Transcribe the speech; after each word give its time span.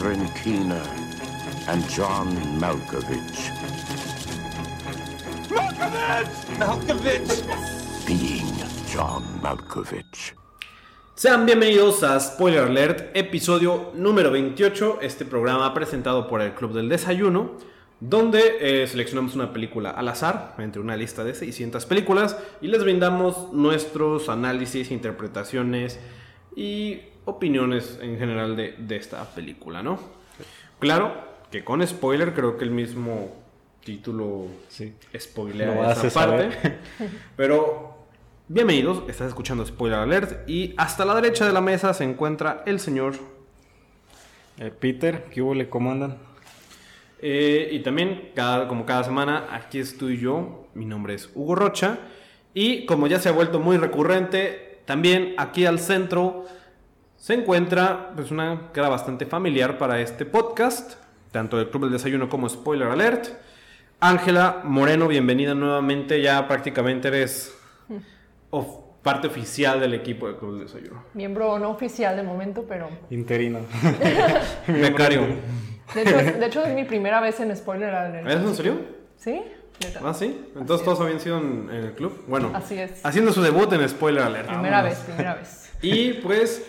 Catherine 0.00 0.30
Keener, 0.42 0.82
and 1.68 1.86
John 1.86 2.34
Malkovich. 2.58 3.50
Malkovich! 5.50 6.58
Malkovich! 6.58 7.44
Being 8.06 8.56
John 8.90 9.22
Malkovich. 9.42 10.34
Sean 11.14 11.44
bienvenidos 11.44 12.02
a 12.02 12.18
Spoiler 12.18 12.64
Alert, 12.64 13.14
episodio 13.14 13.92
número 13.94 14.30
28, 14.30 15.00
este 15.02 15.26
programa 15.26 15.74
presentado 15.74 16.26
por 16.28 16.40
el 16.40 16.54
Club 16.54 16.72
del 16.72 16.88
Desayuno, 16.88 17.58
donde 18.00 18.56
eh, 18.82 18.86
seleccionamos 18.86 19.34
una 19.34 19.52
película 19.52 19.90
al 19.90 20.08
azar, 20.08 20.54
entre 20.56 20.80
una 20.80 20.96
lista 20.96 21.24
de 21.24 21.34
600 21.34 21.84
películas, 21.84 22.38
y 22.62 22.68
les 22.68 22.82
brindamos 22.82 23.52
nuestros 23.52 24.30
análisis, 24.30 24.90
interpretaciones 24.92 26.00
y 26.56 27.00
opiniones 27.24 27.98
en 28.02 28.18
general 28.18 28.56
de, 28.56 28.74
de 28.78 28.96
esta 28.96 29.24
película, 29.24 29.82
¿no? 29.82 29.98
Claro 30.78 31.12
que 31.50 31.64
con 31.64 31.86
spoiler, 31.86 32.32
creo 32.34 32.56
que 32.56 32.64
el 32.64 32.70
mismo 32.70 33.30
título 33.84 34.46
Sí. 34.68 34.94
spoilea 35.18 35.92
esa 35.92 36.02
parte. 36.10 36.10
saber. 36.52 36.78
Pero 37.36 37.94
bienvenidos, 38.48 39.02
estás 39.08 39.28
escuchando 39.28 39.64
Spoiler 39.66 39.98
Alert 39.98 40.48
y 40.48 40.74
hasta 40.76 41.04
la 41.04 41.14
derecha 41.14 41.46
de 41.46 41.52
la 41.52 41.60
mesa 41.60 41.92
se 41.94 42.04
encuentra 42.04 42.62
el 42.66 42.80
señor 42.80 43.14
Eh, 44.58 44.70
Peter, 44.78 45.24
¿qué 45.30 45.40
hubo 45.42 45.54
le 45.54 45.68
comandan? 45.68 46.18
eh, 47.22 47.68
y 47.72 47.80
también 47.80 48.30
cada, 48.34 48.66
como 48.68 48.84
cada 48.86 49.04
semana 49.04 49.48
aquí 49.52 49.78
estoy 49.78 50.18
yo, 50.18 50.66
mi 50.74 50.84
nombre 50.86 51.14
es 51.14 51.30
Hugo 51.34 51.54
Rocha 51.54 51.98
y 52.54 52.86
como 52.86 53.06
ya 53.06 53.18
se 53.20 53.28
ha 53.28 53.32
vuelto 53.32 53.60
muy 53.60 53.76
recurrente, 53.76 54.80
también 54.86 55.34
aquí 55.38 55.64
al 55.66 55.78
centro 55.78 56.44
se 57.20 57.34
encuentra 57.34 58.12
pues 58.16 58.30
una 58.30 58.70
cara 58.72 58.88
bastante 58.88 59.26
familiar 59.26 59.76
para 59.76 60.00
este 60.00 60.24
podcast, 60.24 60.94
tanto 61.30 61.58
del 61.58 61.68
Club 61.68 61.82
del 61.84 61.92
Desayuno 61.92 62.28
como 62.30 62.48
Spoiler 62.48 62.88
Alert. 62.88 63.28
Ángela 64.00 64.62
Moreno, 64.64 65.06
bienvenida 65.06 65.54
nuevamente, 65.54 66.22
ya 66.22 66.48
prácticamente 66.48 67.08
eres 67.08 67.54
of- 68.48 68.78
parte 69.02 69.26
oficial 69.26 69.80
del 69.80 69.92
equipo 69.92 70.26
del 70.28 70.36
Club 70.36 70.56
del 70.56 70.66
Desayuno. 70.66 71.04
Miembro 71.12 71.58
no 71.58 71.70
oficial 71.70 72.16
de 72.16 72.22
momento, 72.22 72.64
pero... 72.66 72.88
Interino. 73.10 73.60
Becario. 74.66 75.26
De 75.94 76.02
hecho, 76.02 76.16
de 76.16 76.46
hecho, 76.46 76.64
es 76.64 76.74
mi 76.74 76.84
primera 76.84 77.20
vez 77.20 77.38
en 77.40 77.54
Spoiler 77.54 77.94
Alert. 77.94 78.26
¿Es 78.28 78.36
en 78.36 78.54
serio? 78.54 78.74
¿Sí? 79.18 79.42
¿Ah, 80.02 80.14
sí? 80.14 80.46
Entonces 80.56 80.84
todos 80.84 81.00
habían 81.00 81.20
sido 81.20 81.38
en, 81.38 81.68
en 81.70 81.84
el 81.84 81.92
club. 81.92 82.24
Bueno, 82.26 82.50
Así 82.54 82.78
es. 82.78 83.04
haciendo 83.04 83.32
su 83.32 83.42
debut 83.42 83.70
en 83.74 83.86
Spoiler 83.88 84.22
Alert. 84.22 84.46
Primera 84.48 84.78
Vámonos. 84.82 84.98
vez, 84.98 85.06
primera 85.06 85.34
vez. 85.34 85.66
Y 85.82 86.12
pues 86.14 86.62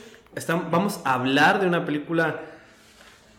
vamos 0.70 1.02
a 1.04 1.14
hablar 1.16 1.60
de 1.60 1.68
una 1.68 1.86
película 1.86 2.42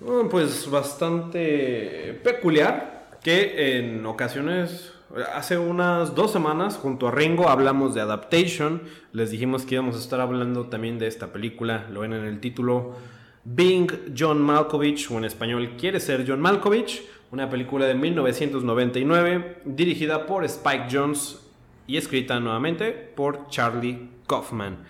uh, 0.00 0.28
pues 0.28 0.70
bastante 0.70 2.20
peculiar 2.22 3.08
que 3.22 3.78
en 3.78 4.04
ocasiones 4.04 4.92
hace 5.34 5.58
unas 5.58 6.14
dos 6.14 6.32
semanas 6.32 6.76
junto 6.76 7.08
a 7.08 7.10
Ringo 7.10 7.48
hablamos 7.48 7.94
de 7.94 8.00
Adaptation. 8.00 8.82
Les 9.12 9.30
dijimos 9.30 9.64
que 9.64 9.74
íbamos 9.74 9.96
a 9.96 9.98
estar 9.98 10.20
hablando 10.20 10.66
también 10.66 10.98
de 10.98 11.06
esta 11.06 11.32
película. 11.32 11.86
Lo 11.90 12.00
ven 12.00 12.14
en 12.14 12.24
el 12.24 12.40
título 12.40 12.96
Being 13.44 14.14
John 14.16 14.40
Malkovich 14.40 15.10
o 15.10 15.18
en 15.18 15.24
español 15.24 15.76
Quiere 15.76 16.00
ser 16.00 16.24
John 16.26 16.40
Malkovich 16.40 17.02
una 17.32 17.48
película 17.48 17.86
de 17.86 17.94
1999 17.94 19.62
dirigida 19.64 20.26
por 20.26 20.44
Spike 20.44 20.86
Jones 20.92 21.40
y 21.86 21.96
escrita 21.96 22.38
nuevamente 22.38 22.92
por 22.92 23.48
Charlie 23.48 24.10
Kaufman. 24.26 24.84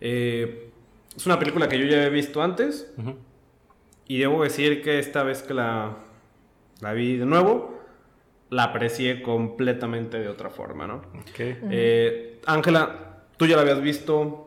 Eh, 0.00 0.72
es 1.16 1.26
una 1.26 1.38
película 1.38 1.68
que 1.68 1.78
yo 1.78 1.86
ya 1.86 1.96
había 1.98 2.08
visto 2.08 2.42
antes 2.42 2.92
Ujú. 2.98 3.14
y 4.06 4.18
debo 4.18 4.42
decir 4.42 4.82
que 4.82 4.98
esta 4.98 5.22
vez 5.22 5.42
que 5.42 5.54
la, 5.54 5.96
la 6.80 6.92
vi 6.92 7.16
de 7.16 7.26
nuevo, 7.26 7.78
la 8.50 8.64
aprecié 8.64 9.22
completamente 9.22 10.18
de 10.18 10.28
otra 10.28 10.50
forma, 10.50 10.86
¿no? 10.86 10.96
Ok. 11.20 11.38
Eh, 11.38 12.40
Ángela, 12.46 13.22
tú 13.36 13.46
ya 13.46 13.56
la 13.56 13.62
habías 13.62 13.80
visto 13.80 14.40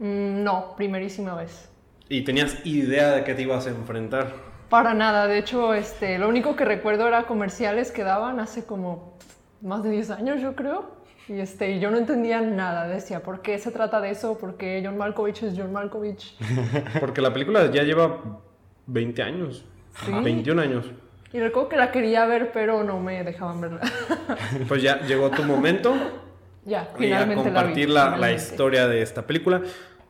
Mm, 0.00 0.44
no, 0.44 0.74
primerísima 0.76 1.34
vez. 1.34 1.68
y 2.08 2.22
tenías 2.22 2.64
idea 2.64 3.10
de 3.16 3.24
qué 3.24 3.34
te 3.34 3.42
ibas 3.42 3.66
a 3.66 3.70
enfrentar. 3.70 4.32
Para 4.68 4.94
nada. 4.94 5.26
De 5.26 5.38
hecho, 5.38 5.74
este, 5.74 6.18
lo 6.18 6.28
único 6.28 6.54
que 6.54 6.64
recuerdo 6.64 7.08
era 7.08 7.24
comerciales 7.24 7.90
que 7.90 8.04
daban 8.04 8.38
hace 8.38 8.64
como 8.64 9.14
más 9.60 9.82
de 9.82 9.90
10 9.90 10.10
años, 10.10 10.40
yo 10.40 10.54
creo. 10.54 10.97
Y 11.28 11.40
este, 11.40 11.72
y 11.72 11.80
yo 11.80 11.90
no 11.90 11.98
entendía 11.98 12.40
nada. 12.40 12.88
Decía, 12.88 13.22
¿por 13.22 13.42
qué 13.42 13.58
se 13.58 13.70
trata 13.70 14.00
de 14.00 14.10
eso? 14.10 14.38
¿Por 14.38 14.56
qué 14.56 14.80
John 14.84 14.96
Malkovich 14.96 15.42
es 15.42 15.54
John 15.56 15.72
Malkovich? 15.72 16.34
Porque 17.00 17.20
la 17.20 17.32
película 17.32 17.70
ya 17.70 17.82
lleva 17.82 18.40
20 18.86 19.22
años, 19.22 19.64
Sí. 20.04 20.12
21 20.12 20.62
años. 20.62 20.90
Y 21.32 21.40
recuerdo 21.40 21.68
que 21.68 21.76
la 21.76 21.90
quería 21.90 22.24
ver, 22.24 22.52
pero 22.52 22.82
no 22.84 22.98
me 23.00 23.22
dejaban 23.24 23.60
verla. 23.60 23.80
Pues 24.68 24.82
ya 24.82 25.00
llegó 25.02 25.30
tu 25.30 25.42
momento 25.42 25.94
ya, 26.64 26.82
y 26.82 26.94
a 26.94 26.96
finalmente 26.96 27.44
compartir 27.44 27.90
la 27.90 28.04
vi. 28.04 28.10
la, 28.12 28.16
la 28.16 28.32
historia 28.32 28.86
de 28.88 29.02
esta 29.02 29.26
película. 29.26 29.62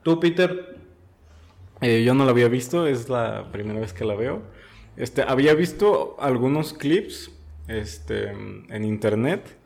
Tú, 0.02 0.20
Peter, 0.20 0.76
Eh, 1.80 2.02
yo 2.04 2.14
no 2.14 2.24
la 2.24 2.30
había 2.32 2.48
visto, 2.48 2.86
es 2.86 3.08
la 3.08 3.44
primera 3.52 3.80
vez 3.80 3.92
que 3.92 4.04
la 4.04 4.14
veo. 4.14 4.42
Este, 4.96 5.22
había 5.22 5.54
visto 5.54 6.16
algunos 6.20 6.72
clips 6.74 7.30
este, 7.68 8.30
en 8.30 8.84
internet. 8.84 9.56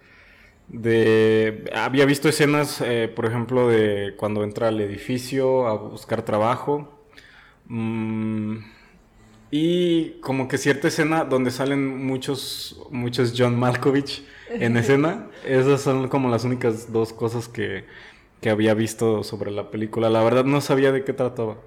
De, 0.73 1.71
había 1.75 2.07
visto 2.07 2.29
escenas, 2.29 2.81
eh, 2.81 3.13
por 3.15 3.27
ejemplo, 3.27 3.69
de 3.69 4.15
cuando 4.17 4.43
entra 4.43 4.69
al 4.69 4.81
edificio 4.81 5.67
a 5.67 5.75
buscar 5.77 6.23
trabajo. 6.23 7.07
Mm, 7.67 8.59
y 9.51 10.13
como 10.21 10.49
que 10.49 10.57
cierta 10.57 10.89
escena 10.89 11.25
donde 11.25 11.51
salen 11.51 12.07
muchos, 12.07 12.81
muchos 12.91 13.35
John 13.37 13.59
Malkovich 13.59 14.25
en 14.49 14.79
escena. 14.79 15.29
Esas 15.47 15.83
son 15.83 16.09
como 16.09 16.31
las 16.31 16.45
únicas 16.45 16.91
dos 16.91 17.13
cosas 17.13 17.49
que, 17.49 17.85
que 18.41 18.49
había 18.49 18.73
visto 18.73 19.23
sobre 19.23 19.51
la 19.51 19.71
película. 19.71 20.09
La 20.09 20.25
verdad 20.25 20.45
no 20.45 20.63
sabía 20.63 20.91
de 20.91 21.05
qué 21.05 21.13
trataba. 21.13 21.59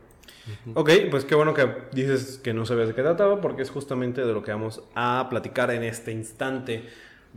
Ok, 0.73 0.89
pues 1.09 1.25
qué 1.25 1.35
bueno 1.35 1.53
que 1.53 1.67
dices 1.91 2.39
que 2.43 2.53
no 2.53 2.65
sabías 2.65 2.87
de 2.87 2.95
qué 2.95 3.01
trataba, 3.01 3.41
porque 3.41 3.61
es 3.61 3.69
justamente 3.69 4.25
de 4.25 4.33
lo 4.33 4.43
que 4.43 4.51
vamos 4.51 4.83
a 4.93 5.27
platicar 5.29 5.71
en 5.71 5.83
este 5.83 6.11
instante. 6.11 6.83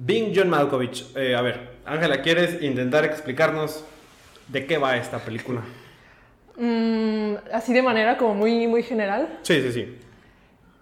Being 0.01 0.33
John 0.35 0.49
Malkovich. 0.49 1.07
Eh, 1.17 1.35
a 1.35 1.43
ver, 1.43 1.79
Ángela, 1.85 2.23
¿quieres 2.23 2.63
intentar 2.63 3.05
explicarnos 3.05 3.85
de 4.47 4.65
qué 4.65 4.79
va 4.79 4.97
esta 4.97 5.19
película? 5.19 5.63
Mm, 6.57 7.35
así 7.53 7.73
de 7.73 7.83
manera 7.83 8.17
como 8.17 8.35
muy, 8.35 8.67
muy 8.69 8.83
general. 8.85 9.41
Sí, 9.43 9.61
sí, 9.61 9.73
sí. 9.73 9.99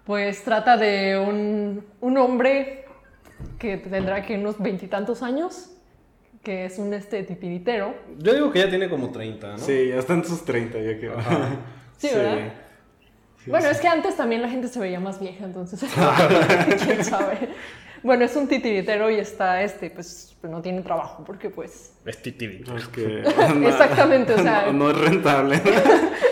Pues 0.05 0.43
trata 0.43 0.77
de 0.77 1.17
un, 1.17 1.83
un 1.99 2.17
hombre 2.17 2.85
que 3.57 3.77
tendrá 3.77 4.23
que 4.23 4.35
unos 4.35 4.59
veintitantos 4.59 5.23
años, 5.23 5.71
que 6.43 6.65
es 6.65 6.77
un 6.77 6.93
este 6.93 7.23
titiritero. 7.23 7.95
Yo 8.19 8.33
digo 8.33 8.51
que 8.51 8.59
ya 8.59 8.69
tiene 8.69 8.87
como 8.87 9.09
30, 9.09 9.53
¿no? 9.53 9.57
Sí, 9.57 9.89
ya 9.89 9.97
está 9.97 10.13
en 10.13 10.25
sus 10.25 10.45
30, 10.45 10.79
ya 10.79 10.99
que. 10.99 11.09
Ajá. 11.09 11.49
Sí, 11.97 12.09
¿verdad? 12.13 12.53
Sí, 13.43 13.49
bueno, 13.49 13.65
sí. 13.65 13.71
es 13.71 13.81
que 13.81 13.87
antes 13.87 14.15
también 14.15 14.43
la 14.43 14.49
gente 14.49 14.67
se 14.67 14.79
veía 14.79 14.99
más 14.99 15.19
vieja, 15.19 15.45
entonces 15.45 15.83
quién 16.85 17.03
sabe. 17.03 17.49
Bueno, 18.03 18.25
es 18.25 18.35
un 18.35 18.47
titiritero 18.47 19.09
y 19.09 19.15
está 19.15 19.61
este, 19.63 19.89
pues 19.89 20.35
no 20.43 20.61
tiene 20.61 20.81
trabajo 20.81 21.23
porque 21.25 21.49
pues 21.49 21.93
Es 22.05 22.21
titirito. 22.21 22.75
Es 22.77 22.87
que. 22.87 23.19
Exactamente, 23.67 24.33
o 24.33 24.37
sea- 24.39 24.65
No, 24.71 24.73
no 24.73 24.91
es 24.91 24.97
rentable. 24.97 25.61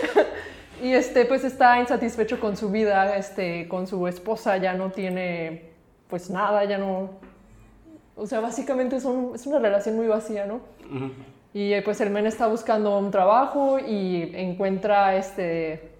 y 0.82 0.92
este 0.92 1.24
pues 1.24 1.44
está 1.44 1.78
insatisfecho 1.80 2.38
con 2.38 2.56
su 2.56 2.70
vida, 2.70 3.16
este 3.16 3.66
con 3.68 3.86
su 3.86 4.06
esposa 4.06 4.56
ya 4.58 4.74
no 4.74 4.90
tiene 4.90 5.70
pues 6.08 6.30
nada, 6.30 6.64
ya 6.64 6.78
no 6.78 7.10
o 8.18 8.26
sea, 8.26 8.40
básicamente 8.40 8.98
son, 8.98 9.32
es 9.34 9.46
una 9.46 9.58
relación 9.58 9.94
muy 9.94 10.06
vacía, 10.06 10.46
¿no? 10.46 10.60
Y 11.52 11.74
eh, 11.74 11.82
pues 11.82 12.00
el 12.00 12.08
men 12.10 12.26
está 12.26 12.46
buscando 12.46 12.98
un 12.98 13.10
trabajo 13.10 13.78
y 13.78 14.30
encuentra 14.34 15.16
este 15.16 15.90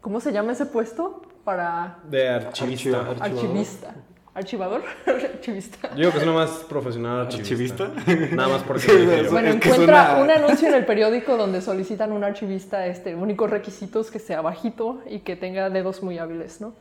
¿cómo 0.00 0.20
se 0.20 0.32
llama 0.32 0.52
ese 0.52 0.66
puesto? 0.66 1.22
Para 1.44 1.98
De 2.04 2.28
archivista. 2.28 3.14
Archivista. 3.20 3.94
¿Archivador? 4.34 4.82
Archivista. 5.06 5.90
Yo 5.90 5.96
digo 5.96 6.12
que 6.12 6.18
suena 6.18 6.32
más 6.32 6.50
profesional 6.68 7.20
archivista. 7.26 7.84
¿Archivista? 7.96 8.36
Nada 8.36 8.48
más 8.48 8.62
porque 8.62 8.82
Sí. 8.82 8.92
Bueno, 9.30 9.48
es 9.48 9.56
que 9.56 9.68
encuentra 9.70 10.06
suena- 10.16 10.22
un 10.22 10.30
anuncio 10.30 10.68
en 10.68 10.74
el 10.74 10.84
periódico 10.86 11.36
donde 11.36 11.60
solicitan 11.60 12.12
un 12.12 12.22
archivista, 12.22 12.86
este, 12.86 13.14
únicos 13.14 13.50
requisitos 13.50 14.10
que 14.10 14.18
sea 14.20 14.40
bajito 14.40 15.02
y 15.08 15.20
que 15.20 15.34
tenga 15.36 15.68
dedos 15.70 16.02
muy 16.02 16.18
hábiles, 16.18 16.60
¿no? 16.60 16.74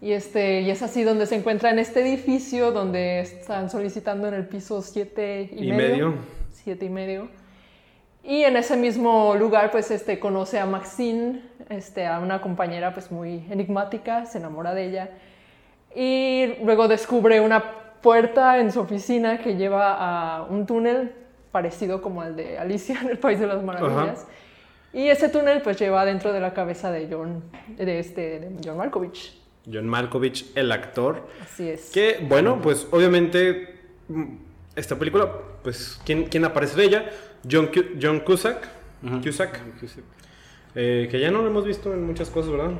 Y, 0.00 0.12
este, 0.12 0.60
y 0.62 0.70
es 0.70 0.80
así 0.82 1.02
donde 1.02 1.26
se 1.26 1.34
encuentra 1.34 1.70
en 1.70 1.78
este 1.78 2.00
edificio 2.02 2.70
donde 2.72 3.20
están 3.20 3.68
solicitando 3.68 4.28
en 4.28 4.34
el 4.34 4.46
piso 4.46 4.80
7 4.80 5.50
y, 5.52 5.68
Y 5.68 5.72
medio. 5.72 6.14
Siete 6.52 6.86
y 6.86 6.90
medio. 6.90 7.28
Y 8.22 8.42
en 8.44 8.56
ese 8.56 8.76
mismo 8.76 9.34
lugar, 9.34 9.70
pues, 9.70 9.90
este, 9.90 10.18
conoce 10.20 10.58
a 10.58 10.66
Maxine, 10.66 11.42
este, 11.68 12.06
a 12.06 12.18
una 12.20 12.40
compañera, 12.40 12.92
pues, 12.94 13.10
muy 13.10 13.44
enigmática, 13.50 14.24
se 14.26 14.38
enamora 14.38 14.72
de 14.74 14.86
ella. 14.86 15.10
Y 15.94 16.54
luego 16.64 16.88
descubre 16.88 17.40
una 17.40 17.62
puerta 18.00 18.58
en 18.58 18.72
su 18.72 18.80
oficina 18.80 19.38
que 19.38 19.56
lleva 19.56 19.94
a 20.38 20.42
un 20.44 20.66
túnel 20.66 21.12
parecido 21.52 22.00
como 22.00 22.22
al 22.22 22.36
de 22.36 22.58
Alicia 22.58 23.00
en 23.00 23.10
el 23.10 23.18
País 23.18 23.40
de 23.40 23.46
las 23.46 23.62
Maravillas. 23.62 24.26
Y 24.92 25.06
ese 25.08 25.28
túnel 25.28 25.62
pues 25.62 25.78
lleva 25.78 26.04
dentro 26.04 26.32
de 26.32 26.40
la 26.40 26.52
cabeza 26.52 26.90
de 26.90 27.08
John, 27.10 27.44
de 27.76 28.00
este, 28.00 28.40
de 28.40 28.56
John 28.64 28.76
Malkovich. 28.76 29.38
John 29.70 29.86
Malkovich, 29.86 30.50
el 30.56 30.72
actor. 30.72 31.28
Así 31.42 31.68
es. 31.68 31.90
Que, 31.90 32.18
bueno, 32.28 32.60
pues 32.60 32.88
obviamente 32.90 33.78
mm, 34.08 34.24
esta 34.74 34.96
película, 34.96 35.30
pues, 35.62 36.00
¿quién, 36.04 36.24
quién 36.24 36.44
aparece 36.44 36.76
de 36.76 36.84
ella? 36.84 37.10
John, 37.48 37.70
John 38.00 38.20
Cusack. 38.20 38.68
Cusack. 39.22 39.60
Eh, 40.74 41.08
que 41.10 41.18
ya 41.20 41.30
no 41.30 41.42
lo 41.42 41.48
hemos 41.48 41.64
visto 41.64 41.92
en 41.92 42.04
muchas 42.06 42.30
cosas, 42.30 42.52
¿verdad? 42.52 42.72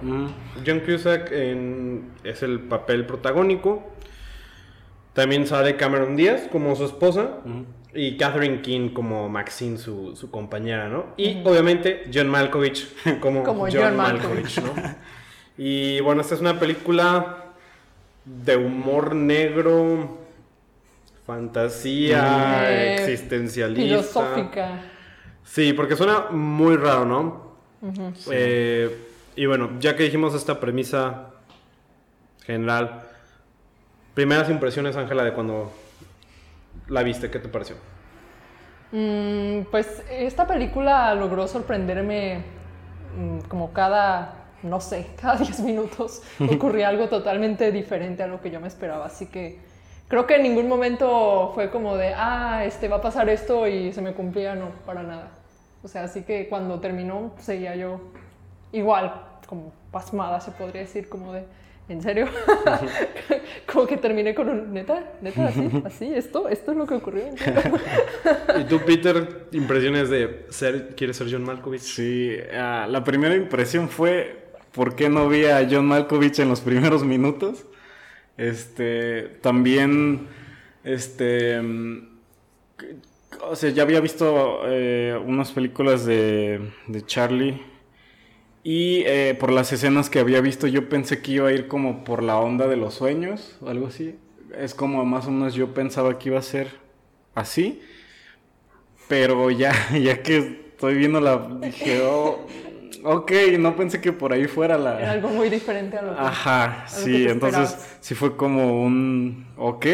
John 0.66 0.80
Cusack 0.80 1.30
en- 1.32 2.10
es 2.24 2.42
el 2.42 2.60
papel 2.60 3.04
protagónico. 3.06 3.82
También 5.12 5.46
sale 5.46 5.76
Cameron 5.76 6.14
Díaz 6.16 6.48
como 6.52 6.74
su 6.76 6.84
esposa. 6.84 7.38
Y 7.92 8.16
Catherine 8.16 8.62
King 8.62 8.90
como 8.90 9.28
Maxine, 9.28 9.76
su, 9.76 10.14
su 10.14 10.30
compañera, 10.30 10.88
¿no? 10.88 11.06
Y 11.16 11.42
obviamente 11.44 12.08
John 12.14 12.28
Malkovich 12.28 12.86
como, 13.20 13.42
Como 13.42 13.62
John, 13.64 13.80
John 13.82 13.96
Malkovich, 13.96 14.60
¿no? 14.62 14.72
Y 15.58 15.98
bueno, 16.00 16.20
esta 16.20 16.36
es 16.36 16.40
una 16.40 16.60
película 16.60 17.46
de 18.24 18.56
humor 18.56 19.16
negro, 19.16 20.18
fantasía, 21.26 22.70
Eh, 22.70 22.94
existencialista. 22.94 23.82
Filosófica. 23.82 24.82
Sí, 25.44 25.72
porque 25.72 25.96
suena 25.96 26.26
muy 26.30 26.76
raro, 26.76 27.04
¿no? 27.04 27.49
Eh, 28.30 29.08
y 29.36 29.46
bueno, 29.46 29.70
ya 29.78 29.96
que 29.96 30.02
dijimos 30.02 30.34
esta 30.34 30.60
premisa 30.60 31.30
general, 32.44 33.02
primeras 34.14 34.50
impresiones, 34.50 34.96
Ángela, 34.96 35.24
de 35.24 35.32
cuando 35.32 35.72
la 36.88 37.02
viste, 37.02 37.30
¿qué 37.30 37.38
te 37.38 37.48
pareció? 37.48 37.76
Mm, 38.92 39.62
pues 39.70 40.02
esta 40.10 40.46
película 40.46 41.14
logró 41.14 41.46
sorprenderme 41.46 42.42
mm, 43.16 43.48
como 43.48 43.72
cada, 43.72 44.34
no 44.62 44.80
sé, 44.80 45.06
cada 45.20 45.36
10 45.36 45.60
minutos 45.60 46.22
ocurría 46.52 46.88
algo 46.88 47.08
totalmente 47.08 47.70
diferente 47.72 48.22
a 48.22 48.26
lo 48.26 48.40
que 48.40 48.50
yo 48.50 48.60
me 48.60 48.68
esperaba. 48.68 49.06
Así 49.06 49.26
que 49.26 49.58
creo 50.08 50.26
que 50.26 50.36
en 50.36 50.42
ningún 50.42 50.68
momento 50.68 51.52
fue 51.54 51.70
como 51.70 51.96
de, 51.96 52.12
ah, 52.14 52.64
este 52.64 52.88
va 52.88 52.96
a 52.96 53.00
pasar 53.00 53.28
esto 53.28 53.66
y 53.68 53.92
se 53.92 54.02
me 54.02 54.12
cumplía, 54.12 54.54
no, 54.54 54.70
para 54.84 55.02
nada. 55.02 55.39
O 55.82 55.88
sea, 55.88 56.04
así 56.04 56.22
que 56.22 56.48
cuando 56.48 56.80
terminó 56.80 57.32
seguía 57.38 57.74
yo 57.76 58.00
igual, 58.72 59.12
como 59.46 59.72
pasmada, 59.90 60.40
se 60.40 60.50
podría 60.52 60.82
decir, 60.82 61.08
como 61.08 61.32
de, 61.32 61.44
¿en 61.88 62.02
serio? 62.02 62.28
como 63.66 63.86
que 63.86 63.96
terminé 63.96 64.34
con 64.34 64.48
un, 64.48 64.72
neta, 64.72 65.12
neta, 65.20 65.46
así, 65.46 65.82
así, 65.84 66.14
esto, 66.14 66.48
esto 66.48 66.72
es 66.72 66.76
lo 66.76 66.86
que 66.86 66.94
ocurrió. 66.94 67.24
¿en 67.28 67.38
serio?". 67.38 67.62
¿Y 68.60 68.64
tú, 68.64 68.80
Peter, 68.86 69.46
impresiones 69.52 70.10
de 70.10 70.46
ser, 70.50 70.94
quieres 70.94 71.16
ser 71.16 71.28
John 71.30 71.44
Malkovich? 71.44 71.80
Sí, 71.80 72.36
ah, 72.54 72.86
la 72.88 73.02
primera 73.02 73.34
impresión 73.34 73.88
fue 73.88 74.50
por 74.72 74.94
qué 74.94 75.08
no 75.08 75.28
vi 75.28 75.46
a 75.46 75.66
John 75.68 75.86
Malkovich 75.86 76.38
en 76.38 76.48
los 76.48 76.60
primeros 76.60 77.04
minutos. 77.04 77.66
Este, 78.36 79.22
también, 79.42 80.28
este, 80.84 81.60
mm, 81.60 82.09
o 83.48 83.56
sea, 83.56 83.70
ya 83.70 83.82
había 83.82 84.00
visto 84.00 84.60
eh, 84.66 85.18
unas 85.24 85.52
películas 85.52 86.04
de, 86.04 86.70
de 86.86 87.06
Charlie 87.06 87.60
y 88.62 89.02
eh, 89.06 89.36
por 89.38 89.52
las 89.52 89.72
escenas 89.72 90.10
que 90.10 90.18
había 90.18 90.40
visto 90.40 90.66
yo 90.66 90.88
pensé 90.88 91.22
que 91.22 91.32
iba 91.32 91.48
a 91.48 91.52
ir 91.52 91.66
como 91.66 92.04
por 92.04 92.22
la 92.22 92.38
onda 92.38 92.66
de 92.66 92.76
los 92.76 92.94
sueños 92.94 93.56
o 93.60 93.68
algo 93.68 93.86
así. 93.86 94.16
Es 94.56 94.74
como 94.74 95.04
más 95.04 95.26
o 95.26 95.30
menos 95.30 95.54
yo 95.54 95.72
pensaba 95.72 96.18
que 96.18 96.28
iba 96.28 96.38
a 96.38 96.42
ser 96.42 96.68
así. 97.34 97.80
Pero 99.08 99.50
ya, 99.50 99.72
ya 99.98 100.22
que 100.22 100.70
estoy 100.72 100.94
viendo 100.94 101.20
la, 101.20 101.58
dije, 101.60 102.02
oh, 102.02 102.46
ok, 103.04 103.32
no 103.58 103.76
pensé 103.76 104.00
que 104.00 104.12
por 104.12 104.32
ahí 104.32 104.46
fuera 104.46 104.74
Era 104.74 104.84
la... 104.84 105.10
algo 105.12 105.28
muy 105.28 105.48
diferente 105.48 105.96
a 105.98 106.02
lo 106.02 106.14
que... 106.14 106.20
Ajá, 106.20 106.84
sí, 106.86 107.24
te 107.24 107.30
entonces 107.30 107.76
sí 108.00 108.14
fue 108.14 108.36
como 108.36 108.82
un, 108.82 109.46
ok, 109.56 109.86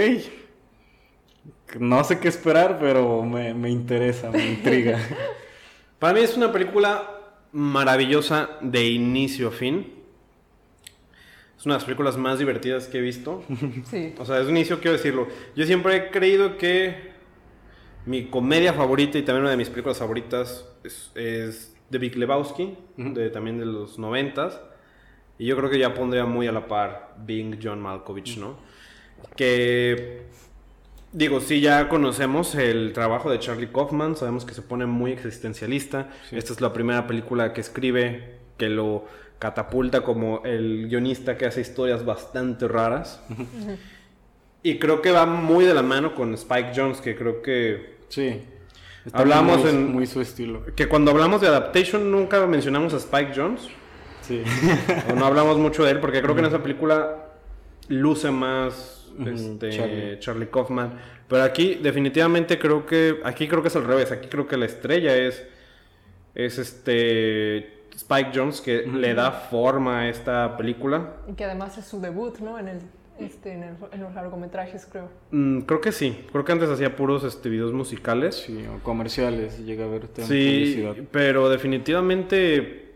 no 1.78 2.04
sé 2.04 2.18
qué 2.18 2.28
esperar, 2.28 2.78
pero 2.80 3.22
me, 3.22 3.54
me 3.54 3.70
interesa, 3.70 4.30
me 4.30 4.46
intriga. 4.46 4.98
Para 5.98 6.14
mí 6.14 6.20
es 6.20 6.36
una 6.36 6.52
película 6.52 7.16
maravillosa 7.52 8.50
de 8.60 8.84
inicio 8.84 9.48
a 9.48 9.50
fin. 9.50 9.94
Es 11.58 11.64
una 11.64 11.74
de 11.74 11.78
las 11.78 11.84
películas 11.84 12.16
más 12.16 12.38
divertidas 12.38 12.86
que 12.86 12.98
he 12.98 13.00
visto. 13.00 13.42
Sí. 13.90 14.14
O 14.18 14.24
sea, 14.24 14.36
desde 14.36 14.50
un 14.50 14.56
inicio 14.56 14.80
quiero 14.80 14.96
decirlo. 14.96 15.28
Yo 15.54 15.64
siempre 15.64 15.96
he 15.96 16.10
creído 16.10 16.58
que 16.58 17.14
mi 18.04 18.26
comedia 18.26 18.72
favorita 18.72 19.18
y 19.18 19.22
también 19.22 19.42
una 19.42 19.50
de 19.50 19.56
mis 19.56 19.68
películas 19.68 19.98
favoritas 19.98 20.64
es, 20.84 21.10
es 21.14 21.76
The 21.90 21.98
Big 21.98 22.16
Lebowski, 22.16 22.76
de, 22.96 23.30
también 23.30 23.58
de 23.58 23.66
los 23.66 23.98
noventas. 23.98 24.60
Y 25.38 25.46
yo 25.46 25.56
creo 25.56 25.70
que 25.70 25.78
ya 25.78 25.94
pondría 25.94 26.24
muy 26.24 26.46
a 26.46 26.52
la 26.52 26.66
par 26.66 27.14
Bing 27.18 27.58
John 27.62 27.80
Malkovich, 27.80 28.38
¿no? 28.38 28.58
Que, 29.36 30.26
digo, 31.16 31.40
sí, 31.40 31.60
ya 31.60 31.88
conocemos 31.88 32.54
el 32.54 32.92
trabajo 32.92 33.30
de 33.30 33.38
Charlie 33.38 33.68
Kaufman, 33.72 34.16
sabemos 34.16 34.44
que 34.44 34.52
se 34.54 34.60
pone 34.62 34.84
muy 34.86 35.12
existencialista. 35.12 36.08
Esta 36.30 36.52
es 36.52 36.60
la 36.60 36.72
primera 36.72 37.06
película 37.06 37.52
que 37.52 37.60
escribe 37.62 38.34
que 38.58 38.68
lo 38.68 39.04
catapulta 39.38 40.02
como 40.02 40.42
el 40.44 40.88
guionista 40.88 41.36
que 41.36 41.46
hace 41.46 41.60
historias 41.62 42.04
bastante 42.04 42.68
raras. 42.68 43.20
Y 44.62 44.78
creo 44.78 45.00
que 45.02 45.10
va 45.10 45.26
muy 45.26 45.64
de 45.64 45.74
la 45.74 45.82
mano 45.82 46.14
con 46.14 46.34
Spike 46.34 46.72
Jones, 46.74 47.00
que 47.00 47.16
creo 47.16 47.42
que 47.42 47.96
Sí. 48.08 48.42
Hablamos 49.12 49.60
muy, 49.60 49.70
en- 49.70 49.92
muy 49.92 50.06
su 50.06 50.20
estilo. 50.20 50.64
que 50.74 50.88
cuando 50.88 51.12
hablamos 51.12 51.40
de 51.40 51.46
adaptation 51.48 52.10
nunca 52.10 52.44
mencionamos 52.46 52.92
a 52.92 52.96
Spike 52.98 53.32
Jones. 53.36 53.68
Sí. 54.22 54.42
o 55.10 55.14
no 55.14 55.24
hablamos 55.26 55.56
mucho 55.58 55.84
de 55.84 55.92
él 55.92 56.00
porque 56.00 56.20
creo 56.20 56.34
que 56.34 56.40
en 56.40 56.46
esa 56.48 56.60
película 56.62 57.28
luce 57.88 58.30
más 58.32 58.95
Este, 59.24 59.70
Charlie. 59.70 60.18
Charlie. 60.18 60.46
Kaufman. 60.48 60.92
Pero 61.28 61.42
aquí 61.42 61.76
definitivamente 61.76 62.58
creo 62.58 62.84
que 62.86 63.20
aquí 63.24 63.48
creo 63.48 63.62
que 63.62 63.68
es 63.68 63.76
al 63.76 63.84
revés. 63.84 64.12
Aquí 64.12 64.28
creo 64.28 64.46
que 64.46 64.56
la 64.56 64.66
estrella 64.66 65.16
es 65.16 65.44
es 66.34 66.58
este 66.58 67.84
Spike 67.96 68.30
Jones 68.34 68.60
que 68.60 68.82
le 68.86 69.14
da 69.14 69.30
forma 69.32 70.00
a 70.00 70.08
esta 70.08 70.56
película. 70.56 71.14
Y 71.28 71.32
que 71.32 71.44
además 71.44 71.78
es 71.78 71.86
su 71.86 71.98
debut, 72.00 72.38
¿no? 72.40 72.58
En, 72.58 72.68
el, 72.68 72.78
este, 73.18 73.54
en, 73.54 73.62
el- 73.62 73.76
en 73.90 74.02
los 74.02 74.14
largometrajes, 74.14 74.84
creo. 74.84 75.08
Mm, 75.30 75.60
creo 75.60 75.80
que 75.80 75.92
sí. 75.92 76.26
Creo 76.30 76.44
que 76.44 76.52
antes 76.52 76.68
hacía 76.68 76.94
puros 76.94 77.24
este, 77.24 77.48
videos 77.48 77.72
musicales. 77.72 78.34
Sí, 78.34 78.66
o 78.66 78.82
comerciales, 78.84 79.58
llega 79.64 79.86
a 79.86 79.88
ver 79.88 80.08
también 80.08 80.26
Sí, 80.28 80.74
publicidad. 80.82 81.08
pero 81.10 81.48
definitivamente 81.48 82.92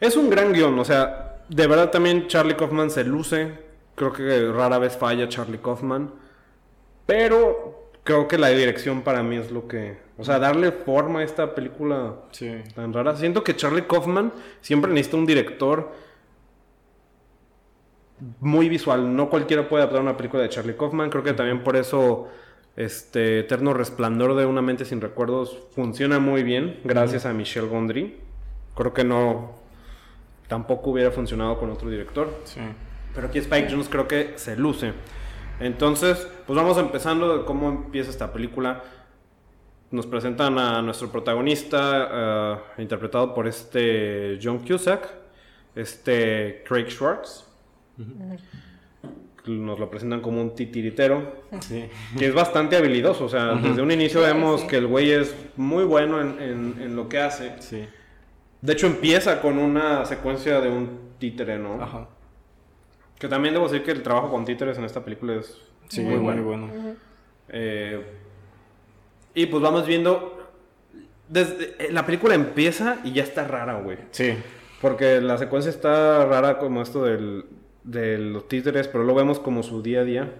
es 0.00 0.16
un 0.16 0.28
gran 0.28 0.52
guion. 0.52 0.78
O 0.78 0.84
sea, 0.84 1.44
de 1.48 1.66
verdad 1.66 1.90
también 1.90 2.26
Charlie 2.26 2.56
Kaufman 2.56 2.90
se 2.90 3.04
luce. 3.04 3.65
Creo 3.96 4.12
que 4.12 4.52
rara 4.52 4.78
vez 4.78 4.96
falla 4.96 5.28
Charlie 5.28 5.58
Kaufman. 5.58 6.12
Pero 7.06 7.90
creo 8.04 8.28
que 8.28 8.38
la 8.38 8.48
dirección 8.48 9.02
para 9.02 9.22
mí 9.24 9.36
es 9.36 9.50
lo 9.50 9.66
que... 9.66 9.98
O 10.18 10.24
sea, 10.24 10.38
darle 10.38 10.70
forma 10.72 11.20
a 11.20 11.22
esta 11.24 11.54
película 11.54 12.14
Sí. 12.30 12.50
tan 12.74 12.92
rara. 12.92 13.16
Siento 13.16 13.42
que 13.44 13.54
Charlie 13.56 13.86
Kaufman 13.86 14.32
siempre 14.60 14.90
necesita 14.92 15.16
un 15.16 15.26
director 15.26 15.92
muy 18.40 18.68
visual. 18.68 19.14
No 19.14 19.28
cualquiera 19.28 19.68
puede 19.68 19.82
adaptar 19.82 20.02
una 20.02 20.16
película 20.16 20.42
de 20.42 20.48
Charlie 20.48 20.76
Kaufman. 20.76 21.10
Creo 21.10 21.22
que 21.22 21.32
también 21.32 21.62
por 21.62 21.76
eso 21.76 22.28
este 22.76 23.40
Eterno 23.40 23.74
Resplandor 23.74 24.34
de 24.36 24.46
una 24.46 24.62
mente 24.62 24.84
sin 24.84 25.00
recuerdos 25.00 25.58
funciona 25.74 26.18
muy 26.18 26.42
bien 26.42 26.80
gracias 26.84 27.26
a 27.26 27.32
Michel 27.32 27.68
Gondry. 27.68 28.16
Creo 28.74 28.92
que 28.92 29.04
no 29.04 29.52
tampoco 30.48 30.90
hubiera 30.90 31.10
funcionado 31.10 31.58
con 31.58 31.70
otro 31.70 31.90
director. 31.90 32.28
Sí. 32.44 32.60
Pero 33.16 33.26
aquí 33.28 33.38
Spike 33.40 33.68
Jones 33.70 33.88
creo 33.88 34.06
que 34.06 34.34
se 34.36 34.56
luce. 34.56 34.92
Entonces, 35.58 36.28
pues 36.46 36.56
vamos 36.56 36.78
empezando 36.78 37.38
de 37.38 37.44
cómo 37.44 37.68
empieza 37.70 38.10
esta 38.10 38.32
película. 38.32 38.84
Nos 39.90 40.06
presentan 40.06 40.58
a 40.58 40.82
nuestro 40.82 41.10
protagonista, 41.10 42.08
eh, 42.76 42.82
interpretado 42.82 43.34
por 43.34 43.48
este 43.48 44.38
John 44.42 44.58
Cusack, 44.58 45.08
este 45.74 46.62
Craig 46.68 46.88
Schwartz. 46.90 47.44
Nos 49.46 49.78
lo 49.78 49.88
presentan 49.88 50.20
como 50.20 50.40
un 50.42 50.54
titiritero, 50.56 51.42
Sí. 51.60 51.84
que 52.18 52.26
es 52.26 52.34
bastante 52.34 52.76
habilidoso. 52.76 53.24
O 53.24 53.28
sea, 53.28 53.54
desde 53.54 53.80
un 53.80 53.90
inicio 53.92 54.20
Sí, 54.20 54.26
vemos 54.26 54.62
sí. 54.62 54.66
que 54.66 54.76
el 54.76 54.88
güey 54.88 55.12
es 55.12 55.34
muy 55.56 55.84
bueno 55.84 56.20
en, 56.20 56.40
en- 56.42 56.82
en 56.82 56.96
lo 56.96 57.08
que 57.08 57.20
hace. 57.20 57.54
Sí. 57.62 57.86
De 58.60 58.72
hecho, 58.72 58.88
empieza 58.88 59.40
con 59.40 59.58
una 59.58 60.04
secuencia 60.04 60.60
de 60.60 60.68
un 60.68 60.98
títere, 61.18 61.58
¿no? 61.58 61.80
Ajá. 61.80 62.08
Que 63.18 63.28
también 63.28 63.54
debo 63.54 63.68
decir 63.68 63.82
que 63.82 63.92
el 63.92 64.02
trabajo 64.02 64.30
con 64.30 64.44
títeres 64.44 64.76
en 64.78 64.84
esta 64.84 65.04
película 65.04 65.34
es 65.34 65.58
Sí, 65.88 66.02
muy 66.02 66.16
bueno. 66.16 66.42
Muy 66.42 66.44
bueno. 66.44 66.96
Eh, 67.48 68.04
y 69.34 69.46
pues 69.46 69.62
vamos 69.62 69.86
viendo. 69.86 70.32
Desde, 71.28 71.76
eh, 71.78 71.92
la 71.92 72.06
película 72.06 72.34
empieza 72.34 72.98
y 73.04 73.12
ya 73.12 73.22
está 73.22 73.46
rara, 73.46 73.80
güey. 73.80 73.98
Sí. 74.10 74.34
Porque 74.80 75.20
la 75.20 75.38
secuencia 75.38 75.70
está 75.70 76.24
rara 76.26 76.58
como 76.58 76.82
esto 76.82 77.04
del, 77.04 77.46
de 77.82 78.18
los 78.18 78.48
títeres, 78.48 78.88
pero 78.88 79.04
lo 79.04 79.14
vemos 79.14 79.38
como 79.38 79.62
su 79.62 79.82
día 79.82 80.00
a 80.00 80.04
día. 80.04 80.32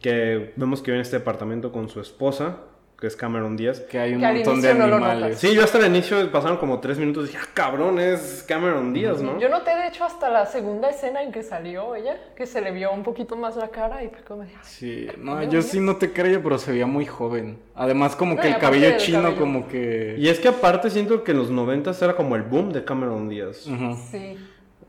Que 0.00 0.52
vemos 0.56 0.82
que 0.82 0.90
vive 0.90 0.98
en 0.98 1.02
este 1.02 1.18
departamento 1.18 1.72
con 1.72 1.88
su 1.88 2.00
esposa, 2.00 2.58
que 3.02 3.08
es 3.08 3.16
Cameron 3.16 3.56
Díaz. 3.56 3.80
Que 3.80 3.98
hay 3.98 4.14
un 4.14 4.20
Que 4.20 4.26
montón 4.32 4.62
de 4.62 4.70
animales. 4.70 5.38
Sí, 5.40 5.52
yo 5.56 5.64
hasta 5.64 5.78
el 5.78 5.86
inicio 5.86 6.30
pasaron 6.30 6.56
como 6.56 6.78
tres 6.78 6.98
minutos 6.98 7.24
y 7.24 7.32
dije, 7.32 7.40
ah, 7.42 7.48
cabrón, 7.52 7.98
es 7.98 8.44
Cameron 8.46 8.92
Díaz, 8.94 9.20
¿no? 9.20 9.40
Yo 9.40 9.48
noté, 9.48 9.74
de 9.74 9.88
hecho, 9.88 10.04
hasta 10.04 10.30
la 10.30 10.46
segunda 10.46 10.88
escena 10.88 11.20
en 11.20 11.32
que 11.32 11.42
salió 11.42 11.96
ella, 11.96 12.16
que 12.36 12.46
se 12.46 12.60
le 12.60 12.70
vio 12.70 12.92
un 12.92 13.02
poquito 13.02 13.34
más 13.34 13.56
la 13.56 13.68
cara 13.70 14.04
y 14.04 14.08
pues 14.08 14.22
como 14.22 14.42
de, 14.42 14.50
"Ay, 14.50 14.58
Sí, 14.62 15.08
no, 15.18 15.42
yo 15.42 15.50
Díaz. 15.50 15.64
sí 15.66 15.80
no 15.80 15.96
te 15.96 16.12
creo, 16.12 16.40
pero 16.44 16.58
se 16.58 16.70
veía 16.70 16.86
muy 16.86 17.04
joven. 17.06 17.58
Además, 17.74 18.14
como 18.14 18.36
No, 18.36 18.40
que 18.40 18.48
el 18.48 18.58
cabello 18.58 18.96
chino, 18.98 19.22
cabello. 19.22 19.40
como 19.40 19.66
que. 19.66 20.14
Y 20.16 20.28
es 20.28 20.38
que 20.38 20.46
aparte 20.46 20.88
siento 20.88 21.24
que 21.24 21.32
en 21.32 21.38
los 21.38 21.50
90 21.50 21.90
era 22.00 22.14
como 22.14 22.36
el 22.36 22.42
boom 22.42 22.72
de 22.72 22.84
Cameron 22.84 23.28
Díaz. 23.28 23.68
Sí. 24.12 24.38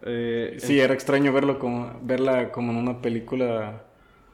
Eh, 0.05 0.57
Sí, 0.59 0.79
era 0.79 0.93
extraño 0.93 1.33
verlo 1.33 1.57
como, 1.57 1.93
verla 2.03 2.51
como 2.51 2.71
en 2.71 2.77
una 2.77 3.01
película. 3.01 3.83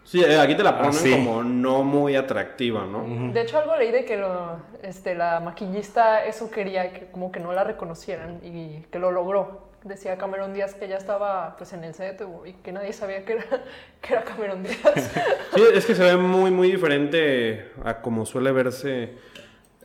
Sí, 0.09 0.23
eh, 0.23 0.39
aquí 0.39 0.55
te 0.55 0.63
la 0.63 0.77
ponen 0.77 0.93
sí. 0.93 1.11
como 1.11 1.43
no 1.43 1.83
muy 1.83 2.15
atractiva, 2.15 2.85
¿no? 2.85 3.31
De 3.31 3.41
hecho, 3.41 3.59
algo 3.59 3.75
leí 3.75 3.91
de 3.91 4.05
que 4.05 4.17
lo, 4.17 4.59
este, 4.81 5.15
la 5.15 5.39
maquillista 5.39 6.25
eso 6.25 6.49
quería, 6.49 6.91
que 6.91 7.07
como 7.11 7.31
que 7.31 7.39
no 7.39 7.53
la 7.53 7.63
reconocieran 7.63 8.39
y 8.43 8.81
que 8.91 8.99
lo 8.99 9.11
logró. 9.11 9.69
Decía 9.83 10.17
Cameron 10.17 10.53
Díaz 10.53 10.73
que 10.73 10.89
ya 10.89 10.97
estaba 10.97 11.55
pues 11.57 11.71
en 11.71 11.85
el 11.85 11.93
set 11.93 12.21
y 12.45 12.51
que 12.51 12.73
nadie 12.73 12.91
sabía 12.91 13.23
que 13.23 13.33
era, 13.33 13.45
que 14.01 14.13
era 14.13 14.23
Cameron 14.23 14.63
Díaz. 14.63 15.11
Sí, 15.55 15.63
es 15.73 15.85
que 15.85 15.95
se 15.95 16.03
ve 16.03 16.17
muy, 16.17 16.51
muy 16.51 16.71
diferente 16.71 17.71
a 17.83 18.01
como 18.01 18.25
suele 18.25 18.51
verse 18.51 19.13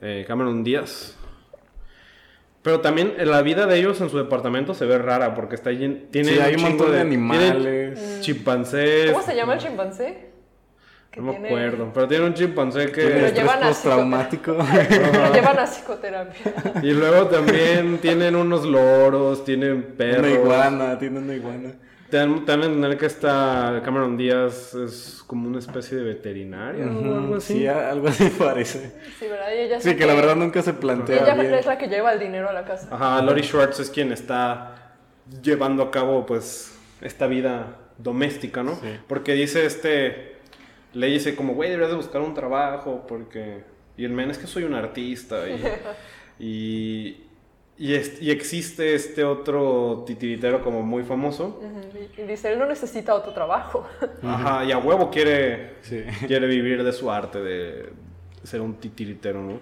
eh, 0.01 0.25
Cameron 0.27 0.65
Díaz. 0.65 1.17
Pero 2.65 2.81
también 2.81 3.13
eh, 3.19 3.27
la 3.27 3.43
vida 3.43 3.67
de 3.67 3.79
ellos 3.79 4.01
en 4.01 4.09
su 4.09 4.17
departamento 4.17 4.73
se 4.73 4.87
ve 4.87 4.97
rara 4.97 5.35
porque 5.35 5.55
está 5.55 5.71
llen- 5.71 6.09
tiene 6.11 6.31
Sí, 6.33 6.39
hay 6.41 6.55
un 6.55 6.63
montón 6.63 6.93
de 6.93 7.01
animales. 7.01 8.21
chimpancés. 8.23 9.13
¿Cómo 9.13 9.23
se 9.23 9.37
llama 9.37 9.53
el 9.53 9.61
chimpancé? 9.61 10.31
No 11.17 11.33
me 11.35 11.47
acuerdo, 11.47 11.91
pero 11.93 12.09
tiene 12.09 12.25
un 12.25 12.33
chimpancé 12.35 12.91
que... 12.91 13.03
estrés 13.03 13.35
llevan 13.35 13.63
a 13.63 13.69
postraumático. 13.69 14.53
Lo 14.55 15.33
llevan 15.35 15.59
a 15.59 15.65
psicoterapia. 15.67 16.55
Y 16.83 16.91
luego 16.93 17.27
también 17.27 17.99
tienen 17.99 18.35
unos 18.35 18.65
loros, 18.65 19.45
tienen 19.45 19.83
perros. 19.97 20.21
una 20.27 20.31
iguana, 20.31 20.99
tiene 20.99 21.19
una 21.19 21.35
iguana. 21.35 21.71
Te 22.15 22.19
dan, 22.19 22.45
te 22.45 22.53
dan 22.53 22.63
a 22.63 22.67
entender 22.67 22.97
que 22.97 23.07
esta 23.07 23.83
Cameron 23.85 24.17
Díaz 24.17 24.73
es 24.75 25.25
como 25.27 25.49
una 25.49 25.59
especie 25.59 25.99
de 25.99 26.05
veterinaria 26.05 26.87
o 26.87 26.89
algo 26.91 27.35
así. 27.35 27.55
Sí, 27.55 27.67
algo 27.67 28.07
así 28.07 28.31
parece. 28.39 28.93
Sí, 29.19 29.27
¿verdad? 29.27 29.49
Y 29.53 29.59
ella 29.63 29.81
Sí, 29.81 29.97
que 29.97 30.07
la 30.07 30.15
verdad 30.15 30.37
nunca 30.37 30.63
se 30.63 30.75
plantea 30.75 31.25
Ella 31.25 31.35
bien. 31.35 31.53
es 31.55 31.67
la 31.67 31.77
que 31.77 31.89
lleva 31.89 32.13
el 32.13 32.21
dinero 32.21 32.49
a 32.49 32.53
la 32.53 32.65
casa. 32.65 32.87
Ajá, 32.93 33.21
Lori 33.21 33.43
Schwartz 33.43 33.81
es 33.81 33.91
quien 33.91 34.13
está 34.13 34.95
llevando 35.43 35.83
a 35.83 35.91
cabo 35.91 36.25
pues 36.25 36.79
esta 37.01 37.27
vida 37.27 37.79
doméstica, 37.99 38.63
¿no? 38.63 38.77
Sí. 38.77 38.97
Porque 39.09 39.33
dice 39.33 39.67
este, 39.67 40.37
le 40.93 41.09
dice 41.09 41.35
como, 41.35 41.55
güey, 41.55 41.71
deberías 41.71 41.91
de 41.91 41.97
buscar 41.97 42.21
un 42.21 42.33
trabajo 42.33 43.07
porque... 43.09 43.65
Y 43.97 44.05
el 44.05 44.13
men 44.13 44.31
es 44.31 44.39
que 44.39 44.47
soy 44.47 44.63
un 44.63 44.75
artista 44.75 45.49
y... 45.49 45.65
y, 46.39 47.25
y, 47.79 47.95
es- 47.95 48.21
y 48.23 48.31
existe 48.31 48.95
este 48.95 49.25
otro 49.25 50.05
titiritero 50.07 50.63
como 50.63 50.83
muy 50.83 51.03
famoso. 51.03 51.61
Y 52.17 52.23
y 52.23 52.25
dice, 52.27 52.53
él 52.53 52.59
no 52.59 52.67
necesita 52.67 53.15
otro 53.15 53.33
trabajo. 53.33 53.87
Ajá, 54.23 54.65
y 54.65 54.73
a 54.73 54.79
huevo 54.79 55.11
quiere, 55.11 55.75
Sí. 55.83 56.05
quiere 56.27 56.47
vivir 56.47 56.85
de 56.85 56.93
su 56.93 57.11
arte, 57.11 57.41
de 57.43 57.91
ser 58.45 58.61
un 58.61 58.75
titiritero, 58.75 59.41
¿no? 59.43 59.61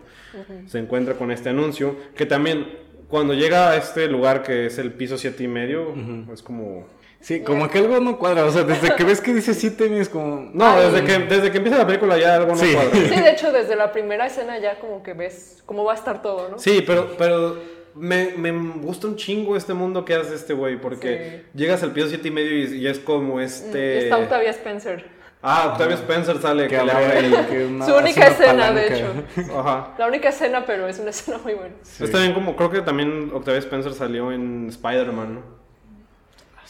Se 0.67 0.79
encuentra 0.79 1.15
con 1.15 1.31
este 1.31 1.49
anuncio, 1.51 1.97
que 2.17 2.27
también 2.27 2.67
cuando 3.09 3.33
llega 3.35 3.71
a 3.71 3.77
este 3.77 4.09
lugar 4.09 4.43
que 4.43 4.67
es 4.67 4.79
el 4.79 4.93
piso 4.93 5.17
siete 5.19 5.45
y 5.45 5.49
medio, 5.49 5.95
es 6.33 6.43
como... 6.43 6.87
Sí, 7.21 7.41
como 7.43 7.69
que 7.71 7.79
algo 7.79 8.01
no 8.01 8.19
cuadra. 8.19 8.45
O 8.45 8.51
sea, 8.51 8.65
desde 8.65 8.97
que 8.97 9.05
ves 9.05 9.21
que 9.21 9.33
dice 9.33 9.55
siete 9.55 9.87
es 10.01 10.09
como. 10.09 10.51
No, 10.53 10.67
Ay. 10.67 10.91
desde 10.91 11.05
que, 11.07 11.19
desde 11.27 11.53
que 11.53 11.59
empieza 11.59 11.79
la 11.79 11.87
película 11.87 12.19
ya 12.19 12.35
algo 12.35 12.49
no 12.51 12.57
Sí. 12.57 12.73
cuadra. 12.75 12.91
Sí, 12.93 13.21
de 13.21 13.31
hecho, 13.31 13.53
desde 13.53 13.77
la 13.77 13.93
primera 13.93 14.27
escena 14.27 14.59
ya 14.59 14.81
como 14.81 15.05
que 15.05 15.13
ves 15.15 15.63
cómo 15.65 15.85
va 15.85 15.93
a 15.93 15.95
estar 15.95 16.21
todo, 16.21 16.49
¿no? 16.49 16.59
Sí, 16.59 16.83
pero, 16.85 17.15
pero 17.17 17.59
me, 17.95 18.33
me 18.37 18.51
gusta 18.79 19.07
un 19.07 19.17
chingo 19.17 19.57
este 19.57 19.75
mundo 19.75 20.05
que 20.05 20.15
hace 20.15 20.35
este 20.35 20.55
güey, 20.55 20.81
porque 20.81 21.45
llegas 21.55 21.83
al 21.83 21.93
piso 21.93 22.09
siete 22.09 22.29
y 22.29 22.31
medio 22.31 22.53
y, 22.59 22.77
y 22.79 22.87
es 22.87 22.99
como 22.99 23.41
este... 23.41 24.05
Está 24.05 24.19
Octavia 24.19 24.51
Spencer. 24.51 25.23
Ah, 25.45 25.71
Octavio 25.73 25.97
Spencer 25.97 26.39
sale, 26.41 26.69
Que 26.69 26.77
que 26.79 26.85
le 26.85 26.93
abre 26.93 27.19
el... 27.19 27.47
que 27.49 27.67
una- 27.67 27.85
Su 27.87 27.95
única 27.97 28.29
escena, 28.29 28.71
de 28.73 28.87
hecho. 28.95 29.07
Ajá. 29.59 29.95
La 29.99 30.07
única 30.07 30.29
escena, 30.29 30.65
pero 30.65 30.87
es 30.87 30.99
una 31.01 31.11
escena 31.17 31.39
muy 31.39 31.55
buena. 31.55 31.75
Sí. 31.83 32.05
Está 32.05 32.19
bien 32.19 32.33
como, 32.33 32.55
creo 32.55 32.71
que 32.71 32.81
también 32.83 33.31
Octavia 33.35 33.59
Spencer 33.59 33.93
salió 33.93 34.31
en 34.33 34.69
Spider-Man, 34.69 35.35
¿no? 35.35 35.63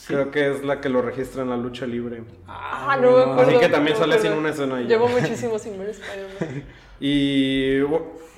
Creo 0.07 0.31
que 0.33 0.51
es 0.51 0.65
la 0.65 0.81
que 0.81 0.89
lo 0.89 1.01
registra 1.01 1.43
en 1.43 1.51
la 1.51 1.57
lucha 1.57 1.87
libre. 1.87 2.23
Ah, 2.49 2.99
no 3.01 3.13
me 3.13 3.23
acuerdo. 3.23 3.43
Así 3.43 3.59
que 3.59 3.69
también 3.69 3.95
no 3.95 4.01
me 4.01 4.05
sale 4.07 4.15
acuerdo. 4.17 4.39
una 4.39 4.51
escena 4.51 4.81
y 4.81 4.85
ya. 4.85 4.89
Llevo 4.89 5.09
muchísimo 5.21 5.59
sin 5.59 5.79
ver 5.79 5.91
Spider-Man. 5.91 6.65
Y, 6.99 7.79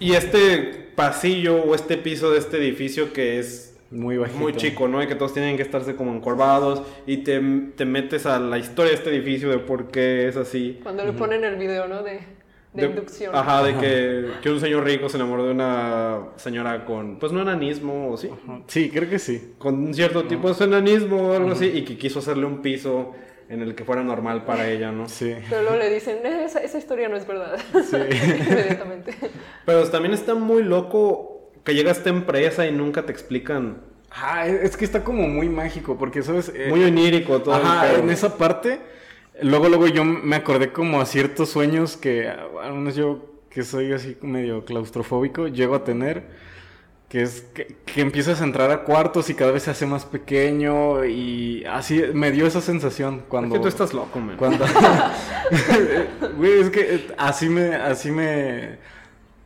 y 0.01 0.13
este 0.15 0.84
pasillo 0.95 1.57
o 1.63 1.75
este 1.75 1.97
piso 1.97 2.31
de 2.33 2.39
este 2.39 2.57
edificio 2.59 3.13
que 3.13 3.39
es 3.39 3.77
Muy 3.91 4.17
bajito. 4.17 4.39
muy 4.39 4.55
chico, 4.55 4.89
¿no? 4.89 5.03
Y 5.03 5.07
que 5.07 5.15
todos 5.15 5.33
tienen 5.33 5.57
que 5.57 5.63
estarse 5.63 5.95
como 5.97 6.13
encorvados 6.15 6.83
y 7.07 7.19
te, 7.19 7.41
te 7.77 7.85
metes 7.85 8.27
a 8.27 8.39
la 8.39 8.59
historia 8.59 8.91
de 8.93 8.97
este 8.99 9.11
edificio 9.11 9.51
de 9.51 9.59
por 9.59 9.89
qué 9.89 10.29
es 10.29 10.37
así. 10.37 10.81
Cuando 10.83 11.05
le 11.05 11.13
ponen 11.13 11.45
el 11.45 11.57
video, 11.57 11.87
¿no? 11.89 12.03
De, 12.03 12.13
de, 12.73 12.83
De- 12.83 12.87
inducción. 12.87 13.35
Ajá, 13.37 13.63
de 13.63 13.77
que, 13.77 14.27
que 14.43 14.51
un 14.51 14.59
señor 14.61 14.85
rico 14.85 15.09
se 15.09 15.17
enamoró 15.17 15.45
de 15.47 15.53
una 15.53 16.21
señora 16.37 16.85
con, 16.85 17.19
pues 17.21 17.31
no 17.33 17.43
enanismo, 17.43 18.11
¿o 18.11 18.17
sí? 18.17 18.29
Sí, 18.67 18.91
creo 18.91 19.09
que 19.09 19.19
sí. 19.21 19.55
Con 19.59 19.75
un 19.77 19.95
cierto 19.95 20.25
tipo 20.25 20.53
de 20.53 20.65
enanismo 20.65 21.29
o 21.31 21.33
algo 21.37 21.53
así, 21.53 21.67
y 21.67 21.83
que 21.85 21.97
quiso 21.97 22.19
hacerle 22.19 22.47
un 22.47 22.63
piso 22.63 23.13
en 23.55 23.63
el 23.63 23.75
que 23.75 23.85
fuera 23.85 24.03
normal 24.03 24.45
para 24.45 24.69
ella, 24.69 24.93
¿no? 24.93 25.09
Sí. 25.09 25.35
Pero 25.49 25.63
luego 25.63 25.77
le 25.79 25.89
dicen, 25.93 26.19
"Eh, 26.25 26.45
esa, 26.45 26.59
esa 26.61 26.79
historia 26.79 27.09
no 27.09 27.17
es 27.17 27.27
verdad. 27.27 27.57
Sí. 27.73 27.97
Inmediatamente. 28.51 29.15
Pero 29.65 29.89
también 29.89 30.13
está 30.15 30.35
muy 30.35 30.63
loco 30.63 31.51
que 31.65 31.75
llega 31.75 31.91
esta 31.91 32.11
empresa 32.11 32.67
y 32.67 32.73
nunca 32.73 33.07
te 33.07 33.13
explican. 33.13 33.79
Ah, 34.11 34.47
es 34.47 34.77
que 34.77 34.85
está 34.85 35.03
como 35.03 35.27
muy 35.29 35.49
mágico, 35.49 35.97
porque, 35.99 36.23
¿sabes? 36.23 36.53
Eh, 36.55 36.67
Muy 36.69 36.85
onírico 36.85 37.41
todo. 37.43 37.57
el 37.57 37.63
Ajá, 37.67 37.87
pedo. 37.89 37.99
en 37.99 38.11
esa 38.11 38.37
parte, 38.39 38.79
luego, 39.43 39.69
luego 39.69 39.87
yo 39.89 40.05
me 40.05 40.37
acordé 40.37 40.71
como 40.73 41.01
a 41.01 41.07
ciertos 41.07 41.49
sueños 41.51 41.97
que, 41.97 42.29
al 42.29 42.75
menos 42.75 42.95
yo, 42.95 43.27
que 43.51 43.65
soy 43.65 43.93
así 43.93 44.17
medio 44.21 44.65
claustrofóbico, 44.65 45.49
llego 45.49 45.75
a 45.75 45.83
tener, 45.85 46.23
que 47.15 47.23
es 47.23 47.43
que, 47.55 47.77
que 47.87 48.01
empiezas 48.01 48.41
a 48.41 48.45
entrar 48.45 48.73
a 48.73 48.83
cuartos 48.83 49.31
y 49.31 49.35
cada 49.35 49.53
vez 49.53 49.63
se 49.63 49.71
hace 49.71 49.87
más 49.87 50.05
pequeño 50.05 51.05
y 51.05 51.65
así 51.65 52.03
me 52.13 52.33
dio 52.33 52.45
esa 52.45 52.61
sensación 52.61 53.19
Es 53.19 53.23
cuando... 53.29 53.55
que 53.55 53.61
tú 53.61 53.69
estás 53.69 53.95
loco, 53.95 54.19
man. 54.19 54.37
Cuando... 54.37 54.65
Güey, 56.37 56.61
es 56.61 56.71
que 56.71 56.81
eh, 56.97 57.07
así 57.17 57.49
me, 57.49 57.77
así 57.77 58.11
me, 58.11 58.79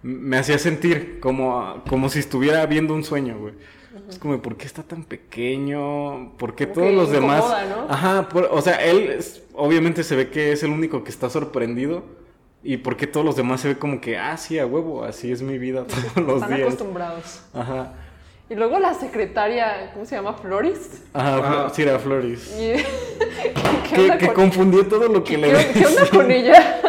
me 0.03 0.39
hacía 0.39 0.59
sentir 0.59 1.21
como, 1.21 1.85
como 1.87 2.09
si 2.09 2.21
estuviera 2.21 2.65
viendo 2.65 2.95
un 2.95 3.05
sueño, 3.05 3.37
güey. 3.39 3.53
Es 4.09 4.19
como, 4.19 4.41
¿por 4.41 4.57
qué 4.57 4.65
está 4.65 4.83
tan 4.83 5.05
pequeño? 5.05 6.39
¿Por 6.39 6.55
qué 6.55 6.69
Como 6.71 6.75
todos 6.87 6.95
los 6.95 7.11
demás? 7.11 7.45
incomoda, 7.45 7.67
¿no? 7.67 7.93
Ajá, 7.93 8.29
por- 8.31 8.49
o 8.51 8.63
sea, 8.63 8.77
él 8.83 9.11
es- 9.11 9.43
obviamente 9.53 10.05
se 10.05 10.17
ve 10.17 10.31
que 10.31 10.53
es 10.53 10.63
el 10.63 10.71
único 10.71 11.05
que 11.05 11.11
está 11.11 11.29
sorprendido. 11.29 12.03
¿Y 12.63 12.79
por 12.79 12.97
qué 12.97 13.07
todos 13.07 13.25
los 13.25 13.37
demás 13.37 13.61
se 13.61 13.69
ve 13.69 13.79
como 13.79 14.01
que, 14.01 14.19
ah, 14.19 14.37
sí, 14.37 14.59
a 14.59 14.67
huevo, 14.67 15.05
así 15.05 15.31
es 15.31 15.43
mi 15.43 15.59
vida 15.59 15.85
todos 15.85 16.27
los 16.27 16.43
Están 16.43 16.57
días? 16.57 16.67
acostumbrados. 16.69 17.41
Ajá. 17.55 17.93
Y 18.51 18.55
luego 18.55 18.79
la 18.79 18.95
secretaria, 18.95 19.91
¿cómo 19.93 20.05
se 20.07 20.17
llama? 20.17 20.33
Floris. 20.35 21.05
Ajá, 21.13 21.37
Ajá. 21.39 21.71
sí, 21.71 21.83
era 21.83 21.99
Flores. 21.99 22.55
Y- 22.59 22.73
¿Qué, 23.89 23.95
Que, 23.95 24.01
onda 24.01 24.19
que 24.19 24.27
con- 24.27 24.35
confundió 24.35 24.87
todo 24.89 25.07
lo 25.09 25.23
que 25.23 25.37
¿Qué, 25.37 25.39
le 25.39 25.73
qué 25.73 25.87
onda 25.87 26.07
con 26.11 26.31
ella? 26.31 26.81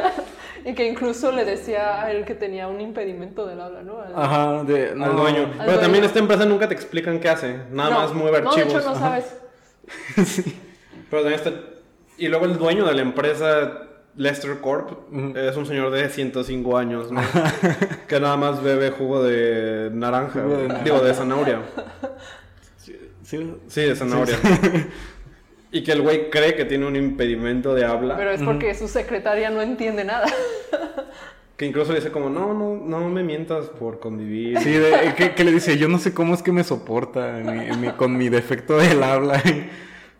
y 0.65 0.73
que 0.73 0.87
incluso 0.87 1.31
le 1.31 1.45
decía 1.45 2.01
a 2.03 2.11
él 2.11 2.25
que 2.25 2.33
tenía 2.33 2.67
un 2.67 2.79
impedimento 2.81 3.45
del 3.45 3.59
habla, 3.61 3.81
¿no? 3.83 3.99
Al- 4.01 4.13
Ajá, 4.15 4.63
de, 4.63 4.89
Al 4.91 5.15
dueño. 5.15 5.43
Al 5.43 5.51
Pero 5.51 5.63
dueño. 5.65 5.79
también 5.79 6.03
esta 6.03 6.19
empresa 6.19 6.45
nunca 6.45 6.67
te 6.67 6.73
explican 6.73 7.19
qué 7.19 7.29
hace. 7.29 7.57
Nada 7.71 7.89
No, 7.91 7.99
más 8.01 8.13
mueve 8.13 8.41
No, 8.41 8.53
de 8.55 8.61
archivos. 8.61 8.81
hecho 8.83 8.89
no 8.89 8.95
Ajá. 8.95 9.21
sabes. 9.21 9.35
Pero 11.09 11.23
también 11.23 11.33
está... 11.41 11.51
Y 12.17 12.27
luego 12.27 12.45
el 12.45 12.57
dueño 12.57 12.85
de 12.85 12.93
la 12.93 13.01
empresa, 13.01 13.83
Lester 14.15 14.59
Corp, 14.59 15.13
es 15.35 15.55
un 15.55 15.65
señor 15.65 15.91
de 15.91 16.09
105 16.09 16.77
años, 16.77 17.11
¿no? 17.11 17.21
que 18.07 18.19
nada 18.19 18.35
más 18.37 18.61
bebe 18.61 18.91
jugo 18.91 19.23
de 19.23 19.89
naranja. 19.93 20.41
Jugo 20.41 20.57
de 20.57 20.67
güey. 20.67 20.83
Digo, 20.83 20.99
de 20.99 21.13
zanahoria. 21.13 21.59
Sí, 23.23 23.53
Sí, 23.67 23.81
de 23.81 23.95
zanahoria. 23.95 24.37
y 25.71 25.83
que 25.83 25.91
el 25.91 26.01
güey 26.01 26.29
cree 26.29 26.55
que 26.55 26.65
tiene 26.65 26.85
un 26.87 26.95
impedimento 26.95 27.73
de 27.75 27.85
habla. 27.85 28.17
Pero 28.17 28.31
es 28.31 28.41
porque 28.41 28.73
su 28.73 28.87
secretaria 28.87 29.49
no 29.51 29.61
entiende 29.61 30.03
nada. 30.03 30.25
Que 31.59 31.65
incluso 31.65 31.91
le 31.91 31.99
dice 31.99 32.09
como, 32.09 32.29
no, 32.29 32.53
no, 32.53 32.77
no 32.77 33.09
me 33.09 33.21
mientas 33.21 33.65
por 33.65 33.99
convivir. 33.99 34.57
Sí, 34.59 34.71
de- 34.71 35.13
que, 35.17 35.35
que 35.35 35.43
le 35.43 35.51
dice, 35.51 35.77
yo 35.77 35.89
no 35.89 35.99
sé 35.99 36.13
cómo 36.13 36.33
es 36.33 36.41
que 36.41 36.53
me 36.53 36.63
soporta 36.63 37.33
mi- 37.33 37.75
mi- 37.75 37.91
con 37.91 38.15
mi 38.17 38.29
defecto 38.29 38.77
del 38.77 39.03
habla. 39.03 39.43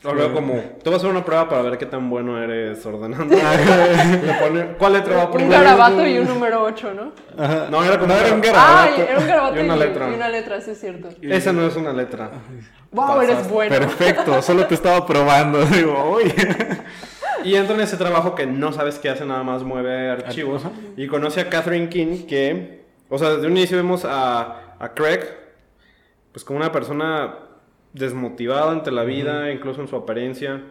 O 0.01 0.13
luego 0.13 0.33
como, 0.33 0.53
te 0.53 0.83
voy 0.85 0.93
a 0.93 0.95
hacer 0.95 1.09
una 1.09 1.25
prueba 1.25 1.49
para 1.49 1.61
ver 1.61 1.77
qué 1.77 1.85
tan 1.85 2.09
bueno 2.09 2.41
eres 2.41 2.85
ordenando. 2.85 3.35
Le 3.35 4.33
pone, 4.35 4.65
¿cuál 4.77 4.93
letra 4.93 5.17
va 5.17 5.25
un 5.25 5.31
primero? 5.33 5.61
garabato 5.61 6.07
y 6.07 6.17
un 6.19 6.27
número 6.27 6.63
8, 6.63 6.93
¿no? 6.93 7.11
Ajá. 7.37 7.67
No, 7.69 7.83
era 7.83 7.99
como 7.99 8.13
No, 8.13 8.19
era 8.19 8.33
un 8.33 8.41
gar- 8.41 8.53
Ah, 8.55 8.85
garabato. 8.87 9.01
era 9.11 9.19
un 9.19 9.27
garabato 9.27 9.55
Y 9.55 9.59
y, 9.59 9.63
una 9.65 9.75
letra. 9.75 10.09
y 10.09 10.13
una 10.13 10.29
letra, 10.29 10.61
sí 10.61 10.71
es 10.71 10.79
cierto. 10.79 11.09
Esa 11.21 11.51
no 11.51 11.67
es 11.67 11.75
una 11.75 11.91
letra. 11.91 12.31
Wow, 12.91 13.21
eres 13.21 13.49
bueno. 13.49 13.75
Perfecto, 13.75 14.41
solo 14.41 14.65
te 14.67 14.75
estaba 14.75 15.05
probando. 15.05 15.63
Digo, 15.65 15.93
oye. 16.01 16.33
Y 17.43 17.55
entra 17.55 17.73
en 17.75 17.79
ese 17.81 17.95
trabajo 17.95 18.35
que 18.35 18.45
no 18.45 18.73
sabes 18.73 18.99
qué 18.99 19.07
hace, 19.09 19.25
nada 19.25 19.43
más 19.43 19.63
mueve 19.63 20.09
archivos. 20.11 20.65
Ajá. 20.65 20.73
Y 20.97 21.07
conoce 21.07 21.39
a 21.39 21.49
Catherine 21.49 21.87
King, 21.87 22.25
que, 22.27 22.83
o 23.09 23.17
sea, 23.17 23.29
desde 23.31 23.47
un 23.47 23.55
inicio 23.55 23.77
vemos 23.77 24.03
a, 24.03 24.75
a 24.77 24.93
Craig, 24.93 25.21
pues 26.33 26.43
como 26.43 26.59
una 26.59 26.69
persona 26.71 27.33
desmotivada 27.93 28.71
ante 28.71 28.91
la 28.91 29.03
vida, 29.03 29.51
incluso 29.51 29.81
en 29.81 29.87
su 29.87 29.95
apariencia. 29.95 30.63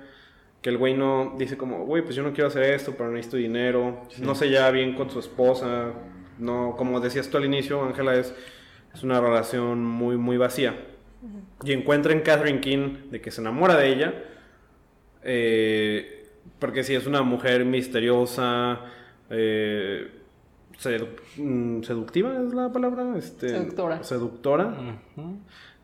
Que 0.62 0.70
el 0.70 0.78
güey 0.78 0.94
no 0.94 1.36
dice 1.38 1.56
como, 1.56 1.84
güey, 1.86 2.02
pues 2.02 2.16
yo 2.16 2.22
no 2.24 2.32
quiero 2.32 2.48
hacer 2.48 2.64
esto, 2.64 2.94
pero 2.96 3.10
necesito 3.10 3.36
dinero. 3.36 4.02
No 4.20 4.34
se 4.34 4.48
lleva 4.48 4.70
bien 4.72 4.94
con 4.94 5.08
su 5.10 5.20
esposa. 5.20 5.92
No, 6.38 6.74
como 6.76 6.98
decías 7.00 7.28
tú 7.30 7.36
al 7.36 7.44
inicio, 7.44 7.82
Ángela, 7.84 8.14
es, 8.16 8.34
es 8.92 9.02
una 9.04 9.20
relación 9.20 9.84
muy, 9.84 10.16
muy 10.16 10.36
vacía. 10.36 10.74
Y 11.64 11.72
encuentra 11.72 12.12
en 12.12 12.20
Catherine 12.20 12.60
King 12.60 13.10
de 13.10 13.20
que 13.20 13.30
se 13.30 13.40
enamora 13.40 13.76
de 13.76 13.88
ella. 13.88 14.14
eh, 15.22 16.14
porque 16.58 16.82
si 16.82 16.94
es 16.94 17.06
una 17.06 17.22
mujer 17.22 17.64
misteriosa, 17.64 18.80
eh, 19.30 20.10
sedu- 20.80 21.08
mm, 21.36 21.82
seductiva 21.82 22.40
es 22.44 22.52
la 22.54 22.72
palabra, 22.72 23.16
este, 23.16 23.50
Seductora. 23.50 24.02
seductora, 24.02 24.74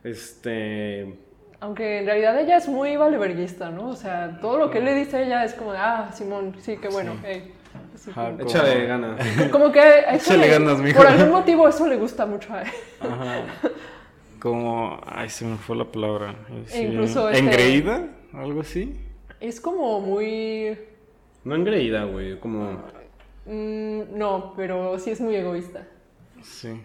este, 0.03 1.19
Aunque 1.65 2.01
en 2.01 2.05
realidad 2.05 2.39
ella 2.39 2.59
es 2.59 2.69
muy 2.69 2.95
valeverguista, 2.99 3.71
¿no? 3.71 3.89
O 3.89 3.97
sea, 3.97 4.39
todo 4.39 4.59
lo 4.59 4.71
que 4.71 4.79
él 4.81 4.85
le 4.85 4.95
dice 4.95 5.17
a 5.17 5.23
ella 5.23 5.45
es 5.47 5.55
como, 5.55 5.73
de, 5.73 5.79
ah, 5.79 6.11
Simón, 6.13 6.55
sí, 6.61 6.77
qué 6.77 6.89
bueno. 6.89 7.17
hey". 7.25 7.55
Así 7.95 8.11
Ajá, 8.11 8.33
como, 8.33 8.43
échale 8.43 8.87
ganas. 8.87 9.21
como 9.51 9.73
que 9.73 9.81
Échale 10.13 10.41
le- 10.43 10.49
ganas, 10.49 10.79
mijo. 10.81 10.99
por 10.99 11.07
algún 11.07 11.31
motivo 11.31 11.67
eso 11.67 11.87
le 11.89 11.97
gusta 11.97 12.27
mucho 12.27 12.53
a 12.53 12.63
él. 12.63 12.69
Ajá. 13.01 13.37
Como, 14.41 15.01
ay, 15.07 15.31
se 15.31 15.47
me 15.47 15.57
fue 15.57 15.75
la 15.75 15.87
palabra. 15.87 16.35
Sí. 16.67 16.83
incluso 16.83 17.31
este- 17.31 17.39
¿Engreída? 17.39 18.09
¿Algo 18.35 18.61
así? 18.61 19.01
Es 19.41 19.59
como 19.59 20.01
muy... 20.03 20.77
No 21.45 21.55
engreída, 21.55 22.05
güey, 22.05 22.39
como... 22.41 22.73
mm, 23.47 24.01
no, 24.19 24.53
pero 24.55 24.99
sí 24.99 25.13
es 25.13 25.21
muy 25.23 25.35
egoísta. 25.37 25.87
Sí. 26.43 26.79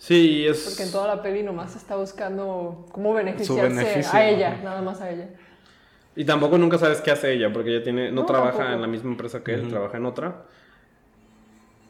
Sí, 0.00 0.46
es... 0.46 0.64
Porque 0.66 0.84
en 0.84 0.92
toda 0.92 1.06
la 1.06 1.22
peli 1.22 1.42
nomás 1.42 1.76
está 1.76 1.94
buscando 1.94 2.86
cómo 2.90 3.12
beneficiarse 3.12 3.74
beneficio, 3.74 4.18
a 4.18 4.24
ella, 4.26 4.52
ajá. 4.54 4.62
nada 4.64 4.82
más 4.82 4.98
a 5.02 5.10
ella. 5.10 5.28
Y 6.16 6.24
tampoco 6.24 6.56
nunca 6.56 6.78
sabes 6.78 7.02
qué 7.02 7.10
hace 7.10 7.34
ella, 7.34 7.52
porque 7.52 7.76
ella 7.76 7.84
tiene, 7.84 8.10
no, 8.10 8.22
No, 8.22 8.26
trabaja 8.26 8.52
tampoco. 8.52 8.74
en 8.74 8.80
la 8.80 8.86
misma 8.86 9.10
empresa 9.10 9.44
que 9.44 9.52
él, 9.52 9.68
trabaja 9.68 9.98
en 9.98 10.06
otra. 10.06 10.44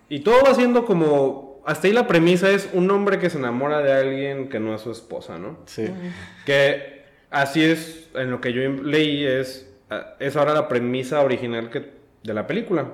Y 0.08 0.20
todo 0.20 0.42
va 0.44 0.54
siendo 0.54 0.84
como... 0.84 1.62
Hasta 1.64 1.86
ahí 1.86 1.92
la 1.92 2.08
premisa 2.08 2.50
es 2.50 2.68
un 2.72 2.90
hombre 2.90 3.20
que 3.20 3.30
se 3.30 3.38
enamora 3.38 3.80
de 3.80 3.92
alguien 3.92 4.48
que 4.48 4.58
no 4.58 4.74
es 4.74 4.80
su 4.80 4.90
esposa, 4.90 5.38
¿no? 5.38 5.58
Sí. 5.66 5.88
Que 6.44 7.04
así 7.30 7.62
es, 7.62 8.08
en 8.14 8.32
lo 8.32 8.40
que 8.40 8.52
yo 8.52 8.62
leí, 8.68 9.24
es, 9.24 9.72
ah, 9.88 10.14
es 10.18 10.36
ahora 10.36 10.52
la 10.52 10.66
premisa 10.66 11.20
original 11.20 11.70
que, 11.70 11.92
de 12.24 12.34
la 12.34 12.48
película. 12.48 12.90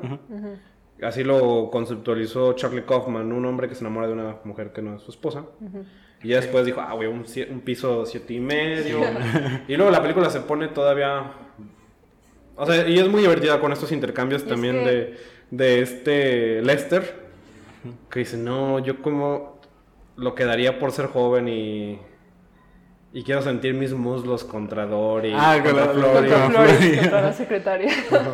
Así 1.02 1.24
lo 1.24 1.68
conceptualizó 1.70 2.54
Charlie 2.54 2.84
Kaufman, 2.84 3.30
un 3.32 3.44
hombre 3.44 3.68
que 3.68 3.74
se 3.74 3.82
enamora 3.82 4.06
de 4.06 4.14
una 4.14 4.36
mujer 4.44 4.72
que 4.72 4.80
no 4.82 4.96
es 4.96 5.02
su 5.02 5.10
esposa. 5.10 5.44
Y 6.22 6.28
ya 6.28 6.36
después 6.36 6.64
dijo, 6.64 6.80
ah, 6.80 6.94
güey, 6.94 7.08
un, 7.08 7.24
piso 7.60 8.06
siete 8.06 8.32
y 8.34 8.40
medio. 8.40 9.00
y 9.68 9.76
luego 9.76 9.90
la 9.90 10.00
película 10.00 10.30
se 10.30 10.40
pone 10.40 10.68
todavía... 10.68 11.32
O 12.56 12.64
sea, 12.64 12.88
y 12.88 12.98
es 12.98 13.08
muy 13.08 13.20
divertida 13.20 13.60
con 13.60 13.70
estos 13.72 13.92
intercambios 13.92 14.40
Y 14.42 14.44
es 14.44 14.48
también 14.50 14.76
que- 14.84 14.90
de, 14.90 15.16
de 15.50 15.80
este 15.80 16.62
Lester. 16.62 17.26
Que 18.10 18.20
dice, 18.20 18.38
no, 18.38 18.78
yo 18.78 19.02
como 19.02 19.60
lo 20.16 20.34
quedaría 20.34 20.78
por 20.78 20.92
ser 20.92 21.06
joven 21.06 21.48
y... 21.48 21.98
Y 23.12 23.22
quiero 23.22 23.40
sentir 23.40 23.72
mis 23.72 23.94
muslos 23.94 24.44
contra 24.44 24.84
Dory. 24.84 25.32
Ah, 25.34 25.54
contra 25.64 25.86
con 25.86 26.00
la- 26.02 26.08
Flory". 26.10 26.30
Contra 26.30 26.50
Flori. 26.66 26.96
contra 26.98 27.22
la 27.22 27.32
secretaria. 27.32 27.90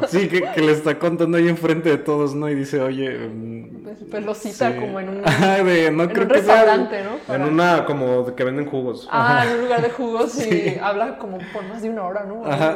Sí, 0.09 0.29
que, 0.29 0.43
que 0.53 0.61
le 0.61 0.73
está 0.73 0.99
contando 0.99 1.39
ahí 1.39 1.47
enfrente 1.49 1.89
de 1.89 1.99
todos, 1.99 2.35
¿no? 2.35 2.49
Y 2.49 2.57
dice, 2.57 2.81
oye... 2.81 3.29
mm, 3.29 3.83
Pues, 3.85 3.97
pues 4.11 4.25
lo 4.25 4.35
cita 4.35 4.73
sí. 4.73 4.79
como 4.81 4.99
en 4.99 5.09
un, 5.11 5.23
Ajá, 5.29 5.63
de, 5.65 5.91
no 5.93 6.03
en 6.05 6.09
creo 6.11 6.25
un 6.25 6.31
que 6.33 6.43
sea- 6.43 6.57
restaurante, 6.65 6.97
¿no? 7.05 7.35
En 7.35 7.43
una 7.43 7.85
como 7.85 8.23
de 8.25 8.35
que 8.35 8.43
venden 8.43 8.67
jugos. 8.67 9.09
Ah, 9.13 9.45
en 9.47 9.55
un 9.57 9.61
lugar 9.63 9.83
de 9.83 9.91
jugos 9.91 10.45
y 10.47 10.77
habla 10.83 11.17
como 11.17 11.39
por 11.53 11.63
más 11.65 11.81
de 11.83 11.89
una 11.91 12.03
hora, 12.05 12.25
¿no? 12.25 12.45
Ajá. 12.45 12.75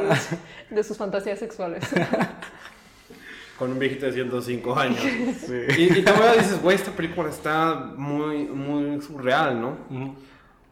De, 0.69 0.75
de 0.77 0.83
sus 0.85 0.95
fantasías 0.97 1.39
sexuales. 1.39 1.83
Con 3.59 3.71
un 3.71 3.79
viejito 3.79 4.05
de 4.05 4.13
105 4.13 4.75
años. 4.79 4.99
Sí. 5.01 5.53
Y, 5.77 5.97
y 5.99 6.01
todavía 6.03 6.33
dices, 6.33 6.61
güey, 6.61 6.75
esta 6.75 6.91
película 6.91 7.27
está 7.29 7.73
muy, 7.97 8.45
muy 8.45 9.01
surreal, 9.01 9.59
¿no? 9.59 9.77
Ujú. 9.89 10.15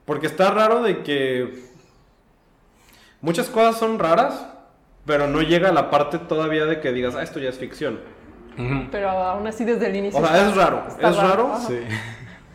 Porque 0.05 0.27
está 0.27 0.51
raro 0.51 0.81
de 0.83 1.01
que 1.03 1.65
muchas 3.21 3.47
cosas 3.49 3.77
son 3.77 3.97
raras, 3.99 4.45
pero 5.05 5.27
no 5.27 5.41
llega 5.41 5.69
a 5.69 5.73
la 5.73 5.89
parte 5.89 6.19
todavía 6.19 6.65
de 6.65 6.79
que 6.79 6.91
digas, 6.91 7.15
ah, 7.15 7.23
esto 7.23 7.39
ya 7.39 7.49
es 7.49 7.57
ficción. 7.57 7.99
Pero 8.91 9.09
aún 9.09 9.45
así 9.47 9.65
desde 9.65 9.87
el 9.87 9.95
inicio. 9.97 10.19
O 10.19 10.25
sea, 10.25 10.35
está- 10.37 10.49
es 10.49 10.55
raro, 10.55 10.83
es 10.99 11.17
raro. 11.17 11.53
Ajá. 11.53 11.67
Sí. 11.67 11.79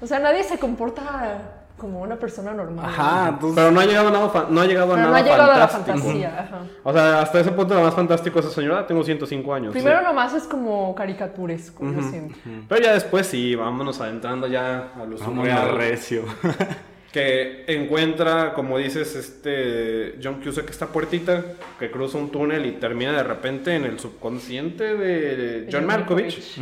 O 0.00 0.06
sea, 0.06 0.18
nadie 0.18 0.42
se 0.44 0.58
comporta 0.58 1.56
como 1.76 2.00
una 2.02 2.16
persona 2.16 2.52
normal. 2.52 2.86
Ajá, 2.86 3.28
entonces... 3.30 3.56
Pero 3.56 3.70
no 3.70 3.80
ha 3.80 3.84
llegado 3.86 4.08
a 4.08 4.10
nada, 4.10 4.46
no 4.50 4.60
ha 4.60 4.66
llegado 4.66 4.92
a 4.92 4.96
Pero 4.96 5.06
no 5.08 5.12
nada 5.14 5.18
ha 5.18 5.22
llegado 5.22 5.52
a 5.52 5.58
la 5.58 5.68
fantástico. 5.68 5.98
fantasía. 6.08 6.40
Ajá. 6.40 6.58
O 6.84 6.92
sea, 6.92 7.20
hasta 7.22 7.40
ese 7.40 7.50
punto 7.52 7.74
lo 7.74 7.82
más 7.82 7.94
fantástico 7.94 8.38
es 8.38 8.46
esa 8.46 8.54
señora, 8.54 8.86
tengo 8.86 9.02
105 9.02 9.54
años. 9.54 9.72
Primero 9.72 9.98
sí. 9.98 10.04
nomás 10.04 10.32
es 10.34 10.44
como 10.44 10.94
caricaturesco, 10.94 11.84
yo 11.90 12.02
siento. 12.02 12.34
Pero 12.68 12.82
ya 12.82 12.92
después 12.92 13.26
sí, 13.26 13.54
vámonos 13.54 14.00
adentrando 14.00 14.46
ya 14.46 14.92
a 14.94 15.04
lo 15.04 15.16
Vámonos 15.18 15.72
recio. 15.74 16.24
Que 17.12 17.64
encuentra, 17.66 18.52
como 18.54 18.78
dices, 18.78 19.16
este 19.16 20.14
John 20.22 20.40
Cusack 20.40 20.70
esta 20.70 20.86
puertita 20.86 21.44
que 21.78 21.90
cruza 21.90 22.18
un 22.18 22.30
túnel 22.30 22.66
y 22.66 22.72
termina 22.72 23.12
de 23.12 23.22
repente 23.24 23.74
en 23.74 23.84
el 23.84 23.98
subconsciente 23.98 24.96
de 24.96 25.62
John 25.64 25.80
John 25.80 25.86
Malkovich, 25.86 26.56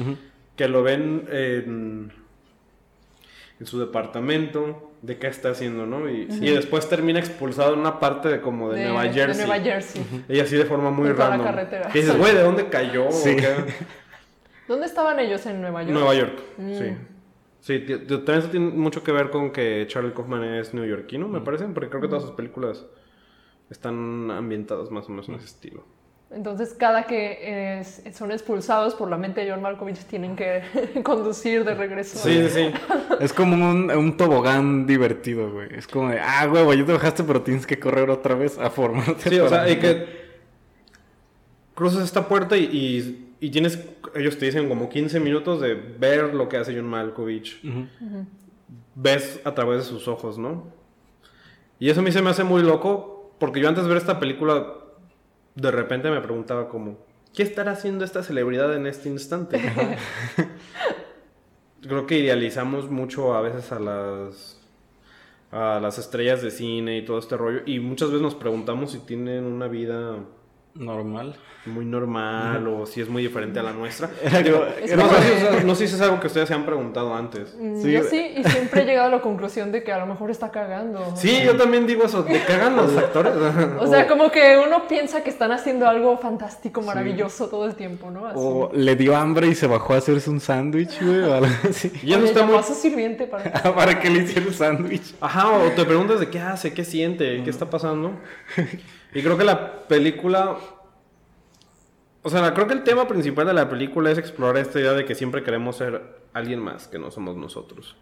que 0.57 0.69
lo 0.69 0.83
ven 0.83 1.27
en, 1.31 2.13
en 3.61 3.67
su 3.67 3.79
departamento, 3.79 4.91
de 5.03 5.19
qué 5.19 5.27
está 5.27 5.51
haciendo, 5.51 5.85
¿no? 5.85 6.09
Y, 6.09 6.23
y 6.41 6.51
después 6.51 6.89
termina 6.89 7.19
expulsado 7.21 7.75
en 7.75 7.81
una 7.81 8.01
parte 8.01 8.29
de 8.29 8.41
como 8.41 8.73
de, 8.73 8.85
Nueva 8.85 9.03
Jersey. 9.13 9.43
De 9.43 9.47
Nueva 9.47 9.63
Jersey. 9.63 10.03
Y 10.31 10.41
así 10.41 10.57
de 10.57 10.65
forma 10.65 10.91
muy 10.91 11.11
random. 11.13 11.45
carretera. 11.47 11.89
Que 11.91 12.01
dices, 12.01 12.17
güey, 12.17 12.35
¿de 12.35 12.43
dónde 12.43 12.69
cayó? 12.69 13.09
¿O 13.09 13.13
Sí. 13.13 13.37
¿Dónde 14.67 14.87
estaban 14.87 15.19
ellos 15.21 15.45
en 15.47 15.61
Nueva 15.61 15.83
York? 15.83 15.93
Nueva 15.93 16.15
York, 16.15 16.39
Mm. 16.57 16.75
sí. 16.79 16.85
Sí, 17.69 17.81
también 17.81 18.39
eso 18.39 18.49
tiene 18.49 18.71
mucho 18.71 19.03
que 19.05 19.13
ver 19.13 19.29
con 19.29 19.51
que 19.51 19.85
Charlie 19.89 20.13
Kaufman 20.15 20.43
es 20.43 20.73
neoyorquino, 20.73 21.29
Mm. 21.29 21.33
me 21.33 21.41
parece, 21.43 21.65
porque 21.67 21.91
creo 21.91 22.01
que 22.01 22.09
todas 22.09 22.23
sus 22.23 22.33
películas 22.33 22.87
están 23.69 24.31
ambientadas 24.31 24.91
más 24.91 25.05
o 25.07 25.11
menos 25.11 25.29
en 25.29 25.35
ese 25.35 25.45
estilo. 25.45 25.85
Entonces, 26.31 26.73
cada 26.73 27.05
que 27.05 27.79
es- 27.81 28.03
son 28.15 28.33
expulsados 28.33 28.95
por 28.95 29.11
la 29.11 29.19
mente 29.19 29.43
de 29.45 29.51
John 29.51 29.61
Malkovich, 29.61 29.99
tienen 30.05 30.35
que 30.35 30.63
conducir 31.05 31.63
de 31.65 31.75
regreso. 31.75 32.19
Sí, 32.19 32.49
sí, 32.49 32.71
sí. 32.71 32.71
Es 33.21 33.35
como 33.35 33.53
un, 33.71 33.91
un 33.91 34.17
tobogán 34.17 34.87
divertido, 34.87 35.51
güey. 35.53 35.69
Es 35.75 35.87
como 35.87 36.09
de, 36.09 36.21
ah, 36.21 36.49
huevo, 36.51 36.73
ya 36.73 36.87
te 36.87 36.93
bajaste, 36.95 37.23
pero 37.25 37.43
tienes 37.43 37.67
que 37.67 37.79
correr 37.79 38.09
otra 38.09 38.35
vez 38.35 38.59
a 38.59 38.71
formarte. 38.71 39.29
Sí, 39.29 39.39
o 39.41 39.49
sea, 39.49 39.69
y 39.71 39.77
que 39.79 40.07
cruzas 41.75 42.03
esta 42.05 42.27
puerta 42.29 42.57
y, 42.57 42.65
y- 42.65 43.25
y 43.41 43.51
tienes, 43.51 43.85
ellos 44.15 44.39
te 44.39 44.47
dicen 44.47 44.69
como 44.69 44.89
15 44.89 45.21
minutos 45.21 45.61
de 45.61 45.75
ver 45.75 46.35
lo 46.35 46.49
que 46.49 46.57
hace 46.57 46.75
John 46.75 46.87
Malkovich. 46.87 47.61
Ves 48.95 49.41
a 49.45 49.55
través 49.55 49.79
de 49.79 49.85
sus 49.85 50.09
ojos, 50.09 50.39
¿no? 50.39 50.73
Y 51.79 51.91
eso 51.91 52.01
a 52.01 52.03
mí 52.03 52.11
se 52.11 52.23
me 52.23 52.31
hace 52.31 52.43
muy 52.43 52.63
loco, 52.63 53.33
porque 53.39 53.61
yo 53.61 53.69
antes 53.69 53.85
de 53.85 53.89
ver 53.89 53.99
esta 53.99 54.19
película, 54.19 54.75
de 55.55 55.71
repente 55.71 56.11
me 56.11 56.21
preguntaba 56.21 56.69
como, 56.69 56.99
¿qué 57.33 57.45
estará 57.45 57.73
haciendo 57.73 58.05
esta 58.05 58.23
celebridad 58.25 58.75
en 58.75 58.87
este 58.87 59.09
instante? 59.09 59.61
Creo 61.83 62.07
que 62.07 62.19
idealizamos 62.19 62.91
mucho 62.91 63.35
a 63.35 63.41
veces 63.41 63.71
a 63.71 63.79
las 63.79 64.57
a 65.51 65.81
las 65.81 65.97
estrellas 65.97 66.43
de 66.43 66.51
cine 66.51 66.99
y 66.99 67.05
todo 67.07 67.19
este 67.19 67.35
rollo 67.35 67.63
y 67.65 67.81
muchas 67.81 68.09
veces 68.09 68.21
nos 68.21 68.35
preguntamos 68.35 68.93
si 68.93 68.99
tienen 68.99 69.45
una 69.45 69.67
vida 69.67 70.19
Normal. 70.79 71.35
Muy 71.69 71.85
normal 71.85 72.67
o 72.67 72.87
si 72.87 73.01
es 73.01 73.09
muy 73.09 73.23
diferente 73.23 73.59
a 73.61 73.63
la 73.63 73.73
nuestra. 73.73 74.11
Digo, 74.45 74.65
no, 74.97 75.09
sé 75.09 75.23
si, 75.23 75.57
es- 75.57 75.65
no 75.65 75.75
sé 75.75 75.89
si 75.89 75.95
es 75.95 76.01
algo 76.01 76.19
que 76.21 76.27
ustedes 76.27 76.49
se 76.49 76.55
han 76.55 76.65
preguntado 76.67 77.15
antes. 77.15 77.55
Mm, 77.59 77.83
Sí, 77.83 77.93
yo 77.93 78.03
sí, 78.05 78.33
y 78.37 78.45
siempre 78.45 78.83
he 78.83 78.85
llegado 78.85 79.09
a 79.09 79.11
la 79.17 79.21
conclusión 79.21 79.71
de 79.73 79.83
que 79.85 79.93
a 79.93 79.99
lo 79.99 80.07
mejor 80.07 80.31
está 80.31 80.51
cagando. 80.51 81.15
Sí, 81.17 81.41
yo 81.45 81.57
también 81.57 81.87
digo 81.87 82.05
eso, 82.05 82.25
¿te 82.25 82.43
cagan 82.45 82.77
los 82.77 82.97
actores? 82.97 83.33
O 83.81 83.87
sea, 83.87 84.07
como 84.09 84.31
que 84.31 84.59
uno 84.65 84.89
piensa 84.89 85.23
que 85.23 85.31
están 85.31 85.53
haciendo 85.53 85.87
algo 85.89 86.19
fantástico, 86.19 86.83
maravilloso 86.83 87.49
todo 87.49 87.65
el 87.67 87.75
tiempo, 87.75 88.11
¿no? 88.11 88.27
Así. 88.27 88.39
O 88.41 88.71
le 88.73 88.97
dio 88.97 89.17
hambre 89.17 89.47
y 89.49 89.55
se 89.55 89.67
bajó 89.67 89.95
a 89.95 89.99
hacerse 89.99 90.31
un 90.31 90.41
sándwich, 90.41 91.01
güey, 91.03 91.21
o 91.21 91.35
algo 91.35 91.47
así. 91.69 91.93
Y 92.03 92.13
eso 92.13 92.25
está 92.25 92.45
muy... 92.45 92.57
a 92.57 92.63
su 92.63 92.75
sirviente 92.75 93.27
para... 93.27 93.53
Para 93.75 93.99
que 94.01 94.11
le 94.11 94.23
hiciera 94.25 94.47
el 94.47 94.55
sándwich. 94.55 95.15
Ajá, 95.21 95.51
o 95.51 95.71
te 95.73 95.85
preguntas 95.85 96.21
de 96.21 96.29
qué 96.29 96.41
hace, 96.41 96.73
qué 96.73 96.85
siente, 96.85 97.43
qué 97.45 97.51
está 97.51 97.69
pasando. 97.69 98.13
Y 99.15 99.23
creo 99.23 99.37
que 99.39 99.45
la 99.45 99.87
película... 99.89 100.57
O 102.29 102.31
sea, 102.31 102.53
creo 102.53 102.67
que 102.67 102.75
el 102.75 102.83
tema 102.83 103.09
principal 103.09 103.47
de 103.47 103.55
la 103.55 103.71
película 103.71 104.11
es 104.11 104.19
explorar 104.19 104.59
esta 104.59 104.79
idea 104.79 104.93
de 104.93 105.07
que 105.07 105.15
siempre 105.15 105.43
queremos 105.43 105.77
ser 105.77 106.03
alguien 106.35 106.61
más 106.61 106.87
que 106.87 106.99
no 106.99 107.11
somos 107.11 107.37
nosotros. 107.37 107.97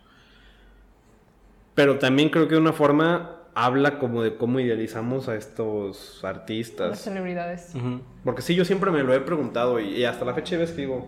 Pero 1.77 1.99
también 2.01 2.31
creo 2.31 2.49
que 2.49 2.55
de 2.57 2.61
una 2.61 2.73
forma 2.73 3.37
habla 3.55 4.01
como 4.01 4.23
de 4.25 4.37
cómo 4.37 4.59
idealizamos 4.59 5.29
a 5.29 5.37
estos 5.37 6.19
Las 6.23 6.25
artistas. 6.25 6.99
celebridades. 6.99 7.73
Ujú. 7.77 8.01
Porque 8.25 8.43
sí, 8.43 8.57
yo 8.57 8.65
siempre 8.65 8.91
me 8.91 9.05
lo 9.05 9.15
he 9.15 9.21
preguntado 9.21 9.79
y, 9.79 9.91
y 9.91 10.05
hasta 10.05 10.25
la 10.25 10.35
fecha 10.35 10.57
ves 10.59 10.73
que 10.73 10.83
digo, 10.83 11.07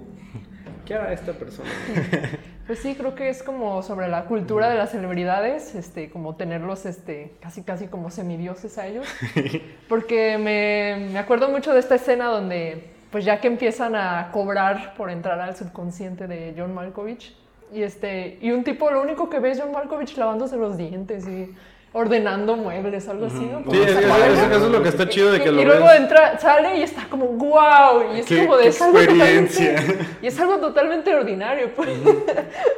¿qué 0.86 0.94
hará 0.94 1.12
esta 1.12 1.32
persona? 1.32 1.68
Pues 2.68 2.80
sí, 2.80 2.94
creo 2.96 3.14
que 3.14 3.30
es 3.30 3.42
como 3.42 3.82
sobre 3.82 4.08
la 4.08 4.26
cultura 4.26 4.68
de 4.68 4.76
las 4.76 4.90
celebridades, 4.90 5.74
este, 5.74 6.10
como 6.10 6.36
tenerlos 6.36 6.84
este, 6.84 7.32
casi 7.40 7.62
casi 7.62 7.86
como 7.86 8.10
semidioses 8.10 8.76
a 8.76 8.86
ellos. 8.86 9.06
Porque 9.88 10.36
me, 10.36 11.08
me 11.10 11.18
acuerdo 11.18 11.48
mucho 11.48 11.72
de 11.72 11.80
esta 11.80 11.94
escena 11.94 12.26
donde, 12.26 12.90
pues 13.10 13.24
ya 13.24 13.40
que 13.40 13.48
empiezan 13.48 13.94
a 13.96 14.30
cobrar 14.32 14.94
por 14.96 15.10
entrar 15.10 15.40
al 15.40 15.56
subconsciente 15.56 16.26
de 16.26 16.54
John 16.56 16.74
Malkovich, 16.74 17.34
y, 17.72 17.82
este, 17.82 18.38
y 18.40 18.50
un 18.50 18.64
tipo, 18.64 18.90
lo 18.90 19.02
único 19.02 19.28
que 19.28 19.38
ve 19.40 19.50
es 19.50 19.60
John 19.60 19.72
Malkovich 19.72 20.16
lavándose 20.16 20.56
los 20.56 20.76
dientes 20.76 21.26
y 21.28 21.54
ordenando 21.92 22.54
muebles, 22.56 23.08
algo 23.08 23.26
así, 23.26 23.46
¿no? 23.50 23.62
Sí, 23.70 23.78
eso, 23.80 23.98
eso 23.98 24.66
es 24.66 24.70
lo 24.72 24.82
que 24.82 24.88
está 24.90 25.08
chido 25.08 25.32
de 25.32 25.40
que 25.42 25.48
y, 25.48 25.52
lo 25.52 25.62
y 25.62 25.64
luego 25.64 25.86
ves. 25.86 25.96
entra, 26.00 26.38
sale 26.38 26.78
y 26.78 26.82
está 26.82 27.06
como 27.08 27.26
wow, 27.28 28.14
y 28.14 28.20
es 28.20 28.26
Qué- 28.26 28.40
como 28.44 28.56
de 28.58 28.68
es 28.68 28.80
algo 28.82 28.98
experiencia. 28.98 29.76
totalmente, 29.76 30.04
y 30.22 30.26
es 30.26 30.38
algo 30.40 30.58
totalmente 30.58 31.14
ordinario, 31.14 31.70
pues. 31.74 31.88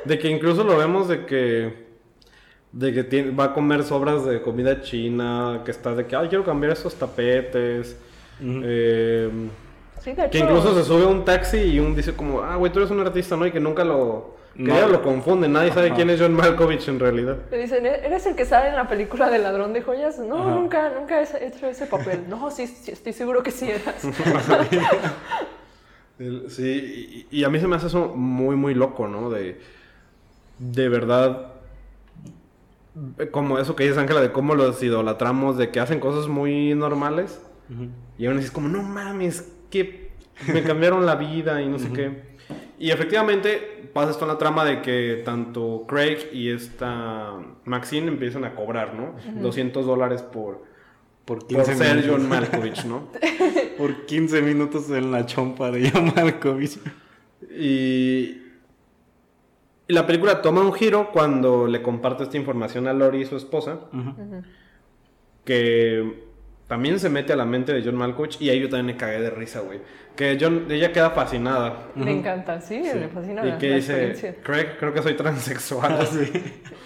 De 0.05 0.19
que 0.19 0.29
incluso 0.29 0.63
lo 0.65 0.77
vemos 0.77 1.09
de 1.09 1.27
que 1.27 1.91
de 2.73 2.93
que 2.93 3.03
tiene- 3.03 3.33
va 3.33 3.47
a 3.47 3.53
comer 3.53 3.83
sobras 3.83 4.25
de 4.25 4.41
comida 4.43 4.81
china, 4.81 5.63
que 5.65 5.73
está 5.73 5.93
de 5.95 6.07
que, 6.07 6.15
ay, 6.15 6.29
quiero 6.29 6.45
cambiar 6.45 6.73
esos 6.73 6.95
tapetes. 6.95 7.97
eh, 8.43 9.29
Sí, 10.01 10.13
de 10.13 10.29
que 10.31 10.39
incluso 10.39 10.75
se 10.75 10.83
sube 10.85 11.05
a 11.05 11.09
un 11.09 11.25
taxi 11.25 11.59
y 11.59 11.79
un 11.79 11.95
dice 11.95 12.15
como, 12.15 12.41
ah, 12.43 12.57
güey, 12.57 12.73
tú 12.73 12.79
eres 12.81 12.91
un 12.91 13.01
artista, 13.01 13.37
¿no? 13.37 13.47
Y 13.47 13.53
que 13.53 13.61
nunca 13.61 13.85
lo... 13.85 14.39
Que 14.57 14.65
No. 14.65 14.89
lo 14.89 15.01
confunde, 15.03 15.47
nadie 15.49 15.73
sabe 15.73 15.87
Ajá. 15.89 15.95
quién 15.97 16.11
es 16.11 16.21
John 16.21 16.35
Malkovich 16.35 16.89
en 16.89 16.99
realidad. 16.99 17.37
Le 17.53 17.59
dicen, 17.59 17.87
"¿E- 17.87 18.05
¿eres 18.05 18.27
el 18.27 18.35
que 18.35 18.45
sale 18.45 18.69
en 18.71 18.75
la 18.75 18.89
película 18.89 19.31
de 19.31 19.39
Ladrón 19.39 19.73
de 19.73 19.81
Joyas? 19.83 20.19
No, 20.19 20.43
Ajá. 20.43 20.51
nunca, 20.57 20.91
nunca 20.91 21.21
he 21.23 21.47
hecho 21.47 21.67
ese 21.69 21.87
papel. 21.87 22.25
No, 22.29 22.51
sí, 22.51 22.67
sí, 22.67 22.91
estoy 22.91 23.13
seguro 23.13 23.43
que 23.45 23.53
sí 23.53 23.71
eras. 23.71 24.03
Sí, 26.49 27.27
y, 27.31 27.39
y 27.41 27.45
a 27.45 27.49
mí 27.49 27.59
se 27.61 27.67
me 27.67 27.77
hace 27.77 27.87
eso 27.87 28.09
muy, 28.15 28.55
muy 28.55 28.75
loco, 28.75 29.09
¿no? 29.09 29.31
De, 29.31 29.59
de 30.59 30.89
verdad, 30.91 31.53
como 33.31 33.59
eso 33.59 33.75
que 33.75 33.85
dices, 33.85 33.97
Ángela, 33.99 34.21
de 34.21 34.31
cómo 34.31 34.55
los 34.55 34.83
idolatramos, 34.83 35.57
de 35.57 35.71
que 35.71 35.81
hacen 35.81 35.99
cosas 35.99 36.29
muy 36.29 36.75
normales. 36.75 37.41
Y 38.19 38.27
aún 38.27 38.37
así 38.37 38.47
es 38.47 38.51
como, 38.51 38.69
no 38.69 38.83
mames, 38.83 39.51
que 39.71 40.11
me 40.53 40.63
cambiaron 40.63 41.07
la 41.07 41.17
vida 41.17 41.63
y 41.63 41.69
no 41.69 41.79
sé 41.79 41.93
qué. 41.93 42.31
Y 42.79 42.91
efectivamente 42.91 43.91
pasa 43.93 44.11
esto 44.11 44.25
en 44.25 44.29
la 44.29 44.39
trama 44.39 44.65
de 44.65 44.81
que 44.83 45.23
tanto 45.25 45.85
Craig 45.87 46.29
y 46.33 46.51
esta 46.51 47.35
Maxine 47.65 48.09
empiezan 48.09 48.45
a 48.45 48.55
cobrar, 48.55 48.95
¿no? 48.95 49.15
200 49.41 49.85
dólares 49.85 50.23
por, 50.23 50.63
por, 51.25 51.41
por 51.41 51.47
15 51.47 51.75
ser 51.75 51.97
minutos. 51.97 52.17
John 52.17 52.29
Malkovich, 52.29 52.85
¿no? 52.85 53.09
Por 53.79 54.05
15 54.05 54.43
minutos 54.43 54.91
en 54.91 55.11
la 55.11 55.25
chompa 55.25 55.71
de 55.71 55.91
John 55.91 56.13
Malkovich. 56.15 56.79
Y, 57.59 58.41
y 59.91 59.93
la 59.93 60.07
película 60.07 60.41
toma 60.41 60.61
un 60.61 60.73
giro 60.73 61.11
cuando 61.13 61.67
le 61.67 61.83
comparte 61.83 62.23
esta 62.23 62.37
información 62.37 62.87
a 62.87 62.93
Lori 62.93 63.23
y 63.23 63.25
su 63.25 63.37
esposa, 63.37 63.81
que 65.45 66.30
también 66.71 67.01
se 67.01 67.09
mete 67.09 67.33
a 67.33 67.37
la 67.37 67.45
mente 67.45 67.73
de 67.73 67.83
John 67.83 67.97
Malkovich 67.97 68.41
y 68.41 68.49
ahí 68.49 68.61
yo 68.61 68.69
también 68.69 68.87
me 68.87 68.97
cagué 68.97 69.21
de 69.21 69.31
risa, 69.31 69.59
güey. 69.59 69.81
Que 70.15 70.39
John, 70.41 70.67
ella 70.71 70.93
queda 70.93 71.11
fascinada. 71.11 71.89
Le 71.97 72.13
encanta, 72.13 72.61
sí, 72.61 72.81
le 72.81 73.09
fascina 73.09 73.45
Y 73.45 73.49
la, 73.49 73.59
que 73.59 73.71
la 73.71 73.75
dice. 73.75 74.37
Craig, 74.45 74.77
creo 74.79 74.95
que 74.95 75.03
soy 75.03 75.15
transexual. 75.15 75.99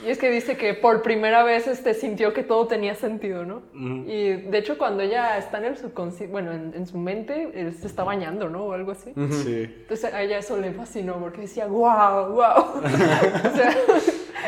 Y 0.02 0.08
es 0.08 0.16
que 0.16 0.30
dice 0.30 0.56
que 0.56 0.72
por 0.72 1.02
primera 1.02 1.44
vez 1.44 1.66
este, 1.66 1.92
sintió 1.92 2.32
que 2.32 2.42
todo 2.42 2.66
tenía 2.66 2.94
sentido, 2.94 3.44
¿no? 3.44 3.60
Y 3.74 4.32
de 4.32 4.56
hecho 4.56 4.78
cuando 4.78 5.02
ella 5.02 5.36
está 5.36 5.58
en 5.58 5.66
el 5.66 5.76
subconsciente, 5.76 6.32
bueno, 6.32 6.52
en, 6.52 6.72
en 6.74 6.86
su 6.86 6.96
mente, 6.96 7.50
él 7.54 7.74
se 7.74 7.86
está 7.86 8.04
bañando, 8.04 8.48
¿no? 8.48 8.64
O 8.64 8.72
algo 8.72 8.92
así. 8.92 9.12
Sí. 9.14 9.64
Entonces 9.82 10.14
a 10.14 10.22
ella 10.22 10.38
eso 10.38 10.58
le 10.58 10.72
fascinó 10.72 11.18
porque 11.20 11.42
decía, 11.42 11.66
wow, 11.66 12.28
wow. 12.32 12.80
o 12.82 13.54
sea, 13.54 13.76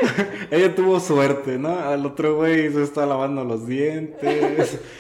Ella 0.51 0.75
tuvo 0.75 1.01
suerte, 1.01 1.59
¿no? 1.59 1.79
Al 1.79 2.05
otro 2.07 2.37
güey 2.37 2.72
se 2.72 2.83
está 2.83 3.07
lavando 3.07 3.44
los 3.44 3.66
dientes. 3.66 4.81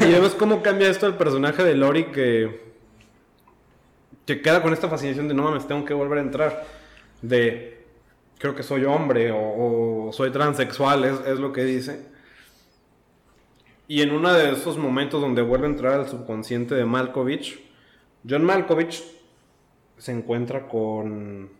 y 0.00 0.12
vemos 0.12 0.34
cómo 0.34 0.62
cambia 0.62 0.90
esto 0.90 1.06
el 1.06 1.14
personaje 1.14 1.64
de 1.64 1.74
Lori 1.74 2.06
que, 2.06 2.72
que 4.26 4.42
queda 4.42 4.62
con 4.62 4.72
esta 4.72 4.88
fascinación 4.88 5.28
de 5.28 5.34
no 5.34 5.42
mames, 5.42 5.66
tengo 5.66 5.84
que 5.84 5.94
volver 5.94 6.18
a 6.18 6.22
entrar. 6.22 6.66
De 7.22 7.74
creo 8.38 8.54
que 8.54 8.62
soy 8.62 8.84
hombre 8.84 9.32
o, 9.32 10.08
o 10.08 10.12
soy 10.12 10.30
transexual, 10.30 11.04
es, 11.04 11.20
es 11.26 11.38
lo 11.38 11.52
que 11.52 11.64
dice. 11.64 12.06
Y 13.88 14.02
en 14.02 14.12
uno 14.12 14.32
de 14.32 14.52
esos 14.52 14.78
momentos 14.78 15.20
donde 15.20 15.42
vuelve 15.42 15.66
a 15.66 15.70
entrar 15.70 15.94
al 15.94 16.08
subconsciente 16.08 16.74
de 16.74 16.84
Malkovich, 16.84 17.62
John 18.28 18.44
Malkovich 18.44 19.02
se 19.98 20.12
encuentra 20.12 20.66
con, 20.66 21.50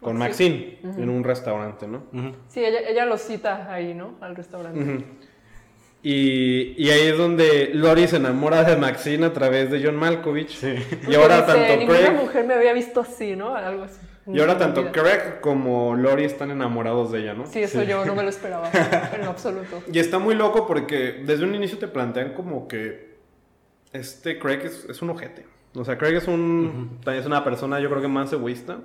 con 0.00 0.16
Maxine 0.16 0.78
en 0.82 1.08
un 1.08 1.24
restaurante, 1.24 1.86
¿no? 1.86 2.04
sí, 2.48 2.64
ella, 2.64 2.80
ella 2.88 3.06
lo 3.06 3.18
cita 3.18 3.72
ahí, 3.72 3.94
¿no? 3.94 4.14
Al 4.20 4.34
restaurante. 4.36 5.04
Y, 6.02 6.74
y 6.82 6.90
ahí 6.90 7.06
es 7.08 7.16
donde 7.16 7.70
Lori 7.74 8.08
se 8.08 8.16
enamora 8.16 8.64
de 8.64 8.76
Maxine 8.76 9.26
a 9.26 9.32
través 9.32 9.70
de 9.70 9.84
John 9.84 9.96
Malkovich. 9.96 10.62
Y 11.08 11.14
ahora 11.14 11.46
tanto 11.46 11.76
ninguna 11.76 11.98
Craig, 11.98 12.16
mujer 12.16 12.44
me 12.44 12.54
había 12.54 12.72
visto 12.72 13.00
así, 13.00 13.36
¿no? 13.36 13.54
Algo 13.54 13.84
así. 13.84 14.00
y 14.26 14.40
ahora 14.40 14.58
tanto. 14.58 14.90
Craig 14.90 15.40
como 15.40 15.94
Lori 15.94 16.24
están 16.24 16.50
enamorados 16.50 17.12
de 17.12 17.20
ella, 17.20 17.34
¿no? 17.34 17.46
Sí, 17.46 17.60
eso 17.60 17.84
yo 17.84 18.04
no 18.04 18.16
me 18.16 18.24
lo 18.24 18.30
esperaba, 18.30 18.68
en 19.14 19.20
lo 19.20 19.30
absoluto. 19.30 19.80
Y 19.92 20.00
está 20.00 20.18
muy 20.18 20.34
loco 20.34 20.66
porque 20.66 21.22
desde 21.24 21.44
un 21.44 21.54
inicio 21.54 21.78
te 21.78 21.86
plantean 21.86 22.34
como 22.34 22.66
que 22.66 23.12
este 23.92 24.40
Craig 24.40 24.60
es, 24.64 24.84
es 24.88 25.02
un 25.02 25.10
ojete. 25.10 25.46
O 25.74 25.84
sea, 25.84 25.96
Craig 25.98 26.16
es 26.16 26.26
un 26.26 26.98
es 27.06 27.26
una 27.26 27.44
persona 27.44 27.78
yo 27.78 27.88
creo 27.88 28.02
que 28.02 28.08
más 28.08 28.32
egoísta. 28.32 28.80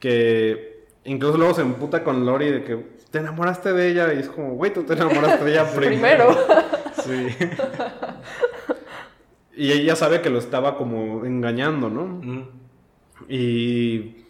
Que 0.00 0.73
incluso 1.04 1.38
luego 1.38 1.54
se 1.54 1.62
emputa 1.62 2.02
con 2.02 2.24
Lori 2.26 2.50
de 2.50 2.64
que 2.64 2.76
te 3.10 3.18
enamoraste 3.18 3.72
de 3.72 3.90
ella 3.90 4.12
y 4.12 4.20
es 4.20 4.28
como, 4.28 4.54
güey, 4.54 4.72
tú 4.72 4.82
te 4.84 4.94
enamoraste 4.94 5.44
de 5.44 5.50
ella 5.52 5.70
primero. 5.74 6.28
Primero. 6.28 6.64
Sí. 7.02 7.36
Y 9.56 9.72
ella 9.72 9.94
sabe 9.94 10.20
que 10.20 10.30
lo 10.30 10.38
estaba 10.38 10.76
como 10.76 11.24
engañando, 11.24 11.88
¿no? 11.88 12.20
Y, 13.28 14.24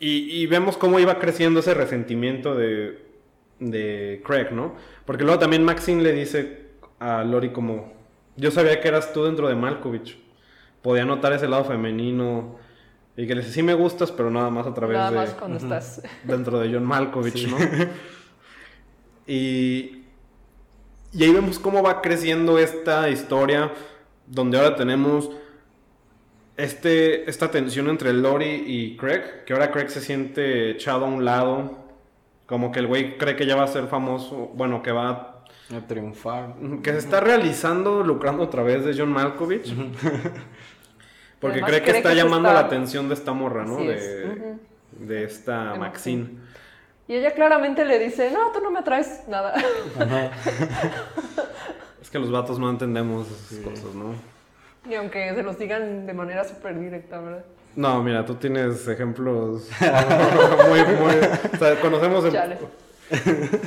y, 0.00 0.42
y 0.42 0.46
vemos 0.46 0.76
cómo 0.76 0.98
iba 0.98 1.18
creciendo 1.18 1.60
ese 1.60 1.74
resentimiento 1.74 2.56
de, 2.56 2.98
de 3.60 4.22
Craig, 4.24 4.50
¿no? 4.52 4.74
Porque 5.04 5.24
luego 5.24 5.38
también 5.38 5.62
Maxine 5.62 6.02
le 6.02 6.12
dice 6.12 6.68
a 6.98 7.22
Lori 7.22 7.50
como, 7.50 7.92
yo 8.36 8.50
sabía 8.50 8.80
que 8.80 8.88
eras 8.88 9.12
tú 9.12 9.24
dentro 9.24 9.48
de 9.48 9.54
Malkovich. 9.54 10.18
Podía 10.82 11.04
notar 11.04 11.32
ese 11.32 11.48
lado 11.48 11.64
femenino. 11.64 12.56
Y 13.20 13.26
que 13.26 13.34
le 13.34 13.40
dice, 13.40 13.52
sí 13.52 13.62
me 13.64 13.74
gustas, 13.74 14.12
pero 14.12 14.30
nada 14.30 14.48
más 14.48 14.66
a 14.68 14.72
través 14.72 14.96
Nada 14.96 15.10
de... 15.10 15.16
más 15.16 15.30
cuando 15.30 15.58
estás. 15.58 16.00
dentro 16.22 16.60
de 16.60 16.72
John 16.72 16.84
Malkovich, 16.84 17.48
¿no? 17.48 17.56
y, 19.26 20.04
y 21.12 21.24
ahí 21.24 21.32
vemos 21.32 21.58
cómo 21.58 21.82
va 21.82 22.00
creciendo 22.00 22.58
esta 22.60 23.10
historia, 23.10 23.72
donde 24.26 24.56
ahora 24.58 24.76
tenemos 24.76 25.30
este, 26.56 27.28
esta 27.28 27.50
tensión 27.50 27.88
entre 27.88 28.12
Lori 28.12 28.62
y 28.66 28.96
Craig, 28.96 29.44
que 29.44 29.52
ahora 29.52 29.70
Craig 29.72 29.88
se 29.88 30.00
siente 30.00 30.70
echado 30.70 31.04
a 31.04 31.08
un 31.08 31.24
lado, 31.24 31.76
como 32.46 32.70
que 32.72 32.78
el 32.78 32.86
güey 32.86 33.18
cree 33.18 33.34
que 33.34 33.46
ya 33.46 33.56
va 33.56 33.64
a 33.64 33.68
ser 33.68 33.88
famoso, 33.88 34.52
bueno, 34.54 34.80
que 34.82 34.92
va 34.92 35.44
A 35.74 35.80
triunfar. 35.88 36.54
que 36.82 36.92
se 36.92 36.98
está 36.98 37.20
realizando 37.20 38.02
lucrando 38.02 38.44
a 38.44 38.50
través 38.50 38.84
de 38.84 38.94
John 38.96 39.12
Malkovich. 39.12 39.74
Porque 41.40 41.54
Además, 41.62 41.70
cree 41.70 41.80
que 41.82 41.86
cree 41.90 41.98
está 41.98 42.10
que 42.10 42.16
llamando 42.16 42.48
está- 42.48 42.60
la 42.60 42.66
atención 42.66 43.08
de 43.08 43.14
esta 43.14 43.32
morra, 43.32 43.64
¿no? 43.64 43.76
De, 43.76 43.94
es, 43.94 45.08
de 45.08 45.24
esta 45.24 45.74
Maxine. 45.76 45.78
Maxine. 46.24 46.28
Y 47.06 47.14
ella 47.14 47.32
claramente 47.32 47.84
le 47.84 47.98
dice, 47.98 48.30
no, 48.30 48.50
tú 48.52 48.60
no 48.60 48.70
me 48.70 48.82
traes 48.82 49.22
nada. 49.28 49.54
Es 52.02 52.10
que 52.10 52.18
los 52.18 52.30
vatos 52.30 52.58
no 52.58 52.68
entendemos 52.70 53.26
esas 53.30 53.58
cosas, 53.64 53.94
¿no? 53.94 54.14
Ni 54.86 54.94
aunque 54.94 55.34
se 55.34 55.42
los 55.42 55.58
digan 55.58 56.06
de 56.06 56.14
manera 56.14 56.44
súper 56.44 56.78
directa, 56.78 57.18
¿verdad? 57.20 57.44
No, 57.76 58.02
mira, 58.02 58.24
tú 58.24 58.34
tienes 58.36 58.86
ejemplos 58.88 59.68
muy, 60.68 60.80
muy... 60.96 61.12
O 61.52 61.56
sea, 61.58 61.78
conocemos... 61.80 62.32
Chale. 62.32 62.56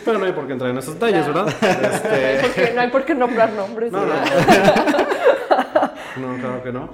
Pero 0.05 0.19
no 0.19 0.25
hay 0.25 0.31
por 0.34 0.45
qué 0.47 0.53
entrar 0.53 0.71
en 0.71 0.77
esos 0.77 0.93
detalles. 0.95 1.27
¿verdad? 1.27 1.45
No 1.62 1.67
hay 2.17 2.38
por 2.41 2.51
qué, 2.53 2.73
no 2.73 2.81
hay 2.81 2.89
por 2.89 3.05
qué 3.05 3.15
nombrar 3.15 3.51
nombres. 3.53 3.91
No, 3.91 4.05
no, 4.05 4.13
no, 6.17 6.38
claro 6.39 6.63
que 6.63 6.71
no. 6.71 6.89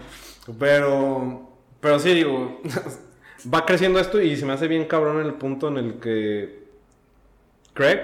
Pero, 0.59 1.49
pero 1.79 1.99
sí, 1.99 2.13
digo, 2.13 2.61
va 3.53 3.65
creciendo 3.65 3.99
esto 3.99 4.21
y 4.21 4.35
se 4.37 4.45
me 4.45 4.53
hace 4.53 4.67
bien 4.67 4.85
cabrón 4.85 5.25
el 5.25 5.33
punto 5.33 5.67
en 5.67 5.77
el 5.77 5.99
que 5.99 6.67
Craig 7.73 8.01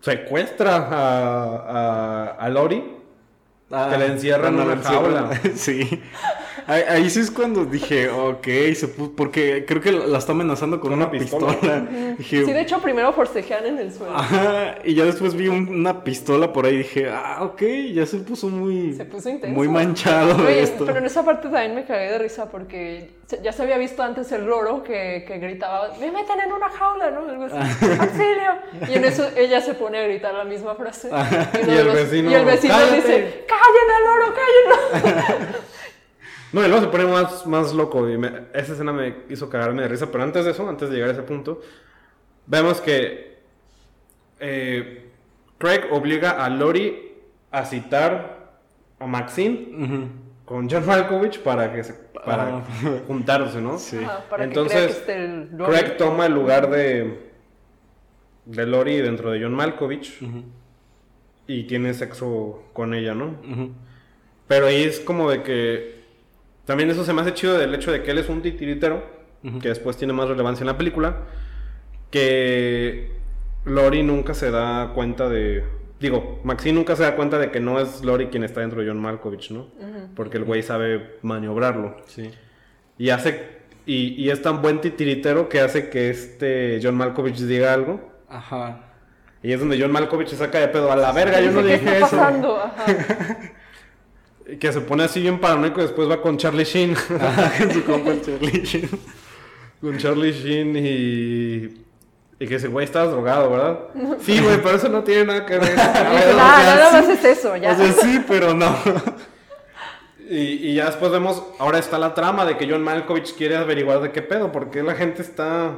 secuestra 0.00 0.76
a, 0.76 1.56
a, 1.56 2.26
a 2.32 2.48
Lori. 2.48 2.96
Que 3.68 3.98
la 3.98 4.06
encierran 4.06 4.54
en 4.54 4.60
una 4.60 4.76
jaula. 4.78 5.40
sí. 5.54 6.02
Ahí, 6.70 6.82
ahí 6.88 7.10
sí 7.10 7.20
es 7.20 7.30
cuando 7.32 7.64
dije, 7.64 8.08
ok, 8.08 8.44
se 8.74 8.86
pu- 8.96 9.12
porque 9.16 9.64
creo 9.66 9.80
que 9.82 9.90
la 9.90 10.18
está 10.18 10.32
amenazando 10.32 10.78
con 10.78 10.90
Con 10.90 10.98
una, 10.98 11.08
una 11.08 11.18
pistola. 11.18 11.48
pistola. 11.52 11.80
Dije, 12.16 12.44
Sí, 12.44 12.52
de 12.52 12.60
hecho, 12.60 12.78
primero 12.80 13.12
forcejean 13.12 13.66
en 13.66 13.78
el 13.78 13.92
suelo. 13.92 14.16
Ajá, 14.16 14.76
y 14.84 14.94
ya 14.94 15.04
después 15.04 15.34
vi 15.34 15.48
un- 15.48 15.68
una 15.68 16.04
pistola 16.04 16.52
por 16.52 16.66
ahí 16.66 16.74
y 16.74 16.78
dije, 16.78 17.10
ah, 17.10 17.38
ok, 17.42 17.62
ya 17.92 18.06
se 18.06 18.18
puso 18.18 18.48
muy, 18.48 18.94
Se 18.94 19.04
puso 19.04 19.28
intenso. 19.30 19.56
muy 19.56 19.66
manchado 19.68 20.36
Oye, 20.46 20.62
esto. 20.62 20.86
Pero 20.86 20.98
en 20.98 21.06
esa 21.06 21.24
parte 21.24 21.48
también 21.48 21.74
me 21.74 21.84
cagué 21.84 22.12
de 22.12 22.18
risa 22.18 22.48
porque 22.50 23.10
ya 23.42 23.52
se 23.52 23.62
había 23.62 23.76
visto 23.78 24.02
antes 24.02 24.30
el 24.30 24.44
loro 24.46 24.82
que, 24.84 25.24
que 25.26 25.38
gritaba, 25.38 25.88
me 25.98 26.10
meten 26.12 26.40
en 26.40 26.52
una 26.52 26.68
jaula, 26.68 27.10
¿no? 27.10 27.28
Algo 27.28 27.44
así, 27.46 27.56
auxilio. 28.00 28.52
Y 28.88 28.94
en 28.96 29.04
eso 29.06 29.26
ella 29.36 29.60
se 29.60 29.74
pone 29.74 29.98
a 29.98 30.02
gritar 30.04 30.34
la 30.34 30.44
misma 30.44 30.74
frase. 30.76 31.08
Y 31.66 31.70
el 31.70 31.86
los- 31.86 31.94
vecino, 31.96 32.30
y 32.30 32.34
el 32.34 32.44
vecino 32.44 32.74
"Cállate". 32.74 32.96
dice, 32.96 33.44
cállen 33.48 33.88
al 33.96 34.04
loro, 34.04 34.34
cállenlo. 34.34 35.58
No, 36.52 36.64
y 36.64 36.68
luego 36.68 36.82
se 36.82 36.88
pone 36.88 37.04
más, 37.06 37.46
más 37.46 37.72
loco. 37.74 38.08
Y 38.08 38.18
me- 38.18 38.32
esa 38.54 38.72
escena 38.72 38.92
me 38.92 39.14
hizo 39.28 39.48
cagarme 39.48 39.82
de 39.82 39.88
risa. 39.88 40.10
Pero 40.10 40.24
antes 40.24 40.44
de 40.44 40.50
eso, 40.50 40.68
antes 40.68 40.88
de 40.88 40.94
llegar 40.96 41.10
a 41.10 41.12
ese 41.12 41.22
punto, 41.22 41.60
vemos 42.46 42.80
que 42.80 43.38
eh, 44.40 45.10
Craig 45.58 45.82
obliga 45.90 46.42
a 46.44 46.48
Lori 46.48 47.12
a 47.50 47.64
citar 47.64 48.52
a 48.98 49.06
Maxine 49.06 50.08
con 50.44 50.68
John 50.68 50.86
Malkovich 50.86 51.40
para 51.40 51.72
que 51.72 51.84
se, 51.84 51.92
para 52.24 52.56
Ah. 52.58 52.62
juntarse, 53.06 53.60
¿no? 53.60 53.78
Sí. 53.78 53.98
Para 54.28 54.44
Entonces, 54.44 54.96
que 55.06 55.48
que. 55.50 55.64
Craig 55.64 55.96
toma 55.96 56.26
el 56.26 56.32
lugar 56.34 56.70
de, 56.70 57.30
de 58.46 58.66
Lori 58.66 58.96
dentro 58.98 59.30
de 59.30 59.42
John 59.42 59.54
Malkovich 59.54 60.18
y 61.46 61.64
tiene 61.64 61.94
sexo 61.94 62.64
con 62.72 62.94
ella, 62.94 63.14
¿no? 63.14 63.34
Pero 64.48 64.66
ahí 64.66 64.82
es 64.82 64.98
como 65.00 65.30
de 65.30 65.42
que. 65.42 65.99
También 66.70 66.88
eso 66.88 67.04
se 67.04 67.12
me 67.12 67.20
hace 67.22 67.34
chido 67.34 67.58
del 67.58 67.74
hecho 67.74 67.90
de 67.90 68.04
que 68.04 68.12
él 68.12 68.18
es 68.18 68.28
un 68.28 68.42
titiritero. 68.42 69.02
Que 69.60 69.70
después 69.70 69.96
tiene 69.96 70.12
más 70.12 70.28
relevancia 70.28 70.62
en 70.62 70.68
la 70.68 70.78
película. 70.78 71.16
Que 72.12 73.10
Lori 73.64 74.04
nunca 74.04 74.34
se 74.34 74.52
da 74.52 74.92
cuenta 74.94 75.28
de. 75.28 75.64
Digo, 75.98 76.38
Maxine 76.44 76.74
nunca 76.74 76.94
se 76.94 77.02
da 77.02 77.16
cuenta 77.16 77.40
de 77.40 77.50
que 77.50 77.58
no 77.58 77.80
es 77.80 78.04
Lori 78.04 78.26
quien 78.28 78.44
está 78.44 78.60
dentro 78.60 78.80
de 78.82 78.86
John 78.86 79.00
Malkovich, 79.00 79.50
¿no? 79.50 79.66
Porque 80.14 80.36
el 80.36 80.44
güey 80.44 80.62
sabe 80.62 81.16
maniobrarlo. 81.22 81.96
Sí. 82.06 82.30
Y 82.98 83.10
hace. 83.10 83.58
Y, 83.84 84.14
y 84.22 84.30
es 84.30 84.40
tan 84.40 84.62
buen 84.62 84.80
titiritero 84.80 85.48
que 85.48 85.58
hace 85.58 85.90
que 85.90 86.08
este 86.10 86.78
John 86.80 86.94
Malkovich 86.94 87.38
diga 87.38 87.74
algo. 87.74 88.12
Ajá. 88.28 88.92
Y 89.42 89.52
es 89.52 89.58
donde 89.58 89.76
John 89.80 89.90
Malkovich 89.90 90.28
se 90.28 90.36
saca 90.36 90.60
de 90.60 90.68
pedo. 90.68 90.92
A 90.92 90.94
la 90.94 91.10
verga, 91.10 91.40
yo 91.40 91.50
no 91.50 91.64
Dice, 91.64 91.80
¿Qué 91.80 91.84
dije 91.84 91.94
está 91.94 92.06
eso. 92.06 92.16
pasando? 92.16 92.62
Ajá. 92.62 93.38
Que 94.58 94.72
se 94.72 94.80
pone 94.80 95.04
así 95.04 95.20
bien 95.20 95.38
paranoico 95.40 95.80
y 95.80 95.84
después 95.84 96.08
va 96.10 96.20
con 96.20 96.36
Charlie 96.38 96.64
Sheen. 96.64 96.94
Ajá, 97.20 97.52
su 97.72 97.84
compa 97.84 98.10
el 98.12 98.22
Charlie 98.22 98.62
Sheen. 98.62 98.88
con 99.80 99.98
Charlie 99.98 100.32
Sheen 100.32 100.76
y. 100.76 101.84
Y 102.42 102.46
que 102.48 102.54
ese 102.54 102.68
güey 102.68 102.86
estabas 102.86 103.10
drogado, 103.10 103.50
¿verdad? 103.50 103.78
Sí, 104.22 104.40
güey, 104.40 104.56
pero 104.62 104.76
eso 104.76 104.88
no 104.88 105.04
tiene 105.04 105.26
nada 105.26 105.44
que 105.44 105.58
ver. 105.58 105.68
Y 105.68 105.72
dice, 105.72 105.82
A 105.82 106.10
ver, 106.10 106.34
"Nah, 106.34 106.54
o 106.54 106.56
sea, 106.56 106.74
nada 106.74 106.90
sí". 106.90 106.96
más 106.96 107.08
es 107.18 107.24
eso, 107.38 107.54
ya. 107.56 107.72
O 107.72 107.76
sea, 107.76 107.92
sí, 107.92 108.24
pero 108.26 108.54
no. 108.54 108.74
y, 110.30 110.36
y 110.68 110.74
ya 110.74 110.86
después 110.86 111.10
vemos, 111.12 111.42
ahora 111.58 111.78
está 111.78 111.98
la 111.98 112.14
trama 112.14 112.46
de 112.46 112.56
que 112.56 112.66
John 112.68 112.82
Malkovich 112.82 113.34
quiere 113.36 113.56
averiguar 113.56 114.00
de 114.00 114.10
qué 114.12 114.22
pedo, 114.22 114.50
porque 114.52 114.82
la 114.82 114.94
gente 114.94 115.20
está. 115.22 115.74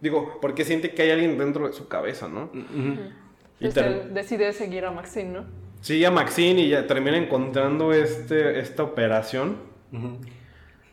Digo, 0.00 0.38
porque 0.40 0.64
siente 0.64 0.94
que 0.94 1.02
hay 1.02 1.10
alguien 1.10 1.36
dentro 1.36 1.66
de 1.66 1.74
su 1.74 1.86
cabeza, 1.86 2.28
¿no? 2.28 2.50
Y 2.54 3.66
Entonces 3.66 3.74
ter- 3.74 3.84
él 4.08 4.14
decide 4.14 4.52
seguir 4.54 4.86
a 4.86 4.90
Maxine, 4.92 5.30
¿no? 5.32 5.44
Sigue 5.80 6.06
a 6.06 6.10
Maxine 6.10 6.60
y 6.62 6.68
ya 6.68 6.86
termina 6.86 7.16
encontrando 7.16 7.92
este, 7.92 8.58
esta 8.60 8.82
operación. 8.82 9.56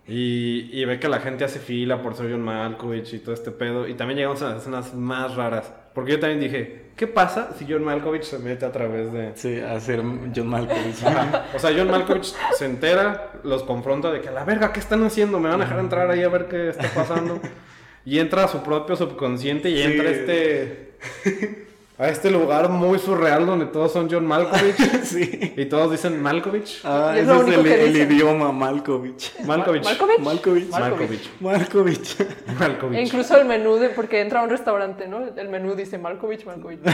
Y, 0.08 0.70
y 0.72 0.86
ve 0.86 1.00
que 1.00 1.10
la 1.10 1.20
gente 1.20 1.44
hace 1.44 1.60
fila 1.60 2.02
por 2.02 2.16
ser 2.16 2.32
John 2.32 2.42
Malkovich 2.42 3.14
y 3.14 3.20
todo 3.20 3.34
este 3.34 3.52
pedo. 3.52 3.88
Y 3.88 3.94
también 3.96 4.18
llegamos 4.18 4.42
a 4.42 4.50
las 4.50 4.62
escenas 4.62 4.94
más 4.94 5.36
raras. 5.36 5.74
Porque 5.94 6.12
yo 6.14 6.20
también 6.20 6.40
dije, 6.40 6.92
¿qué 6.96 7.08
pasa 7.08 7.54
si 7.58 7.66
John 7.68 7.84
Malkovich 7.84 8.24
se 8.24 8.40
mete 8.40 8.66
a 8.66 8.72
través 8.72 9.12
de... 9.12 9.32
Sí, 9.36 9.60
a 9.60 9.78
ser 9.82 10.02
John 10.34 10.48
Malkovich. 10.48 11.04
O 11.56 11.60
sea, 11.60 11.72
John 11.76 11.90
Malkovich 11.92 12.34
se 12.58 12.66
entera, 12.66 13.34
los 13.44 13.64
confronta 13.64 14.12
de 14.12 14.22
que 14.22 14.32
la 14.32 14.46
verga, 14.46 14.72
¿qué 14.72 14.80
están 14.80 15.04
haciendo? 15.04 15.40
Me 15.40 15.50
van 15.50 15.60
a 15.62 15.66
dejar 15.66 15.80
entrar 15.80 16.10
ahí 16.10 16.24
a 16.24 16.30
ver 16.30 16.48
qué 16.48 16.70
está 16.70 16.88
pasando. 16.96 17.42
Y 18.06 18.20
entra 18.20 18.46
a 18.46 18.48
su 18.48 18.64
propio 18.64 18.96
subconsciente 18.96 19.70
y 19.70 19.76
Sí. 19.78 19.84
entra 19.84 20.10
este... 20.10 20.94
A 22.00 22.10
este 22.10 22.30
lugar 22.30 22.70
muy 22.70 23.00
surreal 23.00 23.48
donde 23.48 23.66
todos 23.66 23.92
son 23.92 24.08
John 24.10 24.24
Malkovich. 24.24 24.76
sí. 25.04 25.54
Y 25.58 25.66
todos 25.66 25.92
dicen 25.92 26.22
Malkovich. 26.22 26.82
Ah, 26.84 27.14
es 27.16 27.28
ese 27.28 27.60
es 27.60 27.96
el, 27.96 28.12
idioma 28.12 28.52
Malkovich. 28.52 29.34
Malkovich. 29.44 29.84
¿Malkovich? 29.84 30.22
Malkovich. 30.22 30.70
Malkovich. 30.70 31.30
Malkovich. 31.40 32.18
Malkovich. 32.60 32.98
E 33.00 33.02
incluso 33.02 33.36
el 33.36 33.46
menú, 33.46 33.78
de, 33.78 33.90
porque 33.90 34.22
entra 34.22 34.42
a 34.42 34.44
un 34.44 34.52
restaurante, 34.52 35.08
¿no? 35.08 35.26
El 35.36 35.50
menú 35.50 35.74
dice 35.74 35.98
Malkovich, 35.98 36.46
Malkovich. 36.46 36.80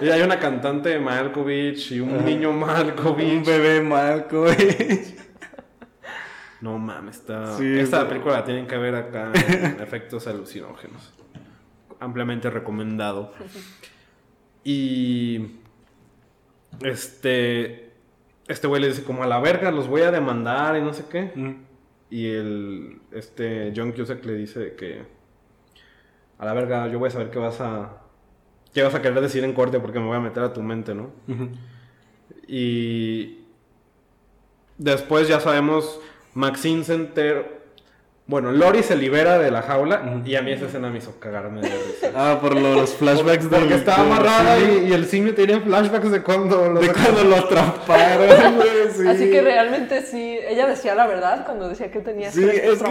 Y 0.00 0.10
hay 0.10 0.22
una 0.22 0.38
cantante 0.38 0.90
de 0.90 1.00
Malkovich 1.00 1.90
y 1.90 2.00
un 2.00 2.24
niño 2.24 2.50
Un 2.50 2.60
Malkovich. 2.60 3.44
bebé 3.44 3.80
Malkovich. 3.80 5.16
No 6.60 6.78
mames, 6.78 7.16
está... 7.16 7.56
Sí, 7.56 7.78
esta 7.78 8.08
película 8.08 8.34
la 8.34 8.44
tienen 8.44 8.66
que 8.66 8.76
ver 8.76 8.94
acá 8.94 9.32
en 9.34 9.80
efectos 9.80 10.26
alucinógenos. 10.26 11.12
Ampliamente 12.00 12.50
recomendado. 12.50 13.32
Y... 14.64 15.60
Este... 16.82 17.92
Este 18.48 18.66
güey 18.66 18.82
le 18.82 18.88
dice 18.88 19.04
como 19.04 19.22
a 19.22 19.26
la 19.26 19.40
verga, 19.40 19.70
los 19.70 19.88
voy 19.88 20.02
a 20.02 20.10
demandar 20.10 20.76
y 20.76 20.82
no 20.82 20.92
sé 20.92 21.04
qué. 21.10 21.32
Mm. 21.34 21.54
Y 22.10 22.26
el... 22.26 23.00
Este 23.12 23.72
John 23.74 23.92
Cusack 23.92 24.22
le 24.26 24.34
dice 24.34 24.74
que... 24.74 25.06
A 26.38 26.44
la 26.44 26.52
verga, 26.52 26.86
yo 26.88 26.98
voy 26.98 27.08
a 27.08 27.12
saber 27.12 27.30
qué 27.30 27.38
vas 27.38 27.60
a... 27.62 28.02
¿Qué 28.74 28.82
vas 28.82 28.94
a 28.94 29.00
querer 29.00 29.20
decir 29.22 29.42
en 29.44 29.54
corte? 29.54 29.80
Porque 29.80 30.00
me 30.00 30.06
voy 30.06 30.16
a 30.16 30.20
meter 30.20 30.42
a 30.42 30.52
tu 30.52 30.62
mente, 30.62 30.94
¿no? 30.94 31.12
Y 32.46 33.38
después 34.76 35.28
ya 35.28 35.40
sabemos, 35.40 36.00
Maxine 36.34 36.84
se 36.84 36.94
entera. 36.94 37.46
Bueno, 38.28 38.52
Lori 38.52 38.82
se 38.82 38.94
libera 38.94 39.38
de 39.38 39.50
la 39.50 39.62
jaula 39.62 40.02
y 40.22 40.34
a 40.36 40.42
mí 40.42 40.52
esa 40.52 40.66
escena 40.66 40.90
me 40.90 40.98
hizo 40.98 41.18
cagarme 41.18 41.62
de 41.62 41.68
risa. 41.70 42.10
Ah, 42.14 42.38
por 42.40 42.54
lo- 42.54 42.74
los 42.74 42.94
flashbacks 42.94 43.48
del- 43.50 43.60
Porque 43.60 43.74
estaba 43.76 44.02
amarrada 44.02 44.58
y, 44.58 44.88
y 44.88 44.92
el 44.92 45.06
simio 45.06 45.34
tenía 45.34 45.60
flashbacks 45.60 46.10
de 46.10 46.22
cuando 46.22 46.68
lo 46.68 46.78
De 46.80 46.88
cuando 46.92 47.24
lo 47.24 47.36
atraparon, 47.36 48.28
sí. 48.96 49.06
Así 49.08 49.30
que 49.30 49.40
realmente 49.40 50.02
sí, 50.02 50.38
ella 50.46 50.66
decía 50.66 50.94
la 50.94 51.06
verdad 51.06 51.46
cuando 51.46 51.68
decía 51.70 51.90
que 51.90 52.00
tenía 52.00 52.30
Sí, 52.30 52.44
es 52.44 52.50
que 52.50 52.66
eso, 52.72 52.86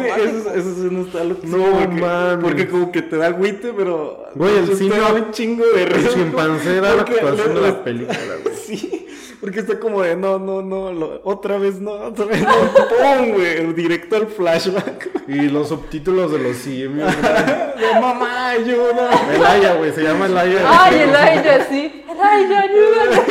eso 0.56 0.76
sí 0.76 0.88
no 0.89 1.02
está 1.04 1.23
lo 1.23 1.36
No 1.43 1.71
porque, 1.71 1.88
mames. 2.02 2.43
porque 2.43 2.67
como 2.67 2.91
que 2.91 3.02
te 3.04 3.17
da 3.17 3.28
agüite, 3.28 3.73
pero. 3.78 4.26
Güey, 4.34 4.58
el 4.58 4.76
simio- 4.76 5.13
un 5.15 5.32
chingo 5.32 5.65
de 5.67 5.84
El 5.84 5.89
risa. 5.89 6.10
chimpancé 6.13 6.78
era 6.80 6.95
la 6.95 7.02
actuación 7.04 7.54
de 7.56 7.62
la 7.62 7.84
película, 7.84 8.17
güey. 8.43 8.56
Sí, 8.67 9.07
porque 9.39 9.60
está 9.60 9.80
como 9.80 10.02
de 10.02 10.15
no, 10.15 10.39
no, 10.39 10.62
no, 10.62 10.91
lo- 10.91 11.21
otra 11.23 11.58
vez 11.58 11.80
no, 11.80 11.91
otra 11.91 12.26
vez 12.26 12.41
no. 12.41 12.50
¡Pum, 12.52 13.32
güey! 13.34 13.73
Directo 13.73 14.15
al 14.15 14.28
flashback. 14.28 15.10
Y 15.28 15.50
los 15.50 15.69
subtítulos 15.69 16.32
de 16.32 16.39
los 16.39 16.58
simios. 16.58 17.12
De 17.21 18.00
mamá, 18.00 18.50
ayuda. 18.50 19.10
Elaya, 19.34 19.73
güey, 19.76 19.91
se 19.91 20.04
llama 20.04 20.26
Elaya. 20.28 20.60
Ay, 20.65 20.95
Elijah, 21.02 21.67
sí. 21.69 22.04
Elijah, 22.10 22.62
ayúdame. 22.62 23.21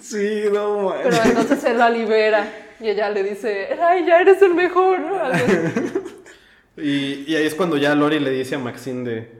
Sí, 0.00 0.44
no, 0.52 0.88
man. 0.90 0.98
Pero 1.04 1.16
entonces 1.24 1.64
él 1.64 1.78
la 1.78 1.90
libera 1.90 2.48
y 2.80 2.88
ella 2.88 3.10
le 3.10 3.22
dice, 3.22 3.72
Elijah, 3.72 4.20
eres 4.20 4.40
el 4.42 4.54
mejor. 4.54 4.98
Y, 6.76 7.24
y 7.30 7.36
ahí 7.36 7.46
es 7.46 7.54
cuando 7.54 7.76
ya 7.76 7.94
Lori 7.94 8.18
le 8.20 8.30
dice 8.30 8.54
a 8.54 8.58
Maxine 8.58 9.08
de... 9.08 9.39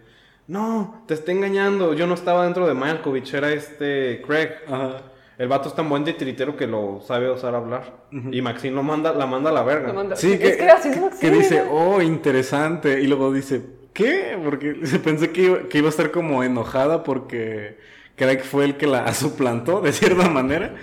No, 0.50 1.04
te 1.06 1.14
está 1.14 1.30
engañando. 1.32 1.94
Yo 1.94 2.06
no 2.06 2.14
estaba 2.14 2.44
dentro 2.44 2.66
de 2.66 2.74
Malkovich, 2.74 3.32
era 3.34 3.52
este 3.52 4.20
Craig. 4.26 4.50
Ajá. 4.66 5.02
El 5.38 5.48
vato 5.48 5.68
es 5.70 5.74
tan 5.74 5.88
buen 5.88 6.04
titiritero 6.04 6.56
que 6.56 6.66
lo 6.66 7.00
sabe 7.00 7.30
usar 7.30 7.54
hablar. 7.54 8.04
Y 8.10 8.42
Maxine 8.42 8.74
lo 8.74 8.82
manda, 8.82 9.14
la 9.14 9.26
manda 9.26 9.48
a 9.50 9.52
la 9.52 9.62
verga. 9.62 9.92
Manda- 9.92 10.16
Sí, 10.16 10.32
es 10.32 10.38
que, 10.40 10.56
que 10.58 10.68
así 10.68 10.88
es 10.90 11.18
que 11.18 11.30
dice, 11.30 11.62
oh, 11.70 12.02
interesante. 12.02 13.00
Y 13.00 13.06
luego 13.06 13.32
dice, 13.32 13.62
¿qué? 13.94 14.36
Porque 14.44 14.72
pensé 15.04 15.30
que 15.30 15.42
iba, 15.42 15.58
que 15.68 15.78
iba 15.78 15.86
a 15.86 15.90
estar 15.90 16.10
como 16.10 16.42
enojada 16.44 17.04
porque 17.04 17.78
Craig 18.16 18.40
fue 18.42 18.64
el 18.66 18.76
que 18.76 18.86
la 18.86 19.14
suplantó, 19.14 19.80
de 19.80 19.92
cierta 19.92 20.28
manera. 20.28 20.74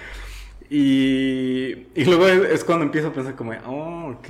Y, 0.70 1.88
y 1.96 2.06
luego 2.06 2.28
es, 2.28 2.52
es 2.52 2.64
cuando 2.64 2.86
empiezo 2.86 3.10
a 3.10 3.14
pensar 3.14 3.36
como, 3.36 3.52
oh, 3.68 4.12
ok. 4.18 4.30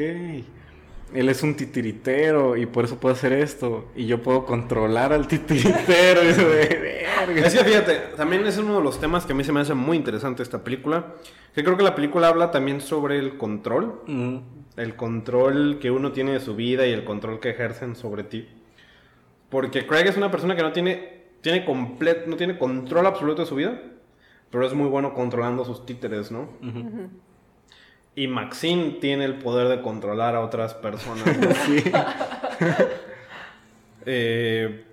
Él 1.13 1.29
es 1.29 1.41
un 1.41 1.55
titiritero 1.55 2.57
y 2.57 2.65
por 2.65 2.85
eso 2.85 2.99
puedo 2.99 3.15
hacer 3.15 3.33
esto. 3.33 3.89
Y 3.95 4.07
yo 4.07 4.21
puedo 4.21 4.45
controlar 4.45 5.13
al 5.13 5.27
titiritero. 5.27 6.21
Y 6.23 6.33
de, 6.33 6.43
verga. 6.43 7.47
Es 7.47 7.53
que 7.55 7.63
fíjate, 7.63 7.95
también 8.15 8.45
es 8.45 8.57
uno 8.57 8.77
de 8.77 8.83
los 8.83 8.99
temas 8.99 9.25
que 9.25 9.33
a 9.33 9.35
mí 9.35 9.43
se 9.43 9.51
me 9.51 9.61
hace 9.61 9.73
muy 9.73 9.97
interesante 9.97 10.43
esta 10.43 10.63
película. 10.63 11.13
Que 11.55 11.63
creo 11.63 11.77
que 11.77 11.83
la 11.83 11.95
película 11.95 12.27
habla 12.27 12.51
también 12.51 12.81
sobre 12.81 13.17
el 13.17 13.37
control. 13.37 14.01
Mm, 14.05 14.37
El 14.75 14.95
control 14.95 15.79
que 15.79 15.89
uno 15.89 16.11
tiene 16.11 16.33
de 16.33 16.39
su 16.39 16.55
vida 16.55 16.85
y 16.85 16.91
el 16.91 17.03
control 17.03 17.39
que 17.39 17.49
ejercen 17.49 17.95
sobre 17.95 18.23
ti. 18.23 18.47
Porque 19.49 19.87
Craig 19.87 20.07
es 20.07 20.17
una 20.17 20.29
persona 20.29 20.55
que 20.55 20.61
no 20.61 20.71
tiene, 20.73 21.23
tiene, 21.41 21.65
complet, 21.65 22.27
no 22.27 22.35
tiene 22.35 22.57
control 22.57 23.07
absoluto 23.07 23.41
de 23.41 23.47
su 23.47 23.55
vida, 23.55 23.81
pero 24.51 24.67
es 24.67 24.73
muy 24.73 24.87
bueno 24.87 25.13
controlando 25.13 25.63
sus 25.65 25.85
títeres, 25.85 26.31
¿no? 26.31 26.49
Y 28.17 28.27
Maxine 28.27 28.97
tiene 28.99 29.25
el 29.25 29.36
poder 29.36 29.67
de 29.67 29.84
controlar 29.84 30.36
a 30.36 30.41
otras 30.41 30.73
personas. 30.73 31.23
Sí. 31.65 31.84
Eh, 34.10 34.86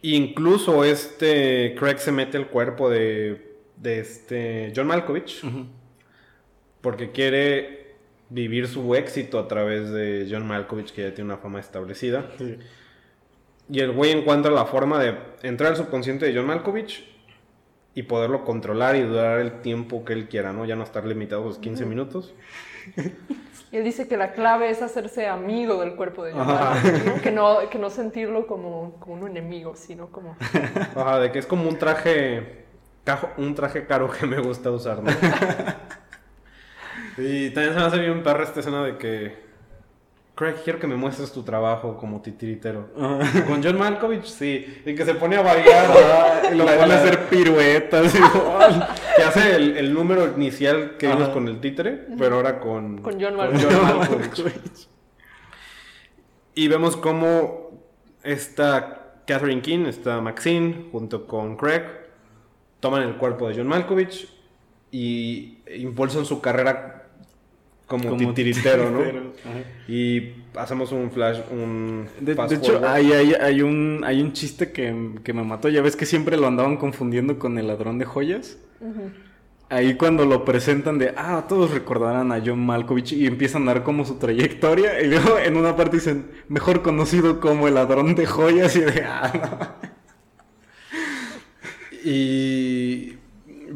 incluso 0.00 0.84
este 0.84 1.74
Craig 1.78 1.98
se 1.98 2.12
mete 2.12 2.38
el 2.38 2.46
cuerpo 2.46 2.88
de, 2.88 3.58
de 3.76 4.00
este 4.00 4.72
John 4.74 4.86
Malkovich 4.86 5.42
porque 6.80 7.10
quiere 7.10 7.96
vivir 8.30 8.68
su 8.68 8.94
éxito 8.94 9.38
a 9.38 9.48
través 9.48 9.90
de 9.90 10.26
John 10.30 10.46
Malkovich 10.46 10.92
que 10.94 11.02
ya 11.02 11.14
tiene 11.14 11.30
una 11.30 11.42
fama 11.42 11.60
establecida. 11.60 12.30
Sí. 12.38 12.56
Y 13.68 13.80
el 13.80 13.92
güey 13.92 14.12
encuentra 14.12 14.50
la 14.50 14.64
forma 14.64 14.98
de 14.98 15.14
entrar 15.42 15.72
al 15.72 15.76
subconsciente 15.76 16.24
de 16.24 16.34
John 16.34 16.46
Malkovich 16.46 17.11
y 17.94 18.04
poderlo 18.04 18.44
controlar 18.44 18.96
y 18.96 19.02
durar 19.02 19.40
el 19.40 19.60
tiempo 19.60 20.04
que 20.04 20.14
él 20.14 20.28
quiera, 20.28 20.52
¿no? 20.52 20.64
Ya 20.64 20.76
no 20.76 20.84
estar 20.84 21.04
limitado 21.04 21.42
a 21.42 21.46
los 21.46 21.58
15 21.58 21.84
minutos. 21.84 22.34
Y 23.70 23.76
él 23.76 23.84
dice 23.84 24.08
que 24.08 24.16
la 24.16 24.32
clave 24.32 24.70
es 24.70 24.82
hacerse 24.82 25.26
amigo 25.26 25.80
del 25.80 25.94
cuerpo 25.94 26.24
de 26.24 26.34
¿no? 26.34 26.46
Que, 27.22 27.30
no, 27.30 27.58
que 27.70 27.78
no 27.78 27.90
sentirlo 27.90 28.46
como, 28.46 28.96
como 28.98 29.14
un 29.14 29.28
enemigo, 29.28 29.76
sino 29.76 30.08
como... 30.08 30.36
Ajá, 30.96 31.20
de 31.20 31.32
que 31.32 31.38
es 31.38 31.46
como 31.46 31.68
un 31.68 31.78
traje 31.78 32.62
un 33.36 33.54
traje 33.54 33.86
caro 33.86 34.10
que 34.10 34.26
me 34.26 34.40
gusta 34.40 34.70
usar, 34.70 35.02
¿no? 35.02 35.10
y 37.18 37.50
también 37.50 37.74
se 37.74 37.80
me 37.80 37.86
hace 37.86 37.98
bien 37.98 38.22
perra 38.22 38.44
esta 38.44 38.60
escena 38.60 38.84
de 38.84 38.96
que 38.96 39.41
Craig, 40.34 40.54
quiero 40.64 40.78
que 40.78 40.86
me 40.86 40.96
muestres 40.96 41.30
tu 41.30 41.42
trabajo 41.42 41.98
como 41.98 42.22
titiritero. 42.22 42.88
Con 43.46 43.62
John 43.62 43.78
Malkovich, 43.78 44.24
sí. 44.24 44.82
Y 44.86 44.94
que 44.94 45.04
se 45.04 45.14
pone 45.14 45.36
a 45.36 45.42
bailar. 45.42 46.52
Y 46.52 46.56
lo 46.56 46.64
pone 46.64 46.94
a 46.94 46.98
hacer 46.98 47.26
piruetas. 47.28 48.14
igual. 48.14 48.88
Que 49.16 49.22
hace 49.22 49.56
el, 49.56 49.76
el 49.76 49.92
número 49.92 50.26
inicial 50.34 50.96
que 50.96 51.08
vimos 51.08 51.28
con 51.28 51.48
el 51.48 51.60
títere, 51.60 52.06
pero 52.18 52.36
ahora 52.36 52.60
con, 52.60 53.02
Con 53.02 53.14
John 53.20 53.34
John 53.36 53.36
Malkovich. 53.36 54.18
Malkovich. 54.18 54.88
Y 56.54 56.68
vemos 56.68 56.96
cómo 56.96 57.70
esta 58.22 59.22
Catherine 59.26 59.62
King, 59.62 59.86
esta 59.86 60.20
Maxine, 60.20 60.88
junto 60.92 61.26
con 61.26 61.56
Craig, 61.56 61.82
toman 62.80 63.02
el 63.02 63.16
cuerpo 63.16 63.48
de 63.48 63.56
John 63.56 63.68
Malkovich 63.68 64.28
y 64.90 65.58
impulsan 65.76 66.24
su 66.24 66.40
carrera 66.40 67.01
como, 67.92 68.08
Como 68.08 68.28
titiritero, 68.28 68.90
¿no? 68.90 69.00
ajá. 69.00 69.60
Y 69.86 70.32
hacemos 70.56 70.92
un 70.92 71.10
flash, 71.10 71.40
un 71.50 72.06
De, 72.20 72.32
hecho, 72.32 72.72
forward. 72.72 72.84
hay, 72.86 73.12
hay, 73.12 73.34
hay 73.34 73.60
un, 73.60 74.02
hay 74.06 74.22
un 74.22 74.32
chiste 74.32 74.72
que, 74.72 75.10
que 75.22 75.34
me 75.34 75.44
mató. 75.44 75.68
Ya 75.68 75.82
ves 75.82 75.94
que 75.94 76.06
siempre 76.06 76.38
lo 76.38 76.46
andaban 76.46 76.78
confundiendo 76.78 77.38
con 77.38 77.58
el 77.58 77.66
ladrón 77.66 77.98
de 77.98 78.06
joyas. 78.06 78.56
Ahí 79.68 79.94
cuando 79.94 80.24
lo 80.24 80.44
presentan 80.46 80.98
de, 80.98 81.12
ah, 81.18 81.44
todos 81.46 81.70
recordarán 81.70 82.32
a 82.32 82.42
John 82.44 82.64
Malkovich 82.64 83.12
y 83.12 83.26
empiezan 83.26 83.68
a 83.68 83.74
dar 83.74 83.82
como 83.82 84.06
su 84.06 84.14
trayectoria. 84.14 85.02
Y 85.02 85.08
luego 85.08 85.38
en 85.38 85.58
una 85.58 85.76
parte 85.76 85.96
dicen, 85.98 86.30
mejor 86.48 86.80
conocido 86.80 87.40
como 87.40 87.68
el 87.68 87.74
ladrón 87.74 88.14
de 88.14 88.24
joyas. 88.24 88.74
Y 88.74 88.80
de, 88.80 89.02
ah, 89.04 89.32
no. 89.34 89.92
Y 92.04 93.18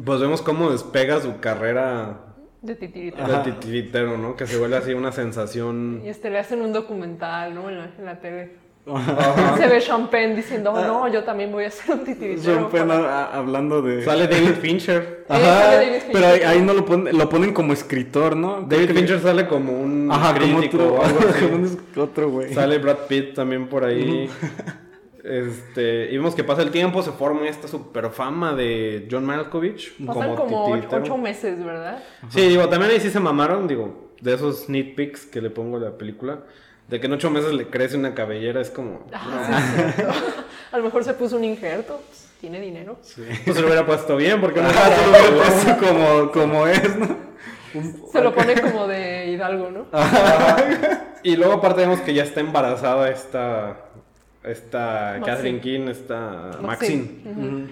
pues 0.03 0.19
vemos 0.19 0.41
cómo 0.41 0.71
despega 0.71 1.21
su 1.21 1.39
carrera 1.39 2.26
De 2.61 2.75
titiritero. 2.75 3.27
de 3.27 3.51
titiritero, 3.51 4.17
¿no? 4.17 4.35
Que 4.35 4.47
se 4.47 4.57
vuelve 4.57 4.77
así 4.77 4.93
una 4.93 5.11
sensación. 5.11 6.01
Y 6.03 6.09
este 6.09 6.29
le 6.29 6.39
hacen 6.39 6.61
un 6.61 6.73
documental, 6.73 7.53
¿no? 7.53 7.69
En 7.69 7.77
la, 7.77 7.89
en 7.97 8.05
la 8.05 8.19
tele. 8.19 8.67
Ajá. 8.89 9.57
Se 9.57 9.67
ve 9.67 9.81
Champagne 9.81 10.33
diciendo, 10.33 10.71
oh, 10.71 10.81
no, 10.81 11.07
yo 11.09 11.23
también 11.25 11.51
voy 11.51 11.65
a 11.65 11.71
ser 11.71 11.93
un 11.95 12.05
titiritero. 12.05 12.61
Son 12.61 12.69
pena 12.71 12.85
para- 12.95 13.25
a- 13.25 13.37
hablando 13.37 13.81
de... 13.81 14.03
Sale 14.03 14.27
David 14.27 14.53
Fincher. 14.61 15.25
Eh, 15.29 15.33
sale 15.33 15.75
David 15.75 15.89
Fincher. 16.01 16.11
pero 16.13 16.27
ahí, 16.27 16.39
ahí 16.41 16.61
no 16.61 16.73
lo 16.73 16.85
ponen, 16.85 17.17
lo 17.17 17.27
ponen 17.29 17.53
como 17.53 17.73
escritor, 17.73 18.37
¿no? 18.37 18.61
David 18.61 18.87
que- 18.87 18.93
Fincher 18.93 19.19
sale 19.19 19.45
como 19.45 19.73
un 19.77 20.09
Ajá, 20.09 20.39
como 20.39 20.59
crítico 20.59 20.83
otro, 20.83 20.95
o 20.95 21.03
algo 21.03 21.19
así. 21.29 21.45
como 21.45 21.55
un- 21.57 21.79
otro 21.97 22.29
güey. 22.31 22.53
Sale 22.53 22.77
Brad 22.79 22.97
Pitt 23.09 23.33
también 23.35 23.67
por 23.67 23.83
ahí. 23.83 24.29
Este, 25.27 26.09
y 26.09 26.17
vemos 26.17 26.35
que 26.35 26.43
pasa 26.43 26.61
el 26.61 26.71
tiempo, 26.71 27.01
se 27.03 27.11
forma 27.11 27.47
esta 27.49 27.67
super 27.67 28.09
fama 28.11 28.55
de 28.55 29.07
John 29.11 29.25
Malkovich. 29.25 29.93
Pasan 30.05 30.35
como 30.35 30.67
titiritero. 30.67 31.03
ocho 31.03 31.17
meses, 31.17 31.63
¿verdad? 31.63 32.01
Sí, 32.29 32.41
digo, 32.47 32.69
también 32.69 32.91
ahí 32.91 32.99
sí 33.01 33.09
se 33.09 33.19
mamaron, 33.19 33.67
digo, 33.67 34.11
de 34.21 34.33
esos 34.33 34.67
peeks 34.95 35.25
que 35.25 35.41
le 35.41 35.49
pongo 35.49 35.77
a 35.77 35.79
la 35.81 35.97
película. 35.97 36.43
De 36.87 37.01
que 37.01 37.07
en 37.07 37.13
ocho 37.13 37.29
meses 37.29 37.51
le 37.51 37.67
crece 37.67 37.97
una 37.97 38.15
cabellera, 38.15 38.61
es 38.61 38.69
como. 38.69 39.05
Ah, 39.11 39.59
sí. 39.97 40.03
A 40.71 40.77
lo 40.77 40.83
mejor 40.83 41.03
se 41.03 41.13
puso 41.13 41.35
un 41.35 41.43
injerto, 41.43 41.99
pues, 42.07 42.29
tiene 42.39 42.61
dinero. 42.61 42.97
Pues 43.43 43.55
se 43.55 43.61
lo 43.61 43.67
hubiera 43.67 43.85
puesto 43.85 44.15
bien, 44.15 44.39
porque 44.39 44.61
no 44.61 44.69
Ah, 44.73 44.89
se 44.95 45.03
lo 45.03 45.09
hubiera 45.09 45.35
puesto 45.35 45.85
como, 45.85 46.31
como 46.31 46.67
es, 46.67 46.95
¿no? 46.95 47.17
Se 48.11 48.21
lo 48.21 48.33
pone 48.33 48.59
como 48.61 48.87
de 48.87 49.27
Hidalgo, 49.27 49.69
¿no? 49.69 49.85
Y 51.23 51.35
luego 51.35 51.53
aparte 51.53 51.81
vemos 51.81 51.99
que 51.99 52.13
ya 52.13 52.23
está 52.23 52.39
embarazada 52.39 53.09
esta. 53.09 53.86
Esta 54.47 55.17
Maxine. 55.19 55.25
Catherine 55.25 55.61
King, 55.61 55.87
esta 55.89 56.59
Maxine. 56.61 57.67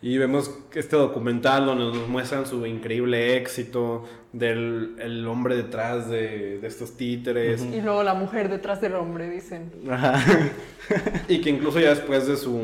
Y 0.00 0.16
vemos 0.16 0.56
este 0.74 0.94
documental 0.94 1.66
donde 1.66 1.84
nos 1.86 2.08
muestran 2.08 2.46
su 2.46 2.64
increíble 2.66 3.36
éxito 3.36 4.04
del 4.32 4.94
el 5.00 5.26
hombre 5.26 5.56
detrás 5.56 6.08
de, 6.08 6.60
de 6.60 6.66
estos 6.68 6.96
títeres. 6.96 7.64
Y 7.64 7.80
luego 7.80 8.04
la 8.04 8.14
mujer 8.14 8.48
detrás 8.48 8.80
del 8.80 8.94
hombre, 8.94 9.28
dicen. 9.28 9.72
Ajá. 9.90 10.22
Y 11.28 11.42
que 11.42 11.50
incluso 11.50 11.80
ya 11.80 11.90
después 11.90 12.26
de 12.26 12.36
su 12.36 12.62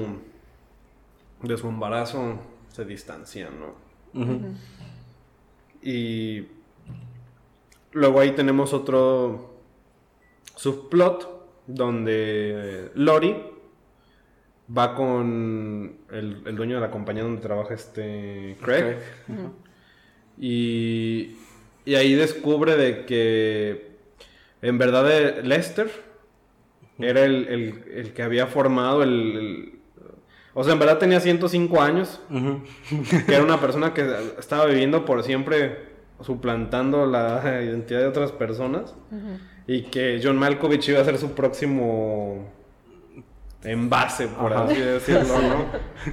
de 1.43 1.59
su 1.59 1.69
embarazo 1.69 2.39
se 2.73 2.85
distancian, 2.85 3.53
¿no? 3.61 3.85
Y 5.83 6.47
luego 7.93 8.21
ahí 8.21 8.33
tenemos 8.33 8.73
otro 8.73 9.55
subplot 10.57 11.29
donde 11.67 12.91
Lori 12.95 13.37
va 14.77 14.95
con 14.95 15.97
el, 16.11 16.43
el 16.47 16.57
dueño 16.57 16.77
de 16.77 16.81
la 16.81 16.91
compañía 16.91 17.23
donde 17.23 17.43
trabaja 17.43 17.75
este 17.75 18.57
Craig. 18.63 18.97
Y, 20.39 21.37
y 21.85 21.95
ahí 21.95 22.15
descubre 22.15 22.77
de 22.77 23.05
que 23.05 23.93
en 24.63 24.79
verdad 24.79 25.07
eh, 25.11 25.43
Lester 25.43 25.91
era 26.99 27.25
el, 27.25 27.47
el- 27.49 27.85
el 27.95 28.13
que 28.13 28.23
había 28.23 28.47
formado 28.47 29.03
el, 29.03 29.11
el- 29.11 29.79
O 30.55 30.65
sea, 30.65 30.73
en 30.73 30.79
verdad 30.79 30.99
tenía 30.99 31.21
105 31.21 31.81
años, 31.81 32.21
que 33.27 33.35
era 33.35 33.45
una 33.45 33.61
persona 33.61 33.93
que 33.93 34.07
estaba 34.39 34.67
viviendo 34.67 35.05
por 35.05 35.23
siempre 35.23 35.93
suplantando 36.21 37.07
la 37.07 37.61
identidad 37.63 38.01
de 38.01 38.07
otras 38.07 38.33
personas. 38.33 38.95
Y 39.67 39.83
que 39.85 40.21
John 40.23 40.37
Malkovich 40.37 40.89
iba 40.89 41.01
a 41.01 41.05
ser 41.05 41.19
su 41.19 41.33
próximo 41.35 42.49
envase, 43.65 44.29
por 44.29 44.53
Ajá. 44.53 44.65
así 44.65 44.81
decirlo, 44.81 45.35
¿no? 45.41 45.67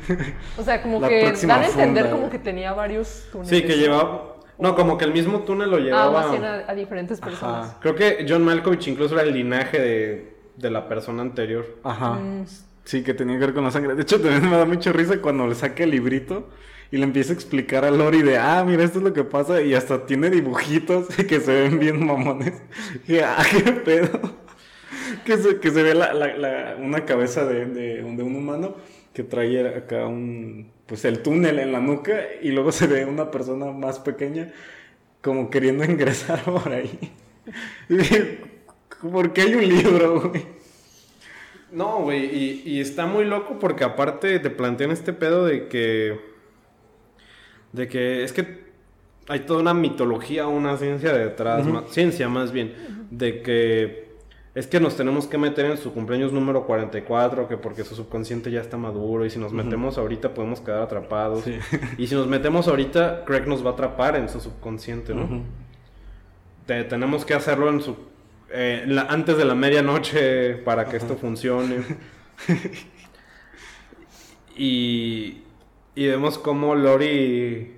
O 0.58 0.64
sea, 0.64 0.82
como 0.82 1.00
La 1.00 1.10
que 1.10 1.32
dan 1.32 1.62
a 1.64 1.68
entender 1.68 2.10
como 2.10 2.30
que 2.30 2.40
tenía 2.40 2.74
varios 2.74 3.28
túneles. 3.32 3.50
Sí, 3.50 3.64
que 3.64 3.78
llevaba... 3.78 4.38
No, 4.58 4.76
como 4.76 4.98
que 4.98 5.06
el 5.06 5.14
mismo 5.14 5.40
túnel 5.40 5.70
lo 5.72 5.78
Ah, 5.78 5.80
llevaba... 5.80 6.12
más 6.22 6.32
bien 6.32 6.44
a, 6.46 6.64
a 6.68 6.76
diferentes 6.76 7.20
personas. 7.20 7.70
Ajá. 7.70 7.78
Creo 7.82 7.96
que 7.96 8.26
John 8.28 8.44
Malkovich 8.44 8.88
incluso 8.88 9.16
era 9.16 9.24
el 9.24 9.34
linaje 9.34 9.80
de, 9.80 10.36
de 10.56 10.70
la 10.72 10.88
persona 10.88 11.22
anterior. 11.24 11.66
Ajá. 11.84 12.12
Mm. 12.14 12.46
Sí, 12.84 13.04
que 13.04 13.14
tenía 13.14 13.38
que 13.40 13.46
ver 13.46 13.54
con 13.56 13.64
la 13.64 13.72
sangre. 13.72 13.96
De 13.96 14.02
hecho, 14.04 14.20
también 14.22 14.50
me 14.50 14.58
da 14.58 14.66
mucha 14.66 14.92
risa 14.92 15.20
cuando 15.22 15.48
le 15.48 15.56
saca 15.56 15.84
el 15.84 15.92
librito 15.92 16.50
y 16.92 16.98
le 16.98 17.04
empieza 17.04 17.32
a 17.32 17.36
explicar 17.36 17.86
a 17.86 17.92
Lori 17.92 18.22
de, 18.22 18.38
ah, 18.38 18.64
mira, 18.66 18.84
esto 18.84 18.98
es 19.00 19.04
lo 19.04 19.14
que 19.14 19.24
pasa. 19.24 19.62
Y 19.62 19.74
hasta 19.74 20.06
tiene 20.06 20.30
dibujitos 20.30 21.08
que 21.08 21.40
se 21.40 21.54
ven 21.62 21.80
bien 21.80 22.06
mamones. 22.06 22.54
Y, 23.08 23.18
ah, 23.20 23.38
qué 23.50 23.72
pedo. 23.72 24.20
Que 25.26 25.38
se, 25.38 25.60
que 25.60 25.72
se 25.72 25.84
ve 25.84 25.94
la, 25.94 26.14
la- 26.14 26.36
la- 26.38 26.76
una 26.80 27.06
cabeza 27.06 27.46
de, 27.46 27.66
de, 27.66 27.96
de 28.04 28.24
un 28.24 28.36
humano 28.36 28.76
que 29.14 29.24
trae 29.24 29.68
acá 29.78 30.08
un, 30.08 30.72
pues 30.86 31.04
el 31.06 31.22
túnel 31.22 31.60
en 31.60 31.72
la 31.74 31.80
nuca 31.80 32.22
y 32.42 32.52
luego 32.52 32.72
se 32.72 32.88
ve 32.88 33.06
una 33.06 33.30
persona 33.30 33.66
más 33.72 34.00
pequeña 34.00 34.52
como 35.22 35.50
queriendo 35.50 35.84
ingresar 35.86 36.41
por 36.43 36.72
ahí. 36.72 36.97
¿Por 39.02 39.34
qué 39.34 39.41
hay 39.41 39.56
un 39.56 39.68
libro, 39.68 40.30
güey? 40.30 40.45
No, 41.72 41.99
güey, 42.02 42.26
y, 42.26 42.64
y 42.66 42.80
está 42.82 43.06
muy 43.06 43.26
loco 43.26 43.58
porque 43.60 43.84
aparte 43.84 44.39
te 44.39 44.49
plantean 44.49 44.91
este 44.91 45.14
pedo 45.14 45.45
de 45.45 45.68
que... 45.68 46.20
De 47.72 47.88
que 47.88 48.24
es 48.24 48.34
que 48.34 48.66
hay 49.30 49.39
toda 49.41 49.62
una 49.62 49.74
mitología, 49.74 50.47
una 50.47 50.76
ciencia 50.76 51.14
detrás, 51.14 51.66
ciencia 51.89 52.28
más 52.28 52.52
bien, 52.52 52.74
de 53.12 53.41
que 53.41 54.11
es 54.54 54.68
que 54.68 54.80
nos 54.82 54.97
tenemos 54.97 55.28
que 55.28 55.38
meter 55.38 55.66
en 55.66 55.78
su 55.78 55.93
cumpleaños 55.93 56.34
número 56.34 56.66
44, 56.66 57.47
que 57.47 57.56
porque 57.58 57.84
su 57.86 57.95
subconsciente 57.95 58.52
ya 58.52 58.60
está 58.62 58.76
maduro 58.78 59.26
y 59.26 59.30
si 59.30 59.39
nos 59.39 59.54
metemos 59.54 59.97
ahorita 59.97 60.34
podemos 60.34 60.60
quedar 60.60 60.82
atrapados. 60.82 61.43
Sí. 61.45 61.58
Y 61.97 62.08
si 62.08 62.16
nos 62.16 62.28
metemos 62.28 62.68
ahorita, 62.68 63.24
Craig 63.26 63.47
nos 63.47 63.64
va 63.66 63.70
a 63.70 63.74
atrapar 63.74 64.16
en 64.18 64.28
su 64.28 64.41
subconsciente, 64.41 65.14
¿no? 65.16 65.43
Te- 66.66 66.84
tenemos 66.84 67.24
que 67.26 67.34
hacerlo 67.34 67.70
en 67.70 67.82
su 67.82 67.95
eh, 68.54 68.84
la- 68.88 69.04
antes 69.04 69.38
de 69.38 69.45
la 69.45 69.56
medianoche 69.56 70.56
para 70.56 70.86
que 70.86 70.97
esto 70.97 71.16
funcione. 71.16 71.78
y, 74.58 75.43
y 75.95 76.08
vemos 76.08 76.38
cómo 76.38 76.76
Lori 76.76 77.78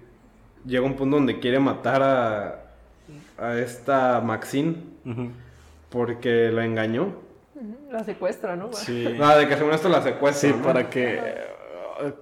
llega 0.65 0.83
a 0.83 0.87
un 0.89 0.95
punto 0.95 1.17
donde 1.17 1.39
quiere 1.39 1.59
matar 1.59 2.01
a, 2.01 2.65
a 3.37 3.59
esta 3.59 4.19
Maxine. 4.21 4.75
Porque 5.93 6.49
la 6.51 6.65
engañó. 6.65 7.13
La 7.91 8.03
secuestra, 8.03 8.55
¿no? 8.55 8.73
Sí. 8.73 9.15
Nada, 9.17 9.37
de 9.37 9.47
que 9.47 9.55
según 9.55 9.73
esto 9.73 9.87
la 9.87 10.01
secuestra. 10.01 10.49
Sí, 10.49 10.55
¿no? 10.57 10.65
para 10.65 10.89
que 10.89 11.53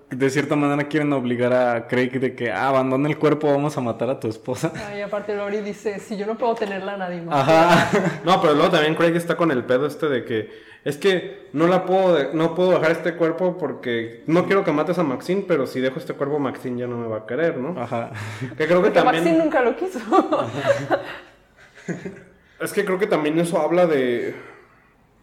de 0.10 0.30
cierta 0.30 0.58
manera 0.58 0.88
quieren 0.90 1.14
obligar 1.14 1.54
a 1.54 1.88
Craig 1.88 2.12
de 2.20 2.36
que 2.36 2.52
ah, 2.52 2.68
abandone 2.68 3.10
el 3.10 3.18
cuerpo, 3.18 3.48
vamos 3.50 3.78
a 3.78 3.82
matar 3.82 4.10
a 4.10 4.20
tu 4.20 4.28
esposa. 4.28 4.74
Ay, 4.92 5.02
aparte 5.02 5.34
Lori 5.36 5.62
dice, 5.62 6.00
si 6.00 6.18
yo 6.18 6.26
no 6.26 6.38
puedo 6.38 6.54
tenerla, 6.56 6.98
nadie 6.98 7.22
más. 7.22 7.48
Ajá. 7.48 7.90
No, 8.26 8.42
pero 8.42 8.54
luego 8.54 8.70
también 8.72 8.96
Craig 8.96 9.16
está 9.16 9.38
con 9.38 9.50
el 9.52 9.64
pedo 9.64 9.88
este 9.88 10.10
de 10.10 10.26
que 10.26 10.50
es 10.84 10.98
que 10.98 11.48
no 11.54 11.68
la 11.68 11.86
puedo 11.86 12.16
de- 12.16 12.34
no 12.34 12.54
puedo 12.54 12.72
dejar 12.72 12.92
este 12.92 13.16
cuerpo 13.16 13.58
porque 13.58 14.24
no 14.28 14.46
quiero 14.46 14.66
que 14.66 14.74
mates 14.74 15.00
a 15.00 15.04
Maxine, 15.04 15.46
pero 15.48 15.66
si 15.66 15.80
dejo 15.80 16.00
este 16.00 16.14
cuerpo 16.14 16.38
Maxine 16.40 16.82
ya 16.82 16.88
no 16.88 16.98
me 16.98 17.08
va 17.08 17.20
a 17.20 17.26
querer, 17.26 17.58
¿no? 17.58 17.82
Ajá. 17.82 18.12
Que 18.58 18.68
creo 18.68 18.84
que 18.84 18.90
Porque 18.90 18.92
también 18.92 19.24
Maxine 19.24 19.44
nunca 19.44 19.62
lo 19.62 19.76
quiso. 19.78 20.00
es 22.62 22.74
que 22.74 22.86
creo 22.86 23.00
que 23.00 23.08
también 23.08 23.40
eso 23.40 23.60
habla 23.60 23.88
de 23.88 24.36